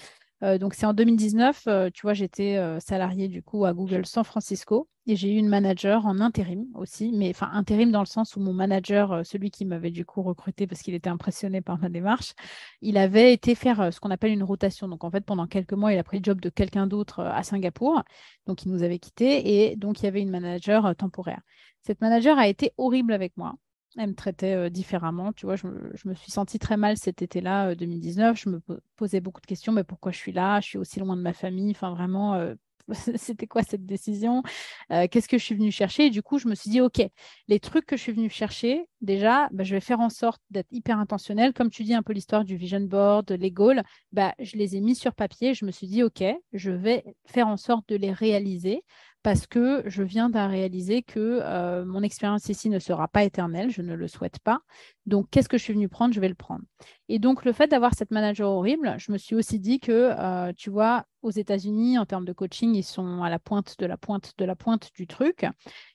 Euh, 0.43 0.59
donc 0.59 0.75
c'est 0.75 0.85
en 0.85 0.93
2019, 0.93 1.63
euh, 1.67 1.91
tu 1.93 2.03
vois, 2.03 2.13
j'étais 2.13 2.57
euh, 2.59 2.79
salariée 2.79 3.29
du 3.29 3.43
coup 3.43 3.65
à 3.65 3.73
Google 3.73 4.05
San 4.05 4.23
Francisco 4.23 4.89
et 5.07 5.17
j'ai 5.17 5.33
eu 5.33 5.37
une 5.39 5.49
manager 5.49 6.05
en 6.05 6.21
intérim 6.21 6.67
aussi, 6.75 7.11
mais 7.13 7.31
enfin 7.31 7.49
intérim 7.53 7.91
dans 7.91 8.01
le 8.01 8.07
sens 8.07 8.37
où 8.37 8.41
mon 8.41 8.53
manager, 8.53 9.25
celui 9.25 9.51
qui 9.51 9.65
m'avait 9.65 9.91
du 9.91 10.05
coup 10.05 10.23
recruté 10.23 10.67
parce 10.67 10.83
qu'il 10.83 10.95
était 10.95 11.09
impressionné 11.09 11.63
par 11.63 11.79
ma 11.79 11.89
démarche, 11.89 12.35
il 12.83 12.99
avait 12.99 13.33
été 13.33 13.55
faire 13.55 13.93
ce 13.93 14.01
qu'on 14.01 14.11
appelle 14.11 14.33
une 14.33 14.43
rotation. 14.43 14.89
Donc 14.89 15.05
en 15.05 15.11
fait 15.11 15.25
pendant 15.25 15.47
quelques 15.47 15.73
mois, 15.73 15.93
il 15.93 15.99
a 15.99 16.05
pris 16.05 16.19
le 16.19 16.25
job 16.25 16.41
de 16.41 16.51
quelqu'un 16.51 16.87
d'autre 16.87 17.21
à 17.21 17.43
Singapour, 17.43 18.03
donc 18.47 18.65
il 18.65 18.73
nous 18.73 18.83
avait 18.83 18.99
quittés 18.99 19.71
et 19.71 19.77
donc 19.77 20.01
il 20.01 20.05
y 20.05 20.09
avait 20.09 20.21
une 20.21 20.31
manager 20.31 20.95
temporaire. 20.97 21.41
Cette 21.83 22.01
manager 22.01 22.37
a 22.39 22.49
été 22.49 22.73
horrible 22.77 23.13
avec 23.13 23.37
moi. 23.37 23.55
Elle 23.99 24.11
me 24.11 24.15
traitait 24.15 24.55
euh, 24.55 24.69
différemment. 24.71 25.33
Tu 25.33 25.47
vois, 25.47 25.57
je 25.57 25.67
me, 25.67 26.15
suis 26.15 26.31
sentie 26.31 26.59
très 26.59 26.77
mal 26.77 26.97
cet 26.97 27.23
été-là, 27.23 27.75
2019. 27.75 28.31
Euh, 28.31 28.35
je 28.37 28.49
me 28.51 28.63
posais 28.97 29.21
beaucoup 29.21 29.41
de 29.41 29.47
questions. 29.47 29.73
Mais 29.73 29.85
pourquoi 29.85 30.13
je 30.13 30.19
suis 30.19 30.33
là? 30.33 30.61
Je 30.61 30.67
suis 30.67 30.79
aussi 30.79 31.01
loin 31.01 31.17
de 31.17 31.23
ma 31.23 31.33
famille. 31.33 31.71
Enfin, 31.71 31.91
vraiment, 31.91 32.35
euh, 32.35 32.55
c'était 33.17 33.47
quoi 33.47 33.63
cette 33.63 33.87
décision? 33.87 34.43
Qu'est-ce 34.91 35.29
que 35.29 35.39
je 35.39 35.45
suis 35.45 35.55
venue 35.55 35.73
chercher? 35.73 36.07
Et 36.07 36.11
du 36.11 36.23
coup, 36.23 36.39
je 36.39 36.47
me 36.47 36.55
suis 36.55 36.71
dit, 36.71 36.81
OK, 36.81 37.01
les 37.49 37.59
trucs 37.59 37.87
que 37.87 37.97
je 37.97 38.03
suis 38.03 38.13
venue 38.13 38.31
chercher, 38.31 38.87
déjà, 39.01 39.49
bah, 39.51 39.65
je 39.65 39.75
vais 39.75 39.81
faire 39.81 40.01
en 40.01 40.11
sorte 40.11 40.43
d'être 40.51 40.69
hyper 40.71 40.99
intentionnelle. 40.99 41.53
Comme 41.53 41.71
tu 41.71 41.83
dis 41.83 41.95
un 41.95 42.03
peu 42.03 42.13
l'histoire 42.13 42.45
du 42.45 42.57
vision 42.57 42.81
board, 42.81 43.33
les 43.33 43.51
goals, 43.51 43.83
bah, 44.13 44.35
je 44.39 44.57
les 44.57 44.77
ai 44.77 44.81
mis 44.81 44.95
sur 44.95 45.15
papier. 45.15 45.55
Je 45.55 45.65
me 45.65 45.71
suis 45.71 45.87
dit, 45.87 46.03
OK, 46.03 46.23
je 46.53 46.71
vais 46.71 47.05
faire 47.25 47.49
en 47.49 47.57
sorte 47.57 47.89
de 47.89 47.97
les 47.97 48.13
réaliser 48.13 48.85
parce 49.27 49.49
que 49.49 49.83
je 49.87 50.05
viens 50.05 50.31
de 50.31 50.39
réaliser 50.39 51.03
que 51.03 51.41
euh, 51.43 51.85
mon 51.85 52.05
expérience 52.05 52.49
ici 52.49 52.71
ne 52.71 52.79
sera 52.79 53.09
pas 53.09 53.25
éternelle, 53.25 53.71
je 53.71 53.83
ne 53.83 53.97
le 53.97 54.07
souhaite 54.07 54.39
pas. 54.39 54.61
Donc, 55.07 55.29
qu'est-ce 55.31 55.49
que 55.49 55.57
je 55.57 55.63
suis 55.63 55.73
venue 55.73 55.89
prendre? 55.89 56.13
Je 56.13 56.21
vais 56.21 56.29
le 56.29 56.35
prendre. 56.35 56.65
Et 57.09 57.19
donc, 57.19 57.45
le 57.45 57.53
fait 57.53 57.69
d'avoir 57.69 57.95
cette 57.95 58.11
manager 58.11 58.51
horrible, 58.51 58.95
je 58.99 59.13
me 59.13 59.19
suis 59.19 59.37
aussi 59.37 59.61
dit 59.61 59.79
que, 59.79 60.13
euh, 60.19 60.53
tu 60.57 60.71
vois, 60.71 61.07
aux 61.23 61.31
États-Unis, 61.31 61.99
en 61.99 62.07
termes 62.07 62.25
de 62.25 62.33
coaching, 62.33 62.75
ils 62.75 62.83
sont 62.83 63.23
à 63.23 63.31
la 63.31 63.39
pointe 63.39 63.77
de 63.79 63.87
la 63.87 63.97
pointe 63.97 64.33
de 64.39 64.45
la 64.45 64.57
pointe 64.57 64.91
du 64.95 65.07
truc. 65.07 65.47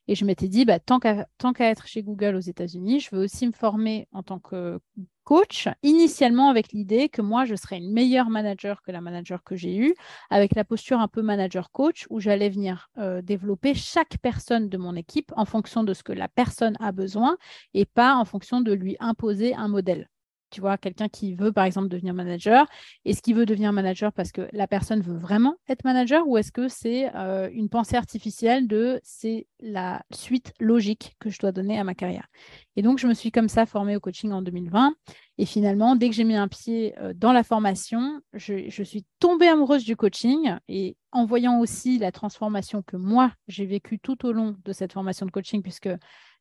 Et 0.07 0.15
je 0.15 0.25
m'étais 0.25 0.47
dit, 0.47 0.65
bah, 0.65 0.79
tant 0.79 0.99
qu'à 0.99 1.25
être 1.69 1.87
chez 1.87 2.03
Google 2.03 2.35
aux 2.35 2.39
États-Unis, 2.39 3.01
je 3.01 3.15
veux 3.15 3.23
aussi 3.23 3.47
me 3.47 3.53
former 3.53 4.07
en 4.11 4.23
tant 4.23 4.39
que 4.39 4.79
coach, 5.23 5.69
initialement 5.83 6.49
avec 6.49 6.71
l'idée 6.71 7.07
que 7.07 7.21
moi, 7.21 7.45
je 7.45 7.55
serais 7.55 7.77
une 7.77 7.91
meilleure 7.93 8.29
manager 8.29 8.81
que 8.81 8.91
la 8.91 9.01
manager 9.01 9.43
que 9.43 9.55
j'ai 9.55 9.77
eue, 9.77 9.95
avec 10.29 10.55
la 10.55 10.65
posture 10.65 10.99
un 10.99 11.07
peu 11.07 11.21
manager-coach, 11.21 12.07
où 12.09 12.19
j'allais 12.19 12.49
venir 12.49 12.89
euh, 12.97 13.21
développer 13.21 13.73
chaque 13.73 14.17
personne 14.17 14.67
de 14.67 14.77
mon 14.77 14.95
équipe 14.95 15.31
en 15.35 15.45
fonction 15.45 15.83
de 15.83 15.93
ce 15.93 16.03
que 16.03 16.11
la 16.11 16.27
personne 16.27 16.75
a 16.79 16.91
besoin 16.91 17.37
et 17.73 17.85
pas 17.85 18.15
en 18.15 18.25
fonction 18.25 18.61
de 18.61 18.73
lui 18.73 18.97
imposer 19.01 19.53
un 19.55 19.67
modèle. 19.67 20.07
Tu 20.49 20.59
vois, 20.59 20.77
quelqu'un 20.77 21.07
qui 21.07 21.33
veut 21.33 21.53
par 21.53 21.63
exemple 21.63 21.87
devenir 21.87 22.13
manager, 22.13 22.67
est-ce 23.05 23.21
qu'il 23.21 23.35
veut 23.35 23.45
devenir 23.45 23.71
manager 23.71 24.11
parce 24.11 24.33
que 24.33 24.49
la 24.51 24.67
personne 24.67 25.01
veut 25.01 25.17
vraiment 25.17 25.55
être 25.69 25.85
manager 25.85 26.27
ou 26.27 26.37
est-ce 26.37 26.51
que 26.51 26.67
c'est 26.67 27.09
euh, 27.15 27.49
une 27.53 27.69
pensée 27.69 27.95
artificielle 27.95 28.67
de 28.67 28.99
c'est 29.03 29.47
la 29.61 30.03
suite 30.13 30.53
logique 30.59 31.15
que 31.19 31.29
je 31.29 31.39
dois 31.39 31.53
donner 31.53 31.79
à 31.79 31.85
ma 31.85 31.95
carrière? 31.95 32.27
Et 32.75 32.81
donc, 32.81 32.99
je 32.99 33.07
me 33.07 33.13
suis 33.13 33.31
comme 33.31 33.49
ça 33.49 33.65
formée 33.65 33.95
au 33.95 33.99
coaching 33.99 34.31
en 34.31 34.41
2020 34.41 34.93
et 35.37 35.45
finalement, 35.45 35.95
dès 35.95 36.09
que 36.09 36.15
j'ai 36.15 36.23
mis 36.23 36.35
un 36.35 36.47
pied 36.47 36.97
euh, 36.99 37.13
dans 37.13 37.33
la 37.33 37.43
formation, 37.43 38.21
je, 38.33 38.83
suis 38.83 39.05
tombée 39.19 39.47
amoureuse 39.47 39.83
du 39.83 39.95
coaching 39.95 40.55
et 40.67 40.95
en 41.11 41.25
voyant 41.25 41.59
aussi 41.59 41.99
la 41.99 42.11
transformation 42.11 42.81
que 42.81 42.95
moi, 42.95 43.33
j'ai 43.47 43.65
vécue 43.65 43.99
tout 43.99 44.25
au 44.25 44.31
long 44.31 44.55
de 44.63 44.71
cette 44.73 44.93
formation 44.93 45.25
de 45.25 45.31
coaching, 45.31 45.61
puisque 45.61 45.89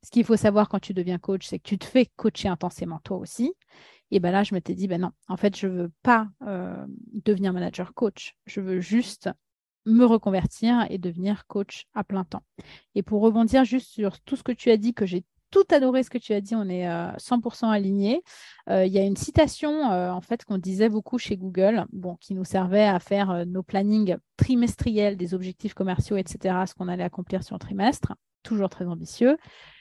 ce 0.02 0.10
qu'il 0.10 0.24
faut 0.24 0.36
savoir 0.36 0.68
quand 0.68 0.78
tu 0.78 0.94
deviens 0.94 1.18
coach, 1.18 1.46
c'est 1.46 1.58
que 1.58 1.68
tu 1.68 1.78
te 1.78 1.84
fais 1.84 2.06
coacher 2.16 2.48
intensément 2.48 3.00
toi 3.02 3.16
aussi. 3.16 3.52
Et 4.12 4.20
ben 4.20 4.30
là, 4.30 4.42
je 4.42 4.54
m'étais 4.54 4.74
dit, 4.74 4.88
ben 4.88 5.00
non, 5.00 5.10
en 5.28 5.36
fait, 5.36 5.56
je 5.56 5.66
ne 5.66 5.72
veux 5.72 5.92
pas 6.02 6.28
euh, 6.46 6.84
devenir 7.12 7.52
manager 7.52 7.94
coach. 7.94 8.34
Je 8.46 8.60
veux 8.60 8.80
juste 8.80 9.30
me 9.86 10.04
reconvertir 10.04 10.86
et 10.90 10.98
devenir 10.98 11.46
coach 11.46 11.86
à 11.94 12.04
plein 12.04 12.24
temps. 12.24 12.42
Et 12.94 13.02
pour 13.02 13.22
rebondir 13.22 13.64
juste 13.64 13.88
sur 13.88 14.20
tout 14.20 14.36
ce 14.36 14.42
que 14.42 14.52
tu 14.52 14.70
as 14.70 14.76
dit, 14.76 14.94
que 14.94 15.06
j'ai 15.06 15.24
tout 15.50 15.64
adoré 15.70 16.02
ce 16.02 16.10
que 16.10 16.18
tu 16.18 16.32
as 16.32 16.40
dit, 16.40 16.54
on 16.54 16.68
est 16.68 16.86
100% 16.86 17.66
euh, 17.66 17.68
alignés. 17.70 18.22
Euh, 18.68 18.84
il 18.84 18.92
y 18.92 18.98
a 18.98 19.02
une 19.02 19.16
citation 19.16 19.82
en 19.82 20.20
fait 20.20 20.44
qu'on 20.44 20.58
disait 20.58 20.88
beaucoup 20.88 21.18
chez 21.18 21.36
Google, 21.36 21.86
bon, 21.92 22.16
qui 22.16 22.34
nous 22.34 22.44
servait 22.44 22.84
à 22.84 22.98
faire 22.98 23.46
nos 23.46 23.62
plannings 23.62 24.16
trimestriels 24.36 25.16
des 25.16 25.34
objectifs 25.34 25.74
commerciaux, 25.74 26.16
etc., 26.16 26.64
ce 26.66 26.74
qu'on 26.74 26.88
allait 26.88 27.04
accomplir 27.04 27.42
sur 27.42 27.56
un 27.56 27.58
trimestre, 27.58 28.14
toujours 28.42 28.68
très 28.68 28.86
ambitieux 28.86 29.36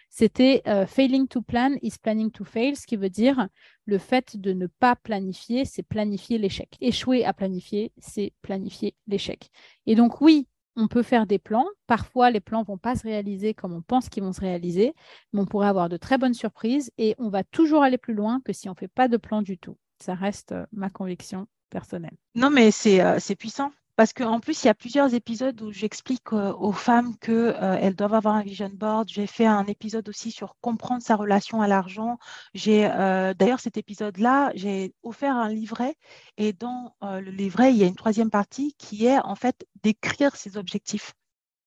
c'était 0.10 0.64
euh, 0.68 0.86
failing 0.86 1.28
to 1.28 1.42
plan 1.42 1.76
is 1.82 1.94
planning 2.02 2.32
to 2.32 2.44
fail, 2.44 2.76
ce 2.76 2.88
qui 2.88 2.98
veut 2.98 3.10
dire 3.10 3.48
le 3.86 3.98
fait 3.98 4.38
de 4.38 4.54
ne 4.54 4.68
pas 4.68 4.96
planifier, 4.96 5.66
c'est 5.66 5.84
planifier 5.84 6.38
l'échec. 6.38 6.76
Échouer 6.82 7.26
à 7.26 7.34
planifier, 7.34 7.92
c'est 7.98 8.34
planifier 8.42 8.96
l'échec. 9.08 9.50
Et 9.86 9.96
donc 9.96 10.22
oui, 10.22 10.48
on 10.80 10.88
peut 10.88 11.04
faire 11.04 11.28
des 11.28 11.40
plans. 11.40 11.66
Parfois, 11.88 12.32
les 12.32 12.40
plans 12.40 12.62
ne 12.62 12.66
vont 12.66 12.78
pas 12.78 12.96
se 12.96 13.04
réaliser 13.04 13.54
comme 13.54 13.74
on 13.74 13.82
pense 13.82 14.10
qu'ils 14.10 14.24
vont 14.24 14.34
se 14.34 14.42
réaliser, 14.42 14.94
mais 15.34 15.42
on 15.42 15.46
pourrait 15.46 15.68
avoir 15.68 15.90
de 15.90 15.98
très 15.98 16.18
bonnes 16.18 16.34
surprises 16.34 16.92
et 16.98 17.16
on 17.18 17.30
va 17.30 17.44
toujours 17.44 17.84
aller 17.84 17.98
plus 17.98 18.14
loin 18.14 18.42
que 18.46 18.54
si 18.54 18.70
on 18.70 18.72
ne 18.72 18.78
fait 18.78 18.88
pas 18.88 19.08
de 19.08 19.18
plan 19.18 19.42
du 19.42 19.58
tout. 19.58 19.78
Ça 20.02 20.16
reste 20.16 20.54
euh, 20.54 20.66
ma 20.72 20.90
conviction 20.90 21.48
personnelle. 21.70 22.16
Non, 22.36 22.50
mais 22.50 22.72
c'est 22.72 23.02
euh, 23.02 23.18
puissant 23.38 23.72
parce 24.00 24.14
qu'en 24.14 24.40
plus, 24.40 24.64
il 24.64 24.68
y 24.68 24.70
a 24.70 24.74
plusieurs 24.74 25.14
épisodes 25.14 25.62
où 25.62 25.74
j'explique 25.74 26.32
euh, 26.32 26.54
aux 26.54 26.72
femmes 26.72 27.18
qu'elles 27.18 27.54
euh, 27.62 27.92
doivent 27.92 28.14
avoir 28.14 28.36
un 28.36 28.44
vision 28.44 28.70
board. 28.74 29.10
J'ai 29.10 29.28
fait 29.28 29.46
un 29.46 29.66
épisode 29.66 30.08
aussi 30.08 30.32
sur 30.32 30.56
comprendre 30.62 31.04
sa 31.04 31.18
relation 31.18 31.62
à 31.62 31.68
l'argent. 31.68 32.18
J'ai 32.54 32.86
euh, 32.90 33.34
d'ailleurs 33.34 33.60
cet 33.60 33.76
épisode-là, 33.76 34.54
j'ai 34.56 34.94
offert 35.04 35.36
un 35.36 35.50
livret 35.50 35.98
et 36.38 36.54
dans 36.54 36.96
le 37.02 37.30
livret, 37.30 37.74
il 37.74 37.78
y 37.78 37.84
a 37.84 37.88
une 37.88 37.96
troisième 37.98 38.30
partie 38.30 38.74
qui 38.78 39.06
est 39.06 39.20
en 39.20 39.36
fait 39.36 39.68
d'écrire 39.84 40.34
ses 40.38 40.56
objectifs. 40.56 41.14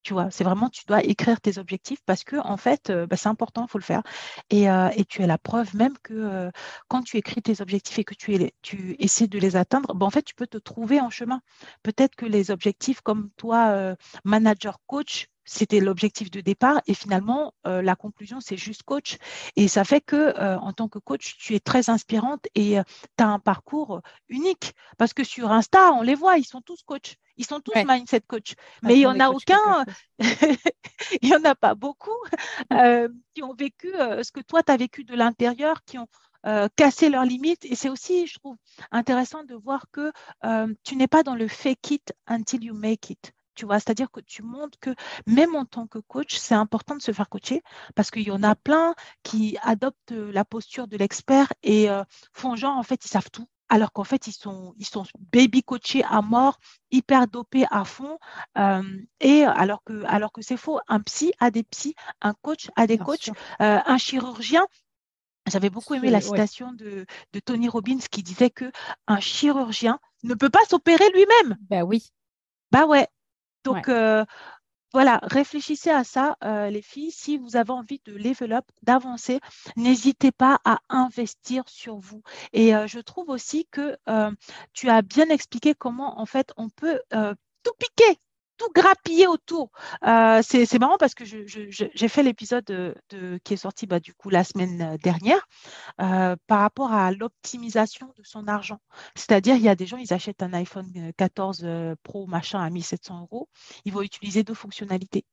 Tu 0.03 0.15
vois, 0.15 0.31
c'est 0.31 0.43
vraiment, 0.45 0.69
tu 0.69 0.85
dois 0.87 1.03
écrire 1.05 1.41
tes 1.41 1.59
objectifs 1.59 2.01
parce 2.05 2.25
que, 2.25 2.37
en 2.37 2.57
fait, 2.57 2.91
euh, 2.91 3.07
bah, 3.07 3.17
c'est 3.17 3.29
important, 3.29 3.65
il 3.67 3.71
faut 3.71 3.79
le 3.79 3.85
faire. 3.85 4.03
Et, 4.51 4.69
euh, 4.69 4.88
tu 5.09 5.23
as 5.23 5.27
la 5.27 5.38
preuve 5.38 5.75
même 5.77 5.97
que 6.03 6.15
euh, 6.15 6.51
quand 6.88 7.03
tu 7.03 7.17
écris 7.19 7.41
tes 7.43 7.61
objectifs 7.61 7.99
et 7.99 8.05
que 8.05 8.15
tu, 8.15 8.51
tu 8.62 8.97
essaies 8.99 9.29
de 9.29 9.38
les 9.38 9.55
atteindre, 9.57 9.95
bah, 9.95 10.05
en 10.07 10.11
fait, 10.11 10.23
tu 10.23 10.35
peux 10.35 10.47
te 10.49 10.59
trouver 10.59 11.01
en 11.01 11.11
chemin. 11.11 11.41
Peut-être 11.85 12.17
que 12.17 12.27
les 12.27 12.51
objectifs, 12.51 13.01
comme 13.01 13.31
toi, 13.37 13.95
manager, 14.25 14.79
coach, 14.87 15.29
c'était 15.44 15.81
l'objectif 15.81 16.31
de 16.31 16.40
départ 16.40 16.81
et 16.87 16.94
finalement 16.94 17.55
euh, 17.66 17.83
la 17.83 17.96
conclusion 17.96 18.40
c'est 18.40 18.57
juste 18.57 18.83
coach. 18.83 19.18
Et 19.57 19.68
ça 19.68 19.85
fait 19.85 20.00
que 20.00 20.16
euh, 20.16 20.59
en 20.59 20.72
tant 20.72 20.88
que 20.88 20.98
coach 20.98 21.37
tu 21.38 21.55
es 21.55 21.61
très 21.61 21.90
inspirante 21.90 22.46
et 22.55 22.78
euh, 22.78 22.83
tu 23.16 23.24
as 23.24 23.28
un 23.28 23.38
parcours 23.38 24.00
unique 24.28 24.74
parce 24.98 25.12
que 25.12 25.24
sur 25.24 25.50
Insta 25.50 25.92
on 25.92 26.02
les 26.02 26.14
voit 26.14 26.38
ils 26.38 26.44
sont 26.44 26.61
tous 26.61 26.83
coach. 26.83 27.16
Ils 27.38 27.46
sont 27.46 27.61
tous 27.61 27.72
mindset 27.74 28.20
coach. 28.20 28.55
Mais 28.83 28.94
il 28.94 28.98
n'y 28.98 29.07
en 29.07 29.18
a 29.18 29.31
aucun 29.31 29.85
il 30.18 31.28
n'y 31.28 31.35
en 31.35 31.44
a 31.44 31.55
pas 31.55 31.74
beaucoup 31.74 32.11
qui 33.35 33.42
ont 33.42 33.55
vécu 33.55 33.90
ce 33.92 34.31
que 34.31 34.40
toi 34.40 34.62
tu 34.62 34.70
as 34.70 34.76
vécu 34.76 35.05
de 35.05 35.14
l'intérieur 35.14 35.83
qui 35.85 35.98
ont 35.98 36.09
cassé 36.76 37.09
leurs 37.09 37.24
limites. 37.24 37.64
Et 37.64 37.74
c'est 37.74 37.88
aussi 37.88 38.26
je 38.26 38.38
trouve 38.38 38.57
intéressant 38.90 39.44
de 39.44 39.55
voir 39.55 39.87
que 39.90 40.12
tu 40.85 40.96
n'es 40.96 41.09
pas 41.09 41.22
dans 41.22 41.35
le 41.35 41.48
fake 41.48 41.90
it 41.90 42.12
until 42.28 42.62
you 42.62 42.74
make 42.74 43.11
it 43.11 43.33
Tu 43.62 43.66
vois, 43.66 43.79
c'est-à-dire 43.79 44.11
que 44.11 44.18
tu 44.18 44.42
montres 44.42 44.77
que 44.81 44.90
même 45.25 45.55
en 45.55 45.64
tant 45.64 45.87
que 45.87 46.01
coach, 46.01 46.35
c'est 46.35 46.57
important 46.57 46.96
de 46.96 47.01
se 47.01 47.12
faire 47.12 47.29
coacher 47.29 47.62
parce 47.94 48.11
qu'il 48.11 48.25
y 48.25 48.33
en 48.33 48.42
a 48.42 48.57
plein 48.57 48.96
qui 49.22 49.57
adoptent 49.62 50.11
la 50.11 50.44
posture 50.44 50.88
de 50.88 50.96
l'expert 50.96 51.53
et 51.62 51.87
font 52.33 52.57
genre, 52.57 52.77
en 52.77 52.83
fait, 52.83 53.05
ils 53.05 53.09
savent 53.09 53.31
tout 53.31 53.46
alors 53.68 53.92
qu'en 53.92 54.03
fait, 54.03 54.27
ils 54.27 54.33
sont, 54.33 54.75
ils 54.79 54.85
sont 54.85 55.05
baby 55.33 55.62
coachés 55.62 56.03
à 56.03 56.22
mort, 56.22 56.59
hyper 56.90 57.29
dopés 57.29 57.66
à 57.70 57.85
fond. 57.85 58.18
et 59.20 59.44
alors 59.44 59.85
que, 59.85 60.03
alors 60.07 60.33
que 60.33 60.42
c'est 60.42 60.57
faux, 60.57 60.81
un 60.88 60.98
psy 60.98 61.33
a 61.38 61.53
des 61.53 61.62
psys, 61.62 61.94
un 62.20 62.35
coach 62.42 62.68
a 62.75 62.88
des 62.88 62.98
coachs, 62.98 63.31
un 63.61 63.96
chirurgien. 63.96 64.66
J'avais 65.46 65.70
beaucoup 65.70 65.94
aimé 65.94 66.11
la 66.11 66.20
citation 66.20 66.72
de, 66.72 67.07
de, 67.33 67.38
Tony 67.38 67.69
Robbins 67.69 67.98
qui 68.10 68.25
disait 68.25 68.50
que 68.50 68.73
un 69.06 69.21
chirurgien 69.21 70.00
ne 70.25 70.35
peut 70.35 70.50
pas 70.50 70.65
s'opérer 70.69 71.08
lui-même. 71.13 71.56
Ben 71.71 71.85
oui. 71.85 72.10
Bah 72.73 72.87
ouais. 72.87 73.06
Donc, 73.65 73.88
voilà, 74.92 75.21
réfléchissez 75.23 75.90
à 75.90 76.04
ça, 76.04 76.37
euh, 76.44 76.69
les 76.69 76.83
filles. 76.83 77.10
Si 77.10 77.38
vous 77.38 77.56
avez 77.56 77.71
envie 77.71 78.00
de 78.04 78.15
level 78.15 78.52
up, 78.52 78.67
d'avancer, 78.83 79.40
n'hésitez 79.77 80.33
pas 80.33 80.60
à 80.65 80.81
investir 80.90 81.67
sur 81.67 81.96
vous. 81.96 82.23
Et 82.52 82.75
euh, 82.75 82.87
je 82.87 83.00
trouve 83.00 83.31
aussi 83.31 83.67
que 83.71 83.96
euh, 84.08 84.31
tu 84.75 84.90
as 84.90 85.00
bien 85.00 85.29
expliqué 85.31 85.75
comment, 85.75 86.21
en 86.21 86.27
fait, 86.27 86.52
on 86.58 86.69
peut 86.69 87.00
tout 87.10 87.73
piquer 87.79 88.19
tout 88.63 88.73
grappiller 88.75 89.27
autour. 89.27 89.71
Euh, 90.04 90.40
c'est 90.42 90.79
marrant 90.79 90.96
parce 90.98 91.15
que 91.15 91.25
j'ai 91.25 92.08
fait 92.08 92.23
l'épisode 92.23 92.65
de, 92.65 92.94
qui 93.44 93.54
est 93.54 93.56
sorti 93.56 93.87
bah, 93.87 94.00
du 94.00 94.15
coup 94.15 94.31
la 94.31 94.44
semaine 94.44 94.83
euh, 94.83 94.96
dernière 94.98 95.46
euh, 96.00 96.37
par 96.46 96.60
rapport 96.60 96.92
à 96.92 97.13
l'optimisation 97.13 98.13
de 98.17 98.23
son 98.25 98.48
argent. 98.48 98.81
C'est-à-dire, 99.15 99.56
il 99.56 99.63
y 99.63 99.69
a 99.69 99.75
des 99.75 99.87
gens, 99.87 99.96
ils 99.96 100.13
achètent 100.13 100.42
un 100.42 100.52
iPhone 100.52 101.13
14 101.17 101.67
Pro 102.02 102.27
machin 102.27 102.60
à 102.60 102.71
1700 102.71 103.23
euros, 103.23 103.48
ils 103.85 103.92
vont 103.92 104.02
utiliser 104.02 104.42
deux 104.42 104.54
fonctionnalités. 104.54 105.25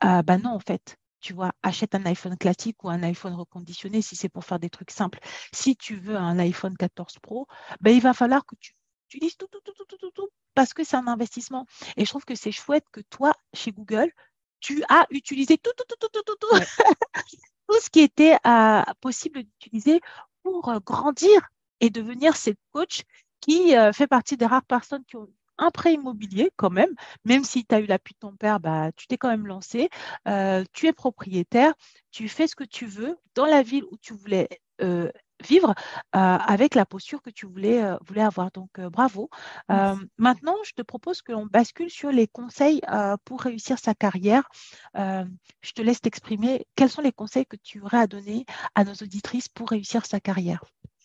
bah 0.00 0.38
non, 0.38 0.50
en 0.50 0.60
fait, 0.60 0.96
tu 1.20 1.32
vois, 1.32 1.52
achète 1.62 1.94
un 1.94 2.04
iPhone 2.06 2.36
classique 2.36 2.84
ou 2.84 2.90
un 2.90 3.02
iPhone 3.02 3.34
reconditionné 3.34 4.02
si 4.02 4.16
c'est 4.16 4.28
pour 4.28 4.44
faire 4.44 4.58
des 4.58 4.70
trucs 4.70 4.90
simples. 4.90 5.18
Si 5.52 5.76
tu 5.76 5.96
veux 5.96 6.16
un 6.16 6.38
iPhone 6.38 6.76
14 6.76 7.18
Pro, 7.20 7.46
ben, 7.80 7.90
il 7.94 8.00
va 8.02 8.14
falloir 8.14 8.44
que 8.46 8.54
tu 8.60 8.72
utilises 9.08 9.36
tout, 9.36 9.46
tout, 9.50 9.60
tout, 9.60 9.72
tout, 9.72 9.96
tout, 9.96 10.10
tout, 10.10 10.28
parce 10.54 10.74
que 10.74 10.84
c'est 10.84 10.96
un 10.96 11.06
investissement. 11.06 11.66
Et 11.96 12.04
je 12.04 12.10
trouve 12.10 12.24
que 12.24 12.34
c'est 12.34 12.52
chouette 12.52 12.84
que 12.92 13.00
toi, 13.00 13.32
chez 13.54 13.72
Google, 13.72 14.10
tu 14.60 14.82
as 14.88 15.06
utilisé 15.10 15.56
tout, 15.58 15.70
tout, 15.76 15.84
tout, 15.88 16.08
tout, 16.12 16.22
tout, 16.22 16.36
tout, 16.40 16.58
tout 17.68 17.80
ce 17.80 17.90
qui 17.90 18.00
était 18.00 18.36
euh, 18.46 18.82
possible 19.00 19.42
d'utiliser 19.42 20.00
pour 20.42 20.68
euh, 20.68 20.78
grandir 20.84 21.48
et 21.80 21.90
devenir 21.90 22.36
cette 22.36 22.58
coach 22.72 23.02
qui 23.40 23.76
euh, 23.76 23.92
fait 23.92 24.06
partie 24.06 24.36
des 24.36 24.46
rares 24.46 24.64
personnes 24.64 25.04
qui 25.04 25.16
ont 25.16 25.28
un 25.58 25.70
prêt 25.70 25.94
immobilier 25.94 26.50
quand 26.56 26.70
même, 26.70 26.94
même 27.24 27.44
si 27.44 27.64
tu 27.64 27.74
as 27.74 27.80
eu 27.80 27.86
l'appui 27.86 28.14
de 28.14 28.18
ton 28.20 28.36
père, 28.36 28.60
bah, 28.60 28.92
tu 28.96 29.08
t'es 29.08 29.16
quand 29.16 29.28
même 29.28 29.48
lancé, 29.48 29.88
tu 30.72 30.86
es 30.86 30.92
propriétaire, 30.92 31.74
tu 32.12 32.28
fais 32.28 32.46
ce 32.46 32.54
que 32.54 32.62
tu 32.62 32.86
veux 32.86 33.16
dans 33.34 33.44
la 33.46 33.62
ville 33.62 33.82
où 33.90 33.96
tu 33.96 34.14
voulais 34.14 34.48
vivre 35.46 35.74
avec 36.12 36.74
la 36.74 36.86
posture 36.86 37.22
que 37.22 37.30
tu 37.30 37.46
voulais, 37.46 37.82
voulais 38.06 38.22
avoir. 38.22 38.50
Donc, 38.50 38.80
bravo. 38.80 39.30
maintenant, 40.18 40.56
je 40.64 40.72
te 40.72 40.82
propose 40.82 41.22
que 41.22 41.32
l'on 41.32 41.46
bascule 41.46 41.90
sur 41.90 42.10
les 42.10 42.26
conseils 42.26 42.80
pour 43.24 43.42
réussir 43.42 43.78
sa 43.78 43.94
carrière. 43.94 44.48
je 44.94 45.72
te 45.74 45.82
laisse 45.82 46.00
t'exprimer. 46.00 46.66
Quels 46.76 46.90
sont 46.90 47.02
les 47.02 47.12
conseils 47.12 47.46
que 47.46 47.56
tu 47.56 47.80
aurais 47.80 47.98
à 47.98 48.06
donner 48.06 48.44
à 48.74 48.84
nos 48.84 48.94
auditrices 48.94 49.48
pour 49.48 49.70
réussir 49.70 50.06
sa 50.06 50.20
carrière? 50.20 50.62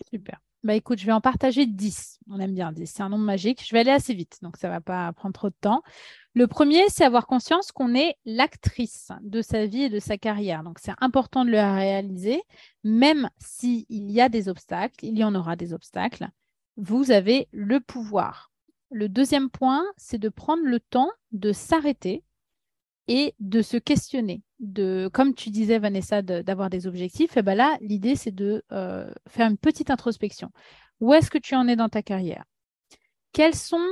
Super. 0.10 0.40
Bah 0.64 0.76
écoute, 0.76 0.98
je 0.98 1.06
vais 1.06 1.12
en 1.12 1.20
partager 1.20 1.66
10. 1.66 2.20
On 2.30 2.40
aime 2.40 2.54
bien 2.54 2.72
10. 2.72 2.88
C'est 2.88 3.04
un 3.04 3.10
nombre 3.10 3.26
magique. 3.26 3.62
Je 3.68 3.74
vais 3.74 3.82
aller 3.82 3.92
assez 3.92 4.14
vite, 4.14 4.40
donc 4.42 4.56
ça 4.56 4.70
ne 4.70 4.74
va 4.74 4.80
pas 4.80 5.12
prendre 5.12 5.34
trop 5.34 5.50
de 5.50 5.56
temps. 5.60 5.84
Le 6.36 6.48
premier, 6.48 6.88
c'est 6.88 7.04
avoir 7.04 7.28
conscience 7.28 7.74
qu'on 7.74 7.94
est 7.94 8.16
l'actrice 8.26 9.12
de 9.22 9.42
sa 9.42 9.66
vie 9.66 9.84
et 9.84 9.90
de 9.90 10.00
sa 10.00 10.18
carrière. 10.18 10.64
Donc, 10.64 10.80
c'est 10.80 10.94
important 11.00 11.44
de 11.44 11.52
le 11.52 11.58
réaliser, 11.58 12.42
même 12.86 13.30
s'il 13.40 13.86
y 13.90 14.22
a 14.22 14.30
des 14.30 14.48
obstacles, 14.48 15.06
il 15.06 15.18
y 15.18 15.24
en 15.26 15.36
aura 15.36 15.58
des 15.58 15.74
obstacles. 15.74 16.30
Vous 16.78 17.12
avez 17.12 17.50
le 17.52 17.82
pouvoir. 17.82 18.52
Le 18.90 19.10
deuxième 19.10 19.50
point, 19.50 19.84
c'est 19.98 20.18
de 20.18 20.30
prendre 20.30 20.64
le 20.64 20.80
temps 20.80 21.12
de 21.34 21.52
s'arrêter 21.52 22.24
et 23.08 23.34
de 23.40 23.62
se 23.62 23.78
questionner. 23.78 24.42
De, 24.60 25.10
comme 25.12 25.34
tu 25.34 25.50
disais, 25.50 25.80
Vanessa, 25.80 26.22
d'avoir 26.22 26.70
des 26.70 26.88
objectifs, 26.88 27.36
et 27.36 27.40
eh 27.40 27.44
ben 27.44 27.56
là, 27.56 27.78
l'idée, 27.82 28.16
c'est 28.16 28.34
de 28.34 28.64
euh, 28.72 29.12
faire 29.28 29.50
une 29.50 29.58
petite 29.58 29.92
introspection. 29.92 30.52
Où 31.02 31.14
est-ce 31.14 31.30
que 31.30 31.38
tu 31.38 31.56
en 31.56 31.68
es 31.68 31.76
dans 31.76 31.90
ta 31.90 32.02
carrière? 32.02 32.46
Quels 33.34 33.56
sont 33.56 33.86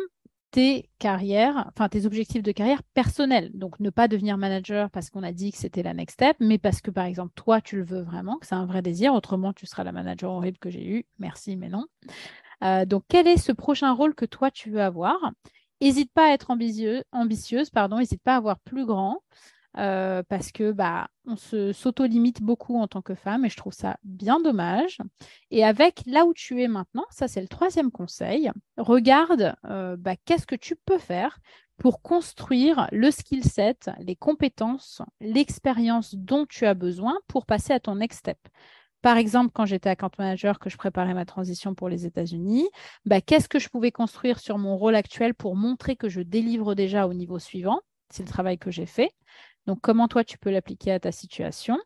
tes 0.51 0.89
carrières, 0.99 1.65
enfin 1.69 1.89
tes 1.89 2.05
objectifs 2.05 2.43
de 2.43 2.51
carrière 2.51 2.83
personnels? 2.93 3.51
Donc 3.53 3.79
ne 3.79 3.89
pas 3.89 4.07
devenir 4.07 4.37
manager 4.37 4.89
parce 4.91 5.09
qu'on 5.09 5.23
a 5.23 5.31
dit 5.31 5.51
que 5.51 5.57
c'était 5.57 5.83
la 5.83 5.93
next 5.93 6.13
step, 6.13 6.37
mais 6.39 6.57
parce 6.57 6.81
que 6.81 6.91
par 6.91 7.05
exemple 7.05 7.33
toi 7.35 7.59
tu 7.59 7.77
le 7.77 7.83
veux 7.83 8.01
vraiment, 8.01 8.37
que 8.37 8.45
c'est 8.45 8.55
un 8.55 8.65
vrai 8.65 8.81
désir. 8.81 9.13
Autrement 9.13 9.51
tu 9.51 9.65
seras 9.65 9.83
la 9.83 9.91
manager 9.91 10.31
horrible 10.31 10.57
que 10.59 10.69
j'ai 10.69 10.87
eue. 10.87 11.05
Merci, 11.19 11.57
mais 11.57 11.69
non. 11.69 11.85
Euh, 12.63 12.85
donc 12.85 13.03
quel 13.07 13.27
est 13.27 13.37
ce 13.37 13.51
prochain 13.51 13.91
rôle 13.93 14.13
que 14.13 14.25
toi 14.25 14.51
tu 14.51 14.69
veux 14.69 14.81
avoir? 14.81 15.17
N'hésite 15.81 16.11
pas 16.13 16.29
à 16.29 16.33
être 16.33 16.51
ambitieuse, 16.51 17.69
pardon. 17.71 17.97
N'hésite 17.97 18.21
pas 18.21 18.35
à 18.35 18.37
avoir 18.37 18.59
plus 18.59 18.85
grand. 18.85 19.21
Euh, 19.77 20.21
parce 20.27 20.51
que 20.51 20.73
bah, 20.73 21.07
on 21.25 21.37
se 21.37 21.71
s'auto-limite 21.71 22.41
beaucoup 22.41 22.77
en 22.77 22.87
tant 22.87 23.01
que 23.01 23.15
femme 23.15 23.45
et 23.45 23.49
je 23.49 23.55
trouve 23.55 23.71
ça 23.71 23.95
bien 24.03 24.41
dommage. 24.41 24.97
Et 25.49 25.63
avec 25.63 26.01
là 26.05 26.25
où 26.25 26.33
tu 26.33 26.61
es 26.61 26.67
maintenant, 26.67 27.05
ça 27.09 27.29
c'est 27.29 27.39
le 27.39 27.47
troisième 27.47 27.89
conseil, 27.89 28.51
regarde 28.75 29.55
euh, 29.65 29.95
bah, 29.97 30.15
qu'est-ce 30.25 30.45
que 30.45 30.55
tu 30.55 30.75
peux 30.75 30.97
faire 30.97 31.39
pour 31.77 32.01
construire 32.01 32.89
le 32.91 33.11
skill 33.11 33.45
set, 33.45 33.89
les 33.99 34.17
compétences, 34.17 35.01
l'expérience 35.21 36.15
dont 36.15 36.45
tu 36.45 36.65
as 36.65 36.73
besoin 36.73 37.17
pour 37.27 37.45
passer 37.45 37.71
à 37.71 37.79
ton 37.79 37.95
next 37.95 38.19
step. 38.19 38.37
Par 39.01 39.17
exemple, 39.17 39.51
quand 39.53 39.65
j'étais 39.65 39.89
account 39.89 40.11
manager, 40.19 40.59
que 40.59 40.69
je 40.69 40.77
préparais 40.77 41.13
ma 41.13 41.25
transition 41.25 41.73
pour 41.73 41.89
les 41.89 42.05
États-Unis, 42.05 42.69
bah, 43.05 43.21
qu'est-ce 43.21 43.49
que 43.49 43.59
je 43.59 43.69
pouvais 43.69 43.91
construire 43.91 44.39
sur 44.39 44.57
mon 44.57 44.77
rôle 44.77 44.95
actuel 44.95 45.33
pour 45.33 45.55
montrer 45.55 45.95
que 45.95 46.09
je 46.09 46.21
délivre 46.21 46.75
déjà 46.75 47.07
au 47.07 47.13
niveau 47.13 47.39
suivant? 47.39 47.81
C'est 48.09 48.23
le 48.23 48.29
travail 48.29 48.57
que 48.57 48.69
j'ai 48.69 48.85
fait. 48.85 49.11
Donc, 49.65 49.79
comment 49.81 50.07
toi, 50.07 50.23
tu 50.23 50.37
peux 50.37 50.51
l'appliquer 50.51 50.91
à 50.91 50.99
ta 50.99 51.11
situation? 51.11 51.77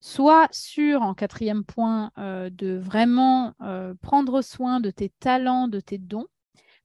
Soit 0.00 0.48
sur, 0.52 1.02
en 1.02 1.14
quatrième 1.14 1.64
point, 1.64 2.12
euh, 2.18 2.50
de 2.50 2.76
vraiment 2.76 3.54
euh, 3.62 3.94
prendre 4.00 4.42
soin 4.42 4.78
de 4.78 4.90
tes 4.90 5.08
talents, 5.18 5.66
de 5.66 5.80
tes 5.80 5.98
dons, 5.98 6.26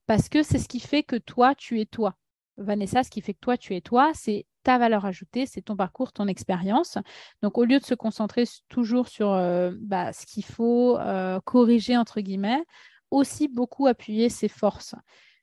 parce 0.06 0.28
que 0.28 0.42
c'est 0.42 0.58
ce 0.58 0.68
qui 0.68 0.80
fait 0.80 1.04
que 1.04 1.16
toi, 1.16 1.54
tu 1.54 1.80
es 1.80 1.86
toi. 1.86 2.16
Vanessa, 2.56 3.04
ce 3.04 3.10
qui 3.10 3.20
fait 3.20 3.34
que 3.34 3.40
toi, 3.40 3.56
tu 3.56 3.76
es 3.76 3.80
toi, 3.80 4.10
c'est 4.14 4.46
ta 4.64 4.78
valeur 4.78 5.04
ajoutée, 5.04 5.46
c'est 5.46 5.62
ton 5.62 5.76
parcours, 5.76 6.12
ton 6.12 6.26
expérience. 6.26 6.98
Donc, 7.42 7.58
au 7.58 7.64
lieu 7.64 7.78
de 7.78 7.84
se 7.84 7.94
concentrer 7.94 8.44
toujours 8.68 9.08
sur 9.08 9.32
euh, 9.32 9.70
bah, 9.78 10.12
ce 10.12 10.26
qu'il 10.26 10.44
faut 10.44 10.98
corriger, 11.44 11.96
entre 11.96 12.20
guillemets, 12.20 12.64
aussi 13.10 13.48
beaucoup 13.48 13.86
appuyer 13.86 14.28
ses 14.28 14.48
forces. 14.48 14.94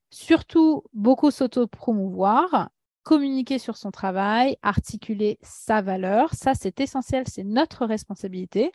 Surtout, 0.09 0.83
beaucoup 0.93 1.31
s'auto-promouvoir 1.31 2.69
communiquer 3.03 3.57
sur 3.57 3.77
son 3.77 3.91
travail, 3.91 4.57
articuler 4.61 5.39
sa 5.41 5.81
valeur. 5.81 6.33
Ça, 6.33 6.53
c'est 6.53 6.79
essentiel, 6.79 7.23
c'est 7.27 7.43
notre 7.43 7.85
responsabilité 7.85 8.71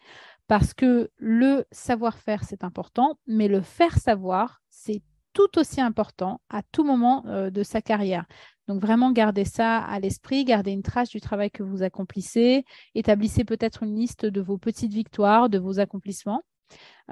parce 0.49 0.75
que 0.75 1.11
le 1.17 1.65
savoir-faire, 1.71 2.45
c'est 2.45 2.65
important, 2.65 3.19
mais 3.27 3.49
le 3.49 3.61
faire 3.61 3.99
savoir, 3.99 4.63
c'est 4.69 5.03
tout 5.33 5.59
aussi 5.59 5.81
important 5.81 6.41
à 6.49 6.63
tout 6.63 6.85
moment 6.85 7.25
euh, 7.27 7.51
de 7.51 7.63
sa 7.63 7.83
carrière. 7.83 8.25
Donc 8.69 8.81
vraiment 8.81 9.13
garder 9.13 9.45
ça 9.45 9.79
à 9.79 10.01
l'esprit, 10.01 10.45
garder 10.45 10.73
une 10.73 10.83
trace 10.83 11.11
du 11.11 11.21
travail 11.21 11.51
que 11.51 11.63
vous 11.63 11.83
accomplissez, 11.83 12.65
établissez 12.95 13.45
peut-être 13.45 13.83
une 13.85 13.95
liste 13.95 14.27
de 14.27 14.41
vos 14.41 14.59
petites 14.59 14.93
victoires, 14.93 15.49
de 15.49 15.59
vos 15.59 15.79
accomplissements. 15.79 16.43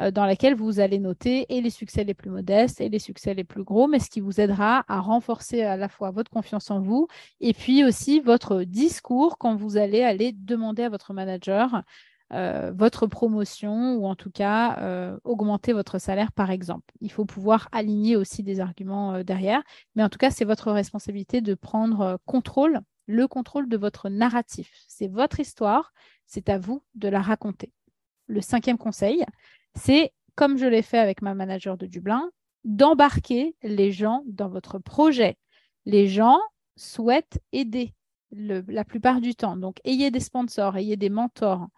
Euh, 0.00 0.10
dans 0.10 0.26
laquelle 0.26 0.56
vous 0.56 0.80
allez 0.80 0.98
noter 0.98 1.46
et 1.48 1.60
les 1.60 1.70
succès 1.70 2.02
les 2.02 2.14
plus 2.14 2.30
modestes 2.30 2.80
et 2.80 2.88
les 2.88 2.98
succès 2.98 3.32
les 3.32 3.44
plus 3.44 3.62
gros, 3.62 3.86
mais 3.86 4.00
ce 4.00 4.10
qui 4.10 4.20
vous 4.20 4.40
aidera 4.40 4.84
à 4.88 5.00
renforcer 5.00 5.62
à 5.62 5.76
la 5.76 5.88
fois 5.88 6.10
votre 6.10 6.32
confiance 6.32 6.72
en 6.72 6.80
vous 6.80 7.06
et 7.40 7.54
puis 7.54 7.84
aussi 7.84 8.18
votre 8.18 8.64
discours 8.64 9.38
quand 9.38 9.54
vous 9.54 9.76
allez 9.76 10.02
aller 10.02 10.32
demander 10.32 10.82
à 10.82 10.88
votre 10.88 11.12
manager 11.12 11.84
euh, 12.32 12.72
votre 12.74 13.06
promotion 13.06 13.96
ou 13.96 14.06
en 14.06 14.14
tout 14.14 14.30
cas 14.30 14.78
euh, 14.80 15.16
augmenter 15.24 15.72
votre 15.72 15.98
salaire 15.98 16.32
par 16.32 16.50
exemple. 16.50 16.92
Il 17.00 17.12
faut 17.12 17.24
pouvoir 17.24 17.68
aligner 17.72 18.16
aussi 18.16 18.42
des 18.42 18.60
arguments 18.60 19.22
derrière, 19.22 19.62
mais 19.94 20.02
en 20.02 20.08
tout 20.08 20.18
cas 20.18 20.30
c'est 20.30 20.44
votre 20.44 20.72
responsabilité 20.72 21.40
de 21.40 21.54
prendre 21.54 22.18
contrôle, 22.24 22.80
le 23.06 23.28
contrôle 23.28 23.68
de 23.68 23.76
votre 23.76 24.08
narratif. 24.08 24.72
C'est 24.88 25.08
votre 25.08 25.40
histoire, 25.40 25.92
c'est 26.26 26.48
à 26.48 26.58
vous 26.58 26.82
de 26.94 27.08
la 27.08 27.20
raconter. 27.20 27.72
Le 28.26 28.40
cinquième 28.40 28.78
conseil, 28.78 29.24
c'est, 29.74 30.12
comme 30.34 30.56
je 30.56 30.66
l'ai 30.66 30.82
fait 30.82 30.98
avec 30.98 31.22
ma 31.22 31.34
manager 31.34 31.76
de 31.76 31.86
Dublin, 31.86 32.30
d'embarquer 32.64 33.54
les 33.62 33.92
gens 33.92 34.22
dans 34.26 34.48
votre 34.48 34.78
projet. 34.78 35.36
Les 35.84 36.08
gens 36.08 36.38
souhaitent 36.76 37.38
aider 37.52 37.94
la 38.32 38.84
plupart 38.84 39.20
du 39.20 39.34
temps. 39.34 39.56
Donc, 39.56 39.80
ayez 39.84 40.10
des 40.10 40.20
sponsors, 40.20 40.76
ayez 40.76 40.96
des 40.96 41.10
mentors. 41.10 41.68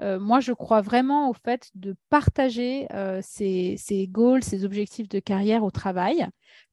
Euh, 0.00 0.18
moi, 0.18 0.40
je 0.40 0.52
crois 0.52 0.80
vraiment 0.80 1.30
au 1.30 1.32
fait 1.32 1.70
de 1.74 1.96
partager 2.10 2.86
euh, 2.92 3.20
ces, 3.22 3.76
goals, 4.10 4.42
ces 4.42 4.64
objectifs 4.64 5.08
de 5.08 5.18
carrière 5.18 5.64
au 5.64 5.70
travail, 5.70 6.26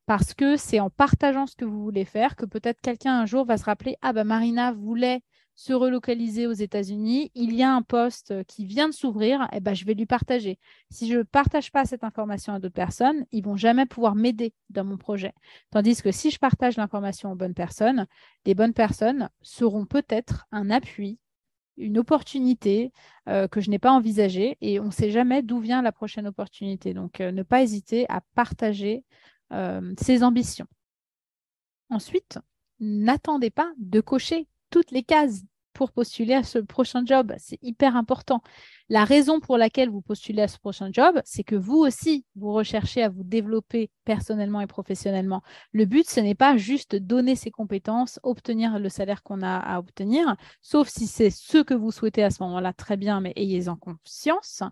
parce 0.06 0.34
que 0.34 0.58
c'est 0.58 0.80
en 0.80 0.90
partageant 0.90 1.48
ce 1.48 1.56
que 1.56 1.66
vous 1.66 1.82
voulez 1.82 2.06
faire 2.06 2.36
que 2.36 2.46
peut-être 2.46 2.82
quelqu'un 2.82 3.20
un 3.22 3.26
jour 3.26 3.46
va 3.46 3.58
se 3.58 3.64
rappeler 3.66 3.96
Ah, 4.02 4.14
bah 4.14 4.26
Marina 4.26 4.74
voulait 4.74 5.22
se 5.56 5.74
relocaliser 5.74 6.48
aux 6.48 6.54
États-Unis, 6.54 7.32
il 7.36 7.54
y 7.54 7.62
a 7.62 7.72
un 7.72 7.84
poste 7.84 8.44
qui 8.46 8.66
vient 8.66 8.90
de 8.90 8.94
s'ouvrir, 8.94 9.48
eh 9.54 9.60
ben, 9.60 9.74
je 9.74 9.86
vais 9.86 9.94
lui 9.94 10.06
partager. 10.06 10.60
Si 10.90 11.08
je 11.08 11.20
ne 11.20 11.24
partage 11.24 11.72
pas 11.72 11.86
cette 11.86 12.04
information 12.04 12.54
à 12.54 12.60
d'autres 12.60 12.74
personnes, 12.74 13.26
ils 13.32 13.44
vont 13.44 13.56
jamais 13.56 13.86
pouvoir 13.86 14.16
m'aider 14.16 14.54
dans 14.70 14.84
mon 14.84 14.98
projet. 14.98 15.34
Tandis 15.70 16.02
que 16.02 16.12
si 16.12 16.32
je 16.32 16.40
partage 16.40 16.78
l'information 16.78 17.32
aux 17.32 17.36
bonnes 17.36 17.54
personnes, 17.54 18.08
les 18.46 18.56
bonnes 18.56 18.74
personnes 18.74 19.30
seront 19.42 19.86
peut-être 19.86 20.48
un 20.52 20.72
appui, 20.72 21.20
une 21.78 21.98
opportunité 21.98 22.92
euh, 23.28 23.48
que 23.48 23.62
je 23.62 23.70
n'ai 23.70 23.80
pas 23.80 23.92
envisagée 23.92 24.58
et 24.62 24.80
on 24.80 24.86
ne 24.86 24.92
sait 24.92 25.12
jamais 25.12 25.42
d'où 25.42 25.60
vient 25.60 25.82
la 25.82 25.92
prochaine 25.92 26.28
opportunité. 26.28 26.94
Donc, 26.94 27.22
euh, 27.22 27.32
ne 27.32 27.44
pas 27.44 27.62
hésiter 27.62 28.06
à 28.10 28.22
partager 28.36 29.04
euh, 29.52 29.94
ses 30.00 30.24
ambitions. 30.24 30.68
Ensuite, 31.90 32.40
n'attendez 32.80 33.50
pas 33.50 33.72
de 33.78 34.02
cocher 34.02 34.48
toutes 34.70 34.92
les 34.92 35.04
cases 35.04 35.44
pour 35.74 35.92
postuler 35.92 36.34
à 36.34 36.44
ce 36.44 36.60
prochain 36.60 37.04
job. 37.06 37.34
C'est 37.38 37.60
hyper 37.62 37.96
important. 37.96 38.42
La 38.90 39.06
raison 39.06 39.40
pour 39.40 39.58
laquelle 39.58 39.90
vous 39.90 40.02
postulez 40.02 40.44
à 40.44 40.48
ce 40.48 40.60
prochain 40.60 40.90
job, 40.92 41.22
c'est 41.26 41.44
que 41.44 41.56
vous 41.56 41.78
aussi, 41.78 42.26
vous 42.36 42.54
recherchez 42.54 43.02
à 43.02 43.10
vous 43.10 43.24
développer 43.24 43.90
personnellement 44.06 44.62
et 44.62 44.68
professionnellement. 44.68 45.42
Le 45.72 45.86
but, 45.86 46.10
ce 46.10 46.20
n'est 46.20 46.36
pas 46.36 46.58
juste 46.58 46.96
donner 46.96 47.36
ses 47.36 47.50
compétences, 47.50 48.20
obtenir 48.24 48.80
le 48.80 48.90
salaire 48.90 49.24
qu'on 49.24 49.42
a 49.42 49.58
à 49.58 49.80
obtenir, 49.80 50.36
sauf 50.62 50.90
si 50.90 51.08
c'est 51.08 51.30
ce 51.30 51.60
que 51.60 51.74
vous 51.74 51.92
souhaitez 51.92 52.24
à 52.24 52.30
ce 52.30 52.44
moment-là, 52.44 52.74
très 52.74 52.98
bien, 52.98 53.22
mais 53.22 53.34
ayez-en 53.36 53.78
conscience. 53.78 54.64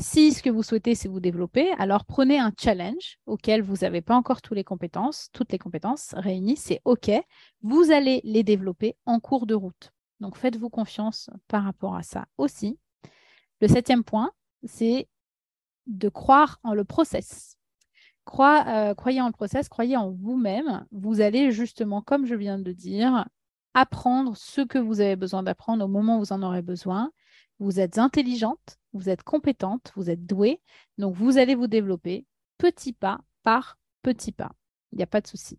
Si 0.00 0.32
ce 0.32 0.42
que 0.42 0.50
vous 0.50 0.62
souhaitez, 0.62 0.94
c'est 0.94 1.08
vous 1.08 1.18
développer, 1.18 1.72
alors 1.78 2.04
prenez 2.04 2.38
un 2.38 2.52
challenge 2.56 3.18
auquel 3.26 3.62
vous 3.62 3.78
n'avez 3.82 4.00
pas 4.00 4.14
encore 4.14 4.40
toutes 4.40 4.56
les 4.56 4.64
compétences, 4.64 5.28
toutes 5.32 5.50
les 5.50 5.58
compétences 5.58 6.14
réunies, 6.16 6.56
c'est 6.56 6.80
OK. 6.84 7.10
Vous 7.62 7.90
allez 7.90 8.20
les 8.22 8.44
développer 8.44 8.96
en 9.06 9.18
cours 9.18 9.46
de 9.46 9.54
route. 9.54 9.92
Donc 10.20 10.36
faites-vous 10.36 10.70
confiance 10.70 11.30
par 11.46 11.64
rapport 11.64 11.96
à 11.96 12.02
ça 12.02 12.26
aussi. 12.36 12.78
Le 13.60 13.68
septième 13.68 14.04
point, 14.04 14.32
c'est 14.64 15.08
de 15.86 16.08
croire 16.08 16.60
en 16.62 16.74
le 16.74 16.84
process. 16.84 17.56
Euh, 18.40 18.94
croyez 18.94 19.20
en 19.20 19.26
le 19.26 19.32
process, 19.32 19.68
croyez 19.68 19.96
en 19.96 20.10
vous-même. 20.10 20.86
Vous 20.92 21.20
allez 21.20 21.50
justement, 21.50 22.02
comme 22.02 22.26
je 22.26 22.34
viens 22.34 22.58
de 22.58 22.72
dire, 22.72 23.26
apprendre 23.74 24.36
ce 24.36 24.60
que 24.60 24.78
vous 24.78 25.00
avez 25.00 25.16
besoin 25.16 25.42
d'apprendre 25.42 25.84
au 25.84 25.88
moment 25.88 26.16
où 26.16 26.20
vous 26.20 26.32
en 26.32 26.42
aurez 26.42 26.62
besoin. 26.62 27.10
Vous 27.58 27.80
êtes 27.80 27.98
intelligente, 27.98 28.78
vous 28.92 29.08
êtes 29.08 29.22
compétente, 29.22 29.92
vous 29.96 30.10
êtes 30.10 30.26
douée. 30.26 30.60
Donc, 30.98 31.14
vous 31.14 31.38
allez 31.38 31.54
vous 31.54 31.66
développer 31.66 32.26
petit 32.58 32.92
pas 32.92 33.20
par 33.42 33.78
petit 34.02 34.32
pas. 34.32 34.52
Il 34.92 34.96
n'y 34.96 35.04
a 35.04 35.08
pas 35.08 35.20
de 35.20 35.26
souci. 35.26 35.58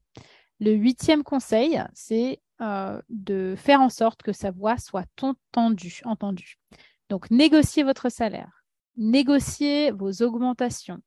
Le 0.59 0.71
huitième 0.71 1.23
conseil, 1.23 1.81
c'est 1.93 2.41
euh, 2.61 3.01
de 3.09 3.55
faire 3.57 3.81
en 3.81 3.89
sorte 3.89 4.21
que 4.21 4.33
sa 4.33 4.51
voix 4.51 4.77
soit 4.77 5.07
entendue. 5.21 6.01
entendue. 6.05 6.57
Donc, 7.09 7.31
négociez 7.31 7.83
votre 7.83 8.09
salaire, 8.09 8.63
négociez 8.97 9.91
vos 9.91 10.21
augmentations. 10.21 11.01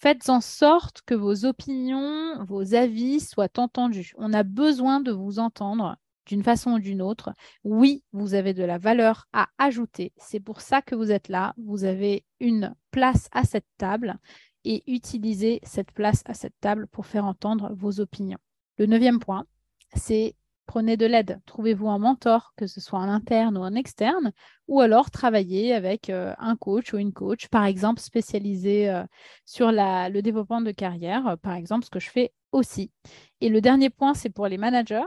Faites 0.00 0.28
en 0.28 0.40
sorte 0.40 1.02
que 1.02 1.14
vos 1.14 1.44
opinions, 1.44 2.44
vos 2.44 2.74
avis 2.74 3.20
soient 3.20 3.58
entendus. 3.58 4.12
On 4.16 4.32
a 4.32 4.44
besoin 4.44 5.00
de 5.00 5.10
vous 5.10 5.38
entendre 5.40 5.96
d'une 6.26 6.44
façon 6.44 6.72
ou 6.72 6.78
d'une 6.78 7.02
autre. 7.02 7.32
Oui, 7.64 8.04
vous 8.12 8.34
avez 8.34 8.54
de 8.54 8.62
la 8.62 8.78
valeur 8.78 9.26
à 9.32 9.48
ajouter. 9.58 10.12
C'est 10.16 10.40
pour 10.40 10.60
ça 10.60 10.82
que 10.82 10.94
vous 10.94 11.10
êtes 11.10 11.28
là. 11.28 11.54
Vous 11.56 11.84
avez 11.84 12.24
une 12.38 12.74
place 12.92 13.28
à 13.32 13.44
cette 13.44 13.66
table 13.76 14.18
et 14.64 14.84
utilisez 14.86 15.60
cette 15.64 15.90
place 15.90 16.22
à 16.26 16.34
cette 16.34 16.58
table 16.60 16.86
pour 16.88 17.06
faire 17.06 17.24
entendre 17.24 17.72
vos 17.74 18.00
opinions. 18.00 18.38
Le 18.76 18.86
neuvième 18.86 19.18
point, 19.18 19.46
c'est 19.94 20.36
prenez 20.68 20.96
de 20.96 21.06
l'aide. 21.06 21.40
Trouvez-vous 21.46 21.88
un 21.88 21.98
mentor, 21.98 22.52
que 22.56 22.68
ce 22.68 22.80
soit 22.80 23.00
en 23.00 23.08
interne 23.08 23.56
ou 23.56 23.62
en 23.62 23.74
externe, 23.74 24.32
ou 24.68 24.80
alors 24.80 25.10
travaillez 25.10 25.74
avec 25.74 26.10
euh, 26.10 26.34
un 26.38 26.54
coach 26.54 26.92
ou 26.92 26.98
une 26.98 27.12
coach, 27.12 27.48
par 27.48 27.64
exemple 27.64 28.00
spécialisé 28.00 28.88
euh, 28.88 29.02
sur 29.46 29.72
le 29.72 30.20
développement 30.20 30.60
de 30.60 30.70
carrière, 30.70 31.26
euh, 31.26 31.36
par 31.36 31.54
exemple, 31.54 31.86
ce 31.86 31.90
que 31.90 31.98
je 31.98 32.10
fais 32.10 32.32
aussi. 32.52 32.92
Et 33.40 33.48
le 33.48 33.60
dernier 33.60 33.90
point, 33.90 34.14
c'est 34.14 34.30
pour 34.30 34.46
les 34.46 34.58
managers 34.58 35.06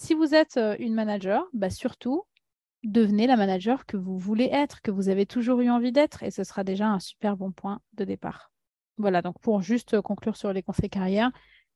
si 0.00 0.14
vous 0.14 0.34
êtes 0.34 0.58
une 0.78 0.94
manager, 0.94 1.44
bah 1.52 1.68
surtout, 1.68 2.24
devenez 2.82 3.26
la 3.26 3.36
manager 3.36 3.84
que 3.84 3.98
vous 3.98 4.16
voulez 4.16 4.48
être, 4.50 4.80
que 4.80 4.90
vous 4.90 5.10
avez 5.10 5.26
toujours 5.26 5.60
eu 5.60 5.68
envie 5.68 5.92
d'être, 5.92 6.22
et 6.22 6.30
ce 6.30 6.44
sera 6.44 6.64
déjà 6.64 6.88
un 6.88 6.98
super 6.98 7.36
bon 7.36 7.52
point 7.52 7.80
de 7.92 8.04
départ. 8.04 8.50
Voilà, 8.96 9.20
donc 9.20 9.38
pour 9.40 9.60
juste 9.60 10.00
conclure 10.00 10.36
sur 10.36 10.50
les 10.54 10.62
conseils 10.62 10.88
carrière, 10.88 11.30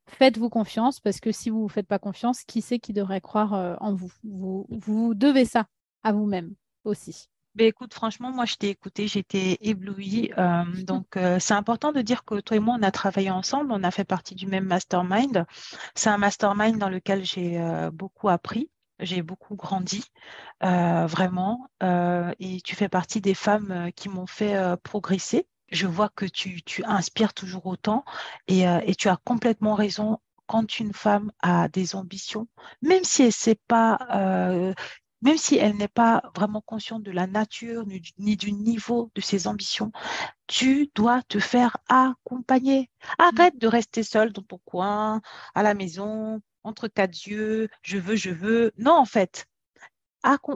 faites-vous 0.09 0.49
confiance, 0.49 1.01
parce 1.01 1.21
que 1.21 1.33
si 1.33 1.51
vous 1.51 1.59
ne 1.59 1.63
vous 1.63 1.69
faites 1.69 1.87
pas 1.87 1.99
confiance, 1.99 2.45
qui 2.45 2.63
c'est 2.63 2.79
qui 2.79 2.93
devrait 2.93 3.21
croire 3.21 3.77
en 3.81 3.95
vous, 3.95 4.11
vous 4.25 4.67
Vous 4.71 5.15
devez 5.15 5.45
ça 5.45 5.67
à 6.03 6.13
vous-même 6.13 6.55
aussi. 6.85 7.29
Ben, 7.57 7.67
écoute, 7.69 7.95
franchement, 7.95 8.31
moi, 8.33 8.45
je 8.45 8.57
t'ai 8.57 8.69
écouté, 8.69 9.09
j'étais 9.09 9.57
éblouie. 9.63 10.31
Euh, 10.37 10.65
donc, 10.85 11.17
euh, 11.17 11.39
c'est 11.41 11.55
important 11.55 11.91
de 11.91 12.03
dire 12.03 12.23
que 12.27 12.39
toi 12.41 12.59
et 12.59 12.61
moi, 12.61 12.77
on 12.79 12.83
a 12.83 12.91
travaillé 12.91 13.31
ensemble, 13.31 13.73
on 13.73 13.83
a 13.83 13.91
fait 13.91 14.05
partie 14.05 14.35
du 14.35 14.47
même 14.47 14.67
mastermind. 14.67 15.47
C'est 15.95 16.11
un 16.11 16.19
mastermind 16.19 16.77
dans 16.79 16.91
lequel 16.91 17.25
j'ai 17.25 17.59
euh, 17.59 17.91
beaucoup 17.91 18.29
appris, 18.29 18.69
j'ai 19.01 19.23
beaucoup 19.23 19.57
grandi, 19.57 20.05
vraiment. 20.61 21.67
et 21.81 22.61
tu 22.63 22.77
fais 22.77 22.91
partie 22.91 23.23
des 23.23 23.35
femmes 23.35 23.91
qui 23.97 24.11
m'ont 24.11 24.27
fait 24.27 24.77
progresser. 24.83 25.47
Je 25.71 25.87
vois 25.87 26.09
que 26.09 26.25
tu, 26.25 26.63
tu 26.63 26.85
inspires 26.85 27.35
toujours 27.35 27.67
autant 27.67 28.05
et, 28.49 28.63
et 28.63 28.95
tu 28.95 29.09
as 29.09 29.17
complètement 29.17 29.75
raison 29.75 30.19
quand 30.47 30.79
une 30.79 30.93
femme 30.93 31.33
a 31.41 31.69
des 31.69 31.97
ambitions, 31.97 32.47
même 32.83 33.03
si 33.03 33.25
elle 33.25 33.33
sait 33.33 33.59
pas 33.67 33.99
même 35.23 35.39
si 35.39 35.57
elle 35.57 35.77
n'est 35.77 35.89
pas 35.89 36.23
vraiment 36.35 36.61
consciente 36.61 37.03
de 37.03 37.11
la 37.11 37.27
nature 37.27 37.85
ni 37.87 38.37
du, 38.37 38.53
niveau 38.53 39.11
de 39.15 39.21
ses 39.21 39.47
ambitions, 39.47 39.91
tu 40.47 40.91
dois 40.95 41.23
te 41.23 41.39
faire 41.39 41.79
accompagner. 41.89 42.91
Arrête 43.19 43.59
de 43.59 43.67
rester 43.67 44.03
seule 44.03 44.33
dans 44.33 44.43
ton 44.43 44.59
coin, 44.65 45.21
à 45.55 45.63
la 45.63 45.75
maison, 45.75 46.41
entre 46.65 46.89
quatre 46.89 47.27
yeux, 47.27 47.69
je 47.83 47.99
veux, 47.99 48.17
je 48.17 48.31
veux. 48.31 48.73
Non, 48.79 48.93
en 48.93 49.05
fait, 49.05 49.47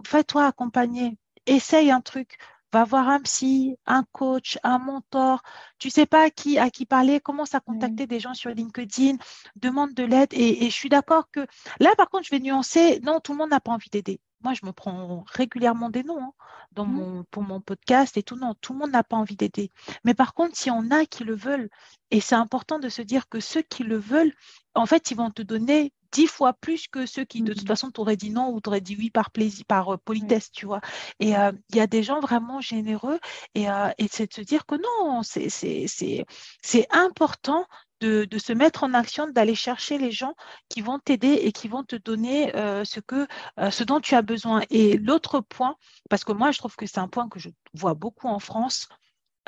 fais-toi 0.06 0.46
accompagner. 0.46 1.18
Essaye 1.46 1.90
un 1.90 2.00
truc. 2.00 2.38
Va 2.72 2.84
voir 2.84 3.08
un 3.08 3.20
psy, 3.20 3.76
un 3.86 4.04
coach, 4.12 4.58
un 4.62 4.78
mentor. 4.78 5.42
Tu 5.78 5.90
sais 5.90 6.06
pas 6.06 6.24
à 6.24 6.30
qui, 6.30 6.58
à 6.58 6.70
qui 6.70 6.86
parler. 6.86 7.20
Commence 7.20 7.54
à 7.54 7.60
contacter 7.60 8.06
des 8.06 8.20
gens 8.20 8.34
sur 8.34 8.50
LinkedIn. 8.50 9.16
Demande 9.56 9.94
de 9.94 10.04
l'aide. 10.04 10.32
Et, 10.32 10.64
et 10.64 10.70
je 10.70 10.74
suis 10.74 10.88
d'accord 10.88 11.30
que 11.30 11.46
là, 11.80 11.90
par 11.96 12.08
contre, 12.10 12.24
je 12.24 12.30
vais 12.30 12.40
nuancer. 12.40 13.00
Non, 13.00 13.20
tout 13.20 13.32
le 13.32 13.38
monde 13.38 13.50
n'a 13.50 13.60
pas 13.60 13.72
envie 13.72 13.90
d'aider 13.90 14.20
moi, 14.42 14.54
je 14.54 14.64
me 14.64 14.72
prends 14.72 15.24
régulièrement 15.26 15.90
des 15.90 16.02
noms 16.02 16.22
hein, 16.22 16.32
dans 16.72 16.86
mmh. 16.86 16.92
mon, 16.92 17.24
pour 17.24 17.42
mon 17.42 17.60
podcast 17.60 18.16
et 18.16 18.22
tout. 18.22 18.36
Non, 18.36 18.54
tout 18.60 18.72
le 18.72 18.78
monde 18.78 18.90
n'a 18.90 19.04
pas 19.04 19.16
envie 19.16 19.36
d'aider. 19.36 19.70
Mais 20.04 20.14
par 20.14 20.34
contre, 20.34 20.56
s'il 20.56 20.72
y 20.72 20.74
en 20.74 20.90
a 20.90 21.04
qui 21.04 21.24
le 21.24 21.34
veulent, 21.34 21.68
et 22.10 22.20
c'est 22.20 22.34
important 22.34 22.78
de 22.78 22.88
se 22.88 23.02
dire 23.02 23.28
que 23.28 23.40
ceux 23.40 23.62
qui 23.62 23.84
le 23.84 23.98
veulent, 23.98 24.32
en 24.74 24.86
fait, 24.86 25.10
ils 25.10 25.16
vont 25.16 25.30
te 25.30 25.42
donner 25.42 25.92
dix 26.12 26.26
fois 26.26 26.52
plus 26.52 26.88
que 26.88 27.06
ceux 27.06 27.24
qui, 27.24 27.42
de 27.42 27.52
toute 27.52 27.64
mmh. 27.64 27.66
façon, 27.66 27.90
t'auraient 27.90 28.16
dit 28.16 28.30
non 28.30 28.52
ou 28.52 28.60
t'auraient 28.60 28.80
dit 28.80 28.96
oui 28.98 29.10
par 29.10 29.30
plaisir, 29.30 29.64
par 29.66 29.94
euh, 29.94 29.96
politesse, 29.98 30.50
tu 30.50 30.66
vois. 30.66 30.80
Et 31.20 31.36
euh, 31.36 31.52
il 31.70 31.76
y 31.76 31.80
a 31.80 31.86
des 31.86 32.02
gens 32.02 32.20
vraiment 32.20 32.60
généreux 32.60 33.18
et, 33.54 33.70
euh, 33.70 33.90
et 33.98 34.08
c'est 34.08 34.28
de 34.28 34.34
se 34.34 34.40
dire 34.40 34.66
que 34.66 34.76
non, 34.76 35.22
c'est 35.22 36.86
important 36.90 37.66
de, 38.00 38.38
se 38.38 38.52
mettre 38.52 38.84
en 38.84 38.94
action, 38.94 39.28
d'aller 39.28 39.54
chercher 39.54 39.98
les 39.98 40.10
gens 40.10 40.34
qui 40.68 40.80
vont 40.80 40.98
t'aider 40.98 41.32
et 41.42 41.52
qui 41.52 41.68
vont 41.68 41.84
te 41.84 41.96
donner 41.96 42.54
euh, 42.56 42.84
ce, 42.84 43.00
que, 43.00 43.26
euh, 43.58 43.70
ce 43.70 43.84
dont 43.84 44.00
tu 44.00 44.14
as 44.14 44.22
besoin. 44.22 44.62
Et 44.70 44.96
l'autre 44.96 45.40
point, 45.40 45.76
parce 46.08 46.24
que 46.24 46.32
moi, 46.32 46.50
je 46.50 46.58
trouve 46.58 46.76
que 46.76 46.86
c'est 46.86 46.98
un 46.98 47.08
point 47.08 47.28
que 47.28 47.38
je 47.38 47.50
vois 47.74 47.94
beaucoup 47.94 48.28
en 48.28 48.38
France, 48.38 48.88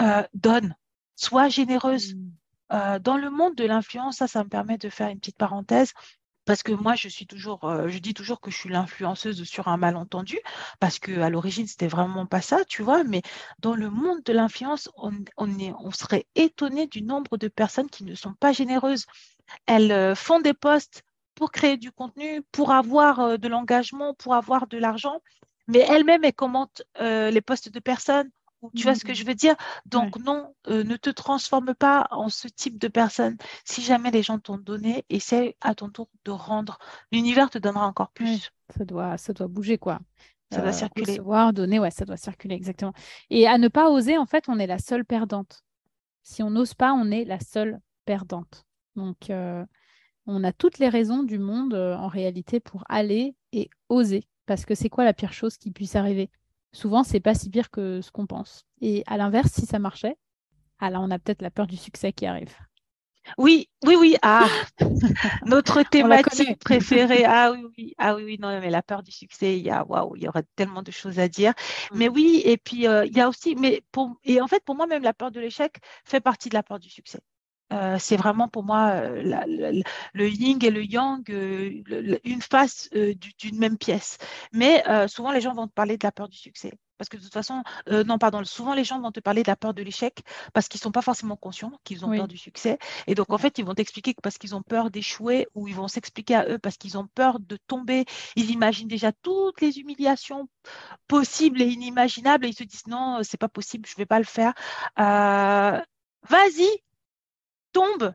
euh, 0.00 0.22
donne, 0.34 0.76
sois 1.16 1.48
généreuse. 1.48 2.14
Mmh. 2.14 2.98
dans 3.00 3.16
le 3.16 3.30
monde 3.30 3.54
de 3.54 3.64
l'influence, 3.64 4.16
ça, 4.18 4.26
ça 4.26 4.44
me 4.44 4.48
permet 4.48 4.78
de 4.78 4.88
faire 4.88 5.08
une 5.08 5.18
petite 5.18 5.36
parenthèse 5.36 5.92
parce 6.44 6.62
que 6.62 6.72
moi, 6.72 6.94
je 6.94 7.08
suis 7.08 7.26
toujours, 7.26 7.64
euh, 7.64 7.88
je 7.88 7.98
dis 7.98 8.14
toujours 8.14 8.40
que 8.40 8.50
je 8.50 8.56
suis 8.56 8.68
l'influenceuse 8.68 9.44
sur 9.44 9.68
un 9.68 9.76
malentendu, 9.76 10.38
parce 10.80 10.98
que 10.98 11.20
à 11.20 11.30
l'origine, 11.30 11.66
c'était 11.66 11.88
vraiment 11.88 12.26
pas 12.26 12.40
ça, 12.40 12.64
tu 12.64 12.82
vois. 12.82 13.04
Mais 13.04 13.22
dans 13.60 13.74
le 13.74 13.90
monde 13.90 14.22
de 14.24 14.32
l'influence, 14.32 14.90
on, 14.96 15.12
serait 15.92 16.26
étonné 16.34 16.86
du 16.86 17.02
nombre 17.02 17.36
de 17.36 17.48
personnes 17.48 17.88
qui 17.88 18.04
ne 18.04 18.14
sont 18.14 18.34
pas 18.34 18.52
généreuses. 18.52 19.06
Elles 19.66 19.92
euh, 19.92 20.14
font 20.14 20.40
des 20.40 20.54
posts 20.54 21.02
pour 21.34 21.52
créer 21.52 21.76
du 21.76 21.92
contenu, 21.92 22.42
pour 22.52 22.72
avoir 22.72 23.20
euh, 23.20 23.36
de 23.36 23.48
l'engagement, 23.48 24.14
pour 24.14 24.34
avoir 24.34 24.66
de 24.66 24.78
l'argent, 24.78 25.20
mais 25.68 25.80
elles-mêmes, 25.80 26.24
elles 26.24 26.32
commentent 26.32 26.82
les 26.98 27.40
posts 27.40 27.70
de 27.70 27.78
personnes 27.78 28.28
tu 28.74 28.84
vois 28.84 28.94
ce 28.94 29.04
que 29.04 29.14
je 29.14 29.24
veux 29.24 29.34
dire? 29.34 29.54
Donc 29.86 30.18
non, 30.18 30.54
euh, 30.68 30.84
ne 30.84 30.96
te 30.96 31.10
transforme 31.10 31.74
pas 31.74 32.06
en 32.10 32.28
ce 32.28 32.48
type 32.48 32.78
de 32.78 32.88
personne. 32.88 33.36
Si 33.64 33.82
jamais 33.82 34.10
les 34.10 34.22
gens 34.22 34.38
t'ont 34.38 34.58
donné, 34.58 35.04
essaie 35.10 35.56
à 35.60 35.74
ton 35.74 35.90
tour 35.90 36.08
de 36.24 36.30
rendre. 36.30 36.78
L'univers 37.10 37.50
te 37.50 37.58
donnera 37.58 37.86
encore 37.86 38.10
plus. 38.12 38.50
ça, 38.76 38.84
doit, 38.84 39.18
ça 39.18 39.32
doit 39.32 39.48
bouger, 39.48 39.78
quoi. 39.78 40.00
Ça 40.50 40.60
doit 40.60 40.68
euh, 40.68 40.72
circuler. 40.72 41.12
Recevoir, 41.12 41.52
donner, 41.52 41.78
ouais, 41.78 41.90
ça 41.90 42.04
doit 42.04 42.16
circuler, 42.16 42.54
exactement. 42.54 42.92
Et 43.30 43.46
à 43.46 43.58
ne 43.58 43.68
pas 43.68 43.90
oser, 43.90 44.18
en 44.18 44.26
fait, 44.26 44.44
on 44.48 44.58
est 44.58 44.66
la 44.66 44.78
seule 44.78 45.04
perdante. 45.04 45.64
Si 46.22 46.42
on 46.42 46.50
n'ose 46.50 46.74
pas, 46.74 46.92
on 46.92 47.10
est 47.10 47.24
la 47.24 47.40
seule 47.40 47.80
perdante. 48.04 48.64
Donc, 48.94 49.30
euh, 49.30 49.64
on 50.26 50.44
a 50.44 50.52
toutes 50.52 50.78
les 50.78 50.88
raisons 50.88 51.22
du 51.24 51.38
monde 51.38 51.74
en 51.74 52.06
réalité 52.06 52.60
pour 52.60 52.84
aller 52.88 53.34
et 53.52 53.70
oser. 53.88 54.28
Parce 54.46 54.64
que 54.64 54.74
c'est 54.74 54.88
quoi 54.88 55.04
la 55.04 55.14
pire 55.14 55.32
chose 55.32 55.56
qui 55.56 55.70
puisse 55.70 55.96
arriver? 55.96 56.30
Souvent, 56.72 57.04
c'est 57.04 57.20
pas 57.20 57.34
si 57.34 57.50
pire 57.50 57.70
que 57.70 58.00
ce 58.00 58.10
qu'on 58.10 58.26
pense. 58.26 58.64
Et 58.80 59.02
à 59.06 59.16
l'inverse, 59.16 59.52
si 59.52 59.66
ça 59.66 59.78
marchait, 59.78 60.16
ah 60.78 60.90
là, 60.90 61.00
on 61.00 61.10
a 61.10 61.18
peut-être 61.18 61.42
la 61.42 61.50
peur 61.50 61.66
du 61.66 61.76
succès 61.76 62.12
qui 62.12 62.26
arrive. 62.26 62.54
Oui, 63.38 63.68
oui, 63.84 63.96
oui. 63.96 64.16
Ah, 64.22 64.48
notre 65.46 65.82
thématique 65.82 66.58
préférée. 66.58 67.24
Ah 67.24 67.52
oui, 67.52 67.64
oui. 67.76 67.94
Ah 67.98 68.14
oui, 68.14 68.24
oui. 68.24 68.38
Non, 68.40 68.48
mais 68.60 68.70
la 68.70 68.82
peur 68.82 69.02
du 69.02 69.12
succès, 69.12 69.58
il 69.58 69.64
y 69.64 69.70
a, 69.70 69.84
waouh, 69.84 70.16
il 70.16 70.24
y 70.24 70.28
aurait 70.28 70.44
tellement 70.56 70.82
de 70.82 70.90
choses 70.90 71.18
à 71.18 71.28
dire. 71.28 71.52
Mm. 71.92 71.98
Mais 71.98 72.08
oui, 72.08 72.42
et 72.44 72.56
puis 72.56 72.86
euh, 72.86 73.06
il 73.06 73.16
y 73.16 73.20
a 73.20 73.28
aussi, 73.28 73.54
mais 73.54 73.82
pour, 73.92 74.16
et 74.24 74.40
en 74.40 74.48
fait, 74.48 74.64
pour 74.64 74.74
moi, 74.74 74.86
même 74.86 75.02
la 75.02 75.14
peur 75.14 75.30
de 75.30 75.40
l'échec 75.40 75.76
fait 76.04 76.20
partie 76.20 76.48
de 76.48 76.54
la 76.54 76.62
peur 76.62 76.78
du 76.78 76.90
succès. 76.90 77.20
Euh, 77.72 77.96
c'est 77.98 78.16
vraiment 78.16 78.48
pour 78.48 78.64
moi 78.64 78.90
euh, 78.94 79.82
le 80.12 80.28
yin 80.28 80.58
et 80.62 80.70
le 80.70 80.84
yang, 80.84 81.28
une 81.28 82.42
face 82.42 82.90
d'une 82.92 83.58
même 83.58 83.78
pièce. 83.78 84.18
Mais 84.52 84.82
souvent, 85.08 85.32
les 85.32 85.40
gens 85.40 85.54
vont 85.54 85.66
te 85.66 85.72
parler 85.72 85.96
de 85.96 86.06
la 86.06 86.12
peur 86.12 86.28
du 86.28 86.36
succès. 86.36 86.72
Parce 87.02 87.08
que 87.08 87.16
de 87.16 87.22
toute 87.22 87.32
façon, 87.32 87.64
euh, 87.88 88.04
non, 88.04 88.16
pardon, 88.16 88.44
souvent 88.44 88.74
les 88.74 88.84
gens 88.84 89.00
vont 89.00 89.10
te 89.10 89.18
parler 89.18 89.42
de 89.42 89.48
la 89.48 89.56
peur 89.56 89.74
de 89.74 89.82
l'échec 89.82 90.22
parce 90.52 90.68
qu'ils 90.68 90.78
ne 90.78 90.82
sont 90.82 90.92
pas 90.92 91.02
forcément 91.02 91.34
conscients 91.34 91.72
qu'ils 91.82 92.04
ont 92.04 92.10
peur 92.10 92.28
du 92.28 92.36
succès. 92.36 92.78
Et 93.08 93.16
donc, 93.16 93.32
en 93.32 93.38
fait, 93.38 93.58
ils 93.58 93.64
vont 93.64 93.74
t'expliquer 93.74 94.14
que 94.14 94.20
parce 94.20 94.38
qu'ils 94.38 94.54
ont 94.54 94.62
peur 94.62 94.88
d'échouer 94.88 95.48
ou 95.56 95.66
ils 95.66 95.74
vont 95.74 95.88
s'expliquer 95.88 96.36
à 96.36 96.48
eux 96.48 96.58
parce 96.58 96.76
qu'ils 96.76 96.96
ont 96.98 97.08
peur 97.12 97.40
de 97.40 97.56
tomber. 97.66 98.04
Ils 98.36 98.52
imaginent 98.52 98.86
déjà 98.86 99.10
toutes 99.10 99.60
les 99.60 99.80
humiliations 99.80 100.48
possibles 101.08 101.60
et 101.60 101.66
inimaginables 101.66 102.46
et 102.46 102.50
ils 102.50 102.56
se 102.56 102.62
disent 102.62 102.86
non, 102.86 103.18
c'est 103.24 103.36
pas 103.36 103.48
possible, 103.48 103.84
je 103.88 103.94
ne 103.94 103.96
vais 103.96 104.06
pas 104.06 104.20
le 104.20 104.24
faire. 104.24 104.54
Euh, 105.00 105.80
vas-y, 106.28 106.68
tombe, 107.72 108.12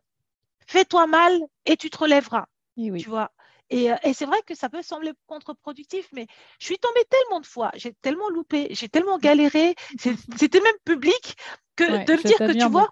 fais-toi 0.67 1.07
mal 1.07 1.39
et 1.65 1.77
tu 1.77 1.89
te 1.89 1.97
relèveras. 1.97 2.45
oui. 2.77 3.01
Tu 3.01 3.09
vois 3.09 3.31
et, 3.69 3.89
et 4.03 4.13
c'est 4.13 4.25
vrai 4.25 4.41
que 4.45 4.55
ça 4.55 4.69
peut 4.69 4.81
sembler 4.81 5.11
contre-productif, 5.27 6.07
mais 6.13 6.27
je 6.59 6.65
suis 6.65 6.79
tombée 6.79 7.03
tellement 7.09 7.41
de 7.41 7.45
fois, 7.45 7.71
j'ai 7.75 7.93
tellement 7.93 8.29
loupé, 8.29 8.67
j'ai 8.71 8.87
tellement 8.87 9.17
galéré, 9.17 9.75
c'était 10.37 10.61
même 10.61 10.77
public 10.85 11.35
que 11.75 11.83
de 12.05 12.13
me 12.13 12.23
dire 12.23 12.41
que 12.43 12.53
tu 12.53 12.69
vois, 12.69 12.89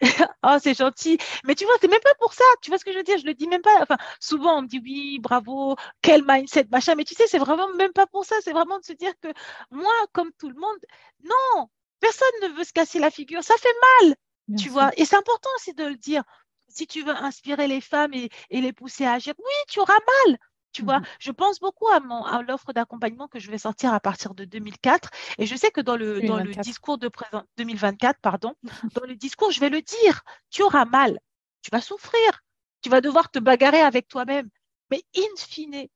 oh 0.42 0.56
c'est 0.60 0.76
gentil, 0.76 1.18
mais 1.44 1.54
tu 1.54 1.64
vois 1.64 1.74
c'est 1.80 1.88
même 1.88 2.00
pas 2.00 2.14
pour 2.18 2.32
ça, 2.32 2.44
tu 2.62 2.70
vois 2.70 2.78
ce 2.78 2.84
que 2.84 2.92
je 2.92 2.98
veux 2.98 3.04
dire, 3.04 3.18
je 3.18 3.26
le 3.26 3.34
dis 3.34 3.46
même 3.48 3.62
pas. 3.62 3.80
Enfin 3.82 3.96
souvent 4.20 4.58
on 4.58 4.62
me 4.62 4.66
dit 4.66 4.80
oui 4.82 5.18
bravo, 5.20 5.76
quel 6.02 6.24
mindset 6.26 6.66
machin, 6.70 6.94
mais 6.96 7.04
tu 7.04 7.14
sais 7.14 7.26
c'est 7.28 7.38
vraiment 7.38 7.68
même 7.74 7.92
pas 7.92 8.06
pour 8.06 8.24
ça, 8.24 8.34
c'est 8.42 8.52
vraiment 8.52 8.78
de 8.78 8.84
se 8.84 8.92
dire 8.92 9.12
que 9.20 9.28
moi 9.70 9.92
comme 10.12 10.32
tout 10.38 10.48
le 10.48 10.56
monde, 10.56 10.78
non, 11.24 11.68
personne 12.00 12.28
ne 12.42 12.48
veut 12.48 12.64
se 12.64 12.72
casser 12.72 12.98
la 12.98 13.10
figure, 13.10 13.42
ça 13.44 13.54
fait 13.56 13.68
mal, 14.02 14.16
tu 14.56 14.68
vois, 14.68 14.90
et 14.96 15.04
c'est 15.04 15.16
important 15.16 15.50
aussi 15.56 15.74
de 15.74 15.84
le 15.84 15.96
dire 15.96 16.22
si 16.68 16.86
tu 16.86 17.02
veux 17.02 17.14
inspirer 17.16 17.66
les 17.66 17.80
femmes 17.80 18.14
et, 18.14 18.30
les 18.50 18.72
pousser 18.72 19.04
à 19.04 19.12
agir, 19.12 19.34
oui, 19.38 19.54
tu 19.68 19.80
auras 19.80 19.98
mal. 20.26 20.38
Tu 20.72 20.82
vois, 20.82 20.98
mhm. 21.00 21.06
je 21.18 21.32
pense 21.32 21.60
beaucoup 21.60 21.88
à, 21.88 21.98
mon, 21.98 22.22
à 22.24 22.42
l'offre 22.42 22.72
d'accompagnement 22.72 23.26
que 23.26 23.38
je 23.38 23.50
vais 23.50 23.58
sortir 23.58 23.92
à 23.94 24.00
partir 24.00 24.34
de 24.34 24.44
2004. 24.44 25.10
Et 25.38 25.46
je 25.46 25.56
sais 25.56 25.70
que 25.70 25.80
dans 25.80 25.96
le, 25.96 26.20
dans 26.20 26.38
le 26.38 26.52
discours 26.52 26.98
de 26.98 27.08
présent, 27.08 27.42
2024, 27.56 28.20
pardon, 28.20 28.54
dans 28.94 29.04
le 29.06 29.16
discours, 29.16 29.50
je 29.50 29.60
vais 29.60 29.70
le 29.70 29.80
dire, 29.80 30.22
tu 30.50 30.62
auras 30.62 30.84
mal, 30.84 31.18
tu 31.62 31.70
vas 31.72 31.80
souffrir, 31.80 32.42
tu 32.82 32.90
vas 32.90 33.00
devoir 33.00 33.30
te 33.30 33.38
bagarrer 33.38 33.80
avec 33.80 34.08
toi-même. 34.08 34.48
Mais 34.90 35.02
in 35.16 35.36
fine, 35.36 35.88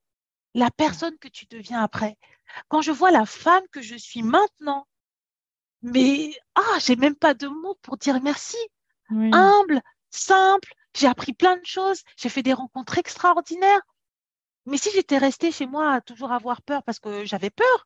la 0.55 0.71
personne 0.71 1.19
que 1.19 1.29
tu 1.29 1.47
deviens 1.47 1.83
après, 1.83 2.17
quand 2.69 2.81
je 2.81 2.93
vois 2.93 3.11
la 3.11 3.27
femme 3.27 3.65
que 3.73 3.83
je 3.83 3.95
suis 3.95 4.23
maintenant, 4.23 4.87
mais 5.83 6.31
ah, 6.55 6.79
j'ai 6.81 6.97
même 6.97 7.17
pas 7.17 7.35
de 7.35 7.47
mots 7.49 7.77
pour 7.83 7.97
dire 7.97 8.21
merci. 8.23 8.57
Humble, 9.11 9.83
simple, 10.11 10.73
j'ai 10.97 11.07
appris 11.07 11.33
plein 11.35 11.57
de 11.57 11.65
choses, 11.65 12.03
j'ai 12.17 12.29
fait 12.29 12.43
des 12.43 12.55
rencontres 12.55 12.99
extraordinaires. 12.99 13.81
Mais 14.65 14.79
si 14.79 14.91
j'étais 14.95 15.19
restée 15.19 15.51
chez 15.51 15.67
moi 15.67 15.93
à 15.95 16.01
toujours 16.01 16.33
avoir 16.33 16.63
peur 16.63 16.83
parce 16.85 16.99
que 16.99 17.25
j'avais 17.25 17.51
peur, 17.51 17.85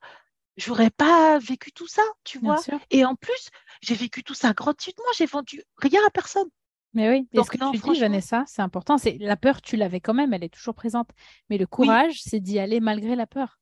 j'aurais 0.57 0.89
pas 0.89 1.39
vécu 1.39 1.71
tout 1.71 1.87
ça, 1.87 2.03
tu 2.23 2.39
vois. 2.39 2.57
Et 2.91 3.03
en 3.03 3.15
plus, 3.15 3.49
j'ai 3.81 3.95
vécu 3.95 4.23
tout 4.23 4.35
ça 4.35 4.53
gratuitement, 4.53 5.05
j'ai 5.17 5.25
vendu 5.25 5.63
rien 5.77 6.01
à 6.05 6.09
personne. 6.11 6.47
Mais 6.93 7.09
oui, 7.09 7.27
et 7.33 7.43
ce 7.43 7.49
que 7.49 7.57
tu 7.57 7.77
dis, 7.93 7.99
Vanessa, 7.99 8.43
c'est 8.47 8.61
important. 8.61 8.97
C'est 8.97 9.17
la 9.19 9.35
peur, 9.35 9.61
tu 9.61 9.75
l'avais 9.75 9.99
quand 9.99 10.13
même, 10.13 10.33
elle 10.33 10.43
est 10.43 10.53
toujours 10.53 10.73
présente. 10.73 11.09
Mais 11.49 11.57
le 11.57 11.67
courage, 11.67 12.21
c'est 12.23 12.39
d'y 12.39 12.59
aller 12.59 12.79
malgré 12.79 13.15
la 13.15 13.27
peur. 13.27 13.59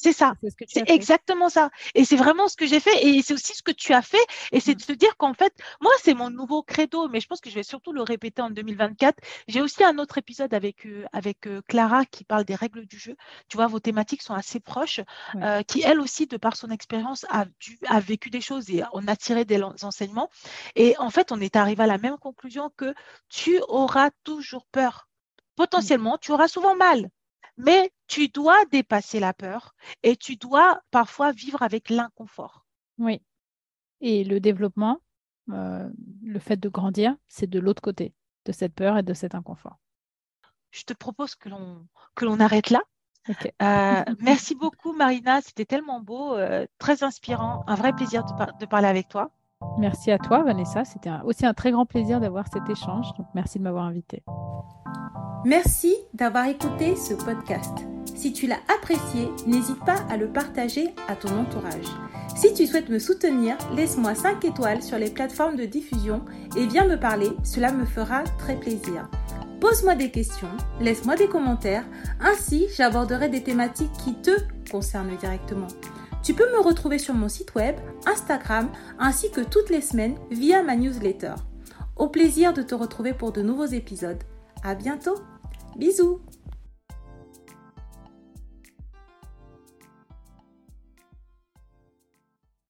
C'est 0.00 0.12
ça. 0.12 0.34
C'est 0.68 0.88
exactement 0.88 1.48
ça. 1.48 1.70
Et 1.96 2.04
c'est 2.04 2.16
vraiment 2.16 2.46
ce 2.46 2.56
que 2.56 2.66
j'ai 2.66 2.78
fait. 2.78 3.04
Et 3.04 3.20
c'est 3.20 3.34
aussi 3.34 3.52
ce 3.54 3.64
que 3.64 3.72
tu 3.72 3.92
as 3.92 4.02
fait. 4.02 4.24
Et 4.52 4.60
c'est 4.60 4.72
mm. 4.72 4.76
de 4.76 4.82
se 4.82 4.92
dire 4.92 5.16
qu'en 5.16 5.34
fait, 5.34 5.52
moi, 5.80 5.90
c'est 6.00 6.14
mon 6.14 6.30
nouveau 6.30 6.62
credo, 6.62 7.08
mais 7.08 7.18
je 7.18 7.26
pense 7.26 7.40
que 7.40 7.50
je 7.50 7.56
vais 7.56 7.64
surtout 7.64 7.92
le 7.92 8.02
répéter 8.02 8.40
en 8.40 8.50
2024. 8.50 9.18
J'ai 9.48 9.60
aussi 9.60 9.82
un 9.82 9.98
autre 9.98 10.18
épisode 10.18 10.54
avec, 10.54 10.86
euh, 10.86 11.04
avec 11.12 11.48
euh, 11.48 11.62
Clara 11.66 12.04
qui 12.04 12.22
parle 12.22 12.44
des 12.44 12.54
règles 12.54 12.86
du 12.86 12.96
jeu. 12.96 13.16
Tu 13.48 13.56
vois, 13.56 13.66
vos 13.66 13.80
thématiques 13.80 14.22
sont 14.22 14.34
assez 14.34 14.60
proches, 14.60 15.00
euh, 15.34 15.62
qui, 15.62 15.82
elle 15.82 15.98
aussi, 15.98 16.26
de 16.26 16.36
par 16.36 16.56
son 16.56 16.70
expérience, 16.70 17.26
a, 17.30 17.46
a 17.88 17.98
vécu 17.98 18.30
des 18.30 18.40
choses 18.40 18.70
et 18.70 18.84
on 18.92 19.08
a 19.08 19.16
tiré 19.16 19.44
des 19.44 19.60
enseignements. 19.82 20.30
Et 20.76 20.96
en 20.98 21.10
fait, 21.10 21.32
on 21.32 21.40
est 21.40 21.56
arrivé 21.56 21.82
à 21.82 21.88
la 21.88 21.98
même 21.98 22.18
conclusion 22.18 22.70
que 22.76 22.94
tu 23.28 23.60
auras 23.66 24.10
toujours 24.22 24.66
peur. 24.70 25.08
Potentiellement, 25.56 26.18
tu 26.18 26.30
auras 26.30 26.46
souvent 26.46 26.76
mal. 26.76 27.10
Mais 27.56 27.90
tu 28.08 28.28
dois 28.28 28.64
dépasser 28.66 29.20
la 29.20 29.32
peur 29.32 29.74
et 30.02 30.16
tu 30.16 30.36
dois 30.36 30.80
parfois 30.90 31.30
vivre 31.30 31.62
avec 31.62 31.90
l'inconfort. 31.90 32.64
Oui. 32.98 33.22
Et 34.00 34.24
le 34.24 34.40
développement, 34.40 35.00
euh, 35.50 35.88
le 36.22 36.38
fait 36.38 36.56
de 36.56 36.68
grandir, 36.68 37.14
c'est 37.28 37.48
de 37.48 37.60
l'autre 37.60 37.82
côté 37.82 38.14
de 38.46 38.52
cette 38.52 38.74
peur 38.74 38.98
et 38.98 39.02
de 39.02 39.14
cet 39.14 39.34
inconfort. 39.34 39.78
Je 40.70 40.82
te 40.82 40.92
propose 40.92 41.34
que 41.34 41.48
l'on 41.48 41.86
que 42.14 42.24
l'on 42.24 42.40
arrête 42.40 42.70
là. 42.70 42.82
Euh, 43.28 43.34
merci 44.20 44.54
beaucoup 44.54 44.92
Marina, 44.92 45.40
c'était 45.42 45.66
tellement 45.66 46.00
beau, 46.00 46.34
euh, 46.34 46.66
très 46.78 47.02
inspirant, 47.02 47.64
un 47.66 47.74
vrai 47.74 47.92
plaisir 47.92 48.24
de, 48.24 48.58
de, 48.58 48.66
parler 48.66 48.88
avec 48.88 49.08
toi. 49.08 49.30
Merci 49.78 50.10
à 50.10 50.18
toi 50.18 50.42
Vanessa, 50.42 50.84
c'était 50.84 51.10
aussi 51.24 51.46
un 51.46 51.54
très 51.54 51.70
grand 51.70 51.86
plaisir 51.86 52.20
d'avoir 52.20 52.46
cet 52.52 52.68
échange, 52.68 53.06
merci 53.34 53.58
de 53.58 53.64
m'avoir 53.64 53.84
invité. 53.84 54.22
Merci 55.44 55.94
d'avoir 56.14 56.46
écouté 56.46 56.96
ce 56.96 57.14
podcast. 57.14 57.72
Si 58.14 58.32
tu 58.32 58.46
l'as 58.48 58.58
apprécié, 58.76 59.28
n'hésite 59.46 59.78
pas 59.84 59.98
à 60.10 60.16
le 60.16 60.28
partager 60.28 60.94
à 61.06 61.14
ton 61.14 61.38
entourage. 61.38 61.86
Si 62.34 62.52
tu 62.54 62.66
souhaites 62.66 62.88
me 62.88 62.98
soutenir, 62.98 63.56
laisse-moi 63.74 64.14
5 64.14 64.44
étoiles 64.44 64.82
sur 64.82 64.98
les 64.98 65.10
plateformes 65.10 65.56
de 65.56 65.64
diffusion 65.64 66.24
et 66.56 66.66
viens 66.66 66.86
me 66.86 66.98
parler, 66.98 67.30
cela 67.44 67.72
me 67.72 67.84
fera 67.84 68.24
très 68.38 68.56
plaisir. 68.56 69.08
Pose-moi 69.60 69.96
des 69.96 70.10
questions, 70.10 70.48
laisse-moi 70.80 71.16
des 71.16 71.28
commentaires, 71.28 71.84
ainsi 72.20 72.66
j'aborderai 72.76 73.28
des 73.28 73.42
thématiques 73.42 73.92
qui 74.04 74.14
te 74.14 74.30
concernent 74.70 75.16
directement. 75.16 75.66
Tu 76.22 76.34
peux 76.34 76.50
me 76.52 76.60
retrouver 76.60 76.98
sur 76.98 77.14
mon 77.14 77.28
site 77.28 77.54
web, 77.54 77.76
Instagram, 78.06 78.68
ainsi 78.98 79.30
que 79.30 79.40
toutes 79.40 79.70
les 79.70 79.80
semaines 79.80 80.16
via 80.30 80.62
ma 80.62 80.76
newsletter. 80.76 81.34
Au 81.96 82.08
plaisir 82.08 82.52
de 82.52 82.62
te 82.62 82.74
retrouver 82.74 83.12
pour 83.12 83.32
de 83.32 83.42
nouveaux 83.42 83.66
épisodes. 83.66 84.22
À 84.62 84.74
bientôt. 84.74 85.16
Bisous 85.76 86.20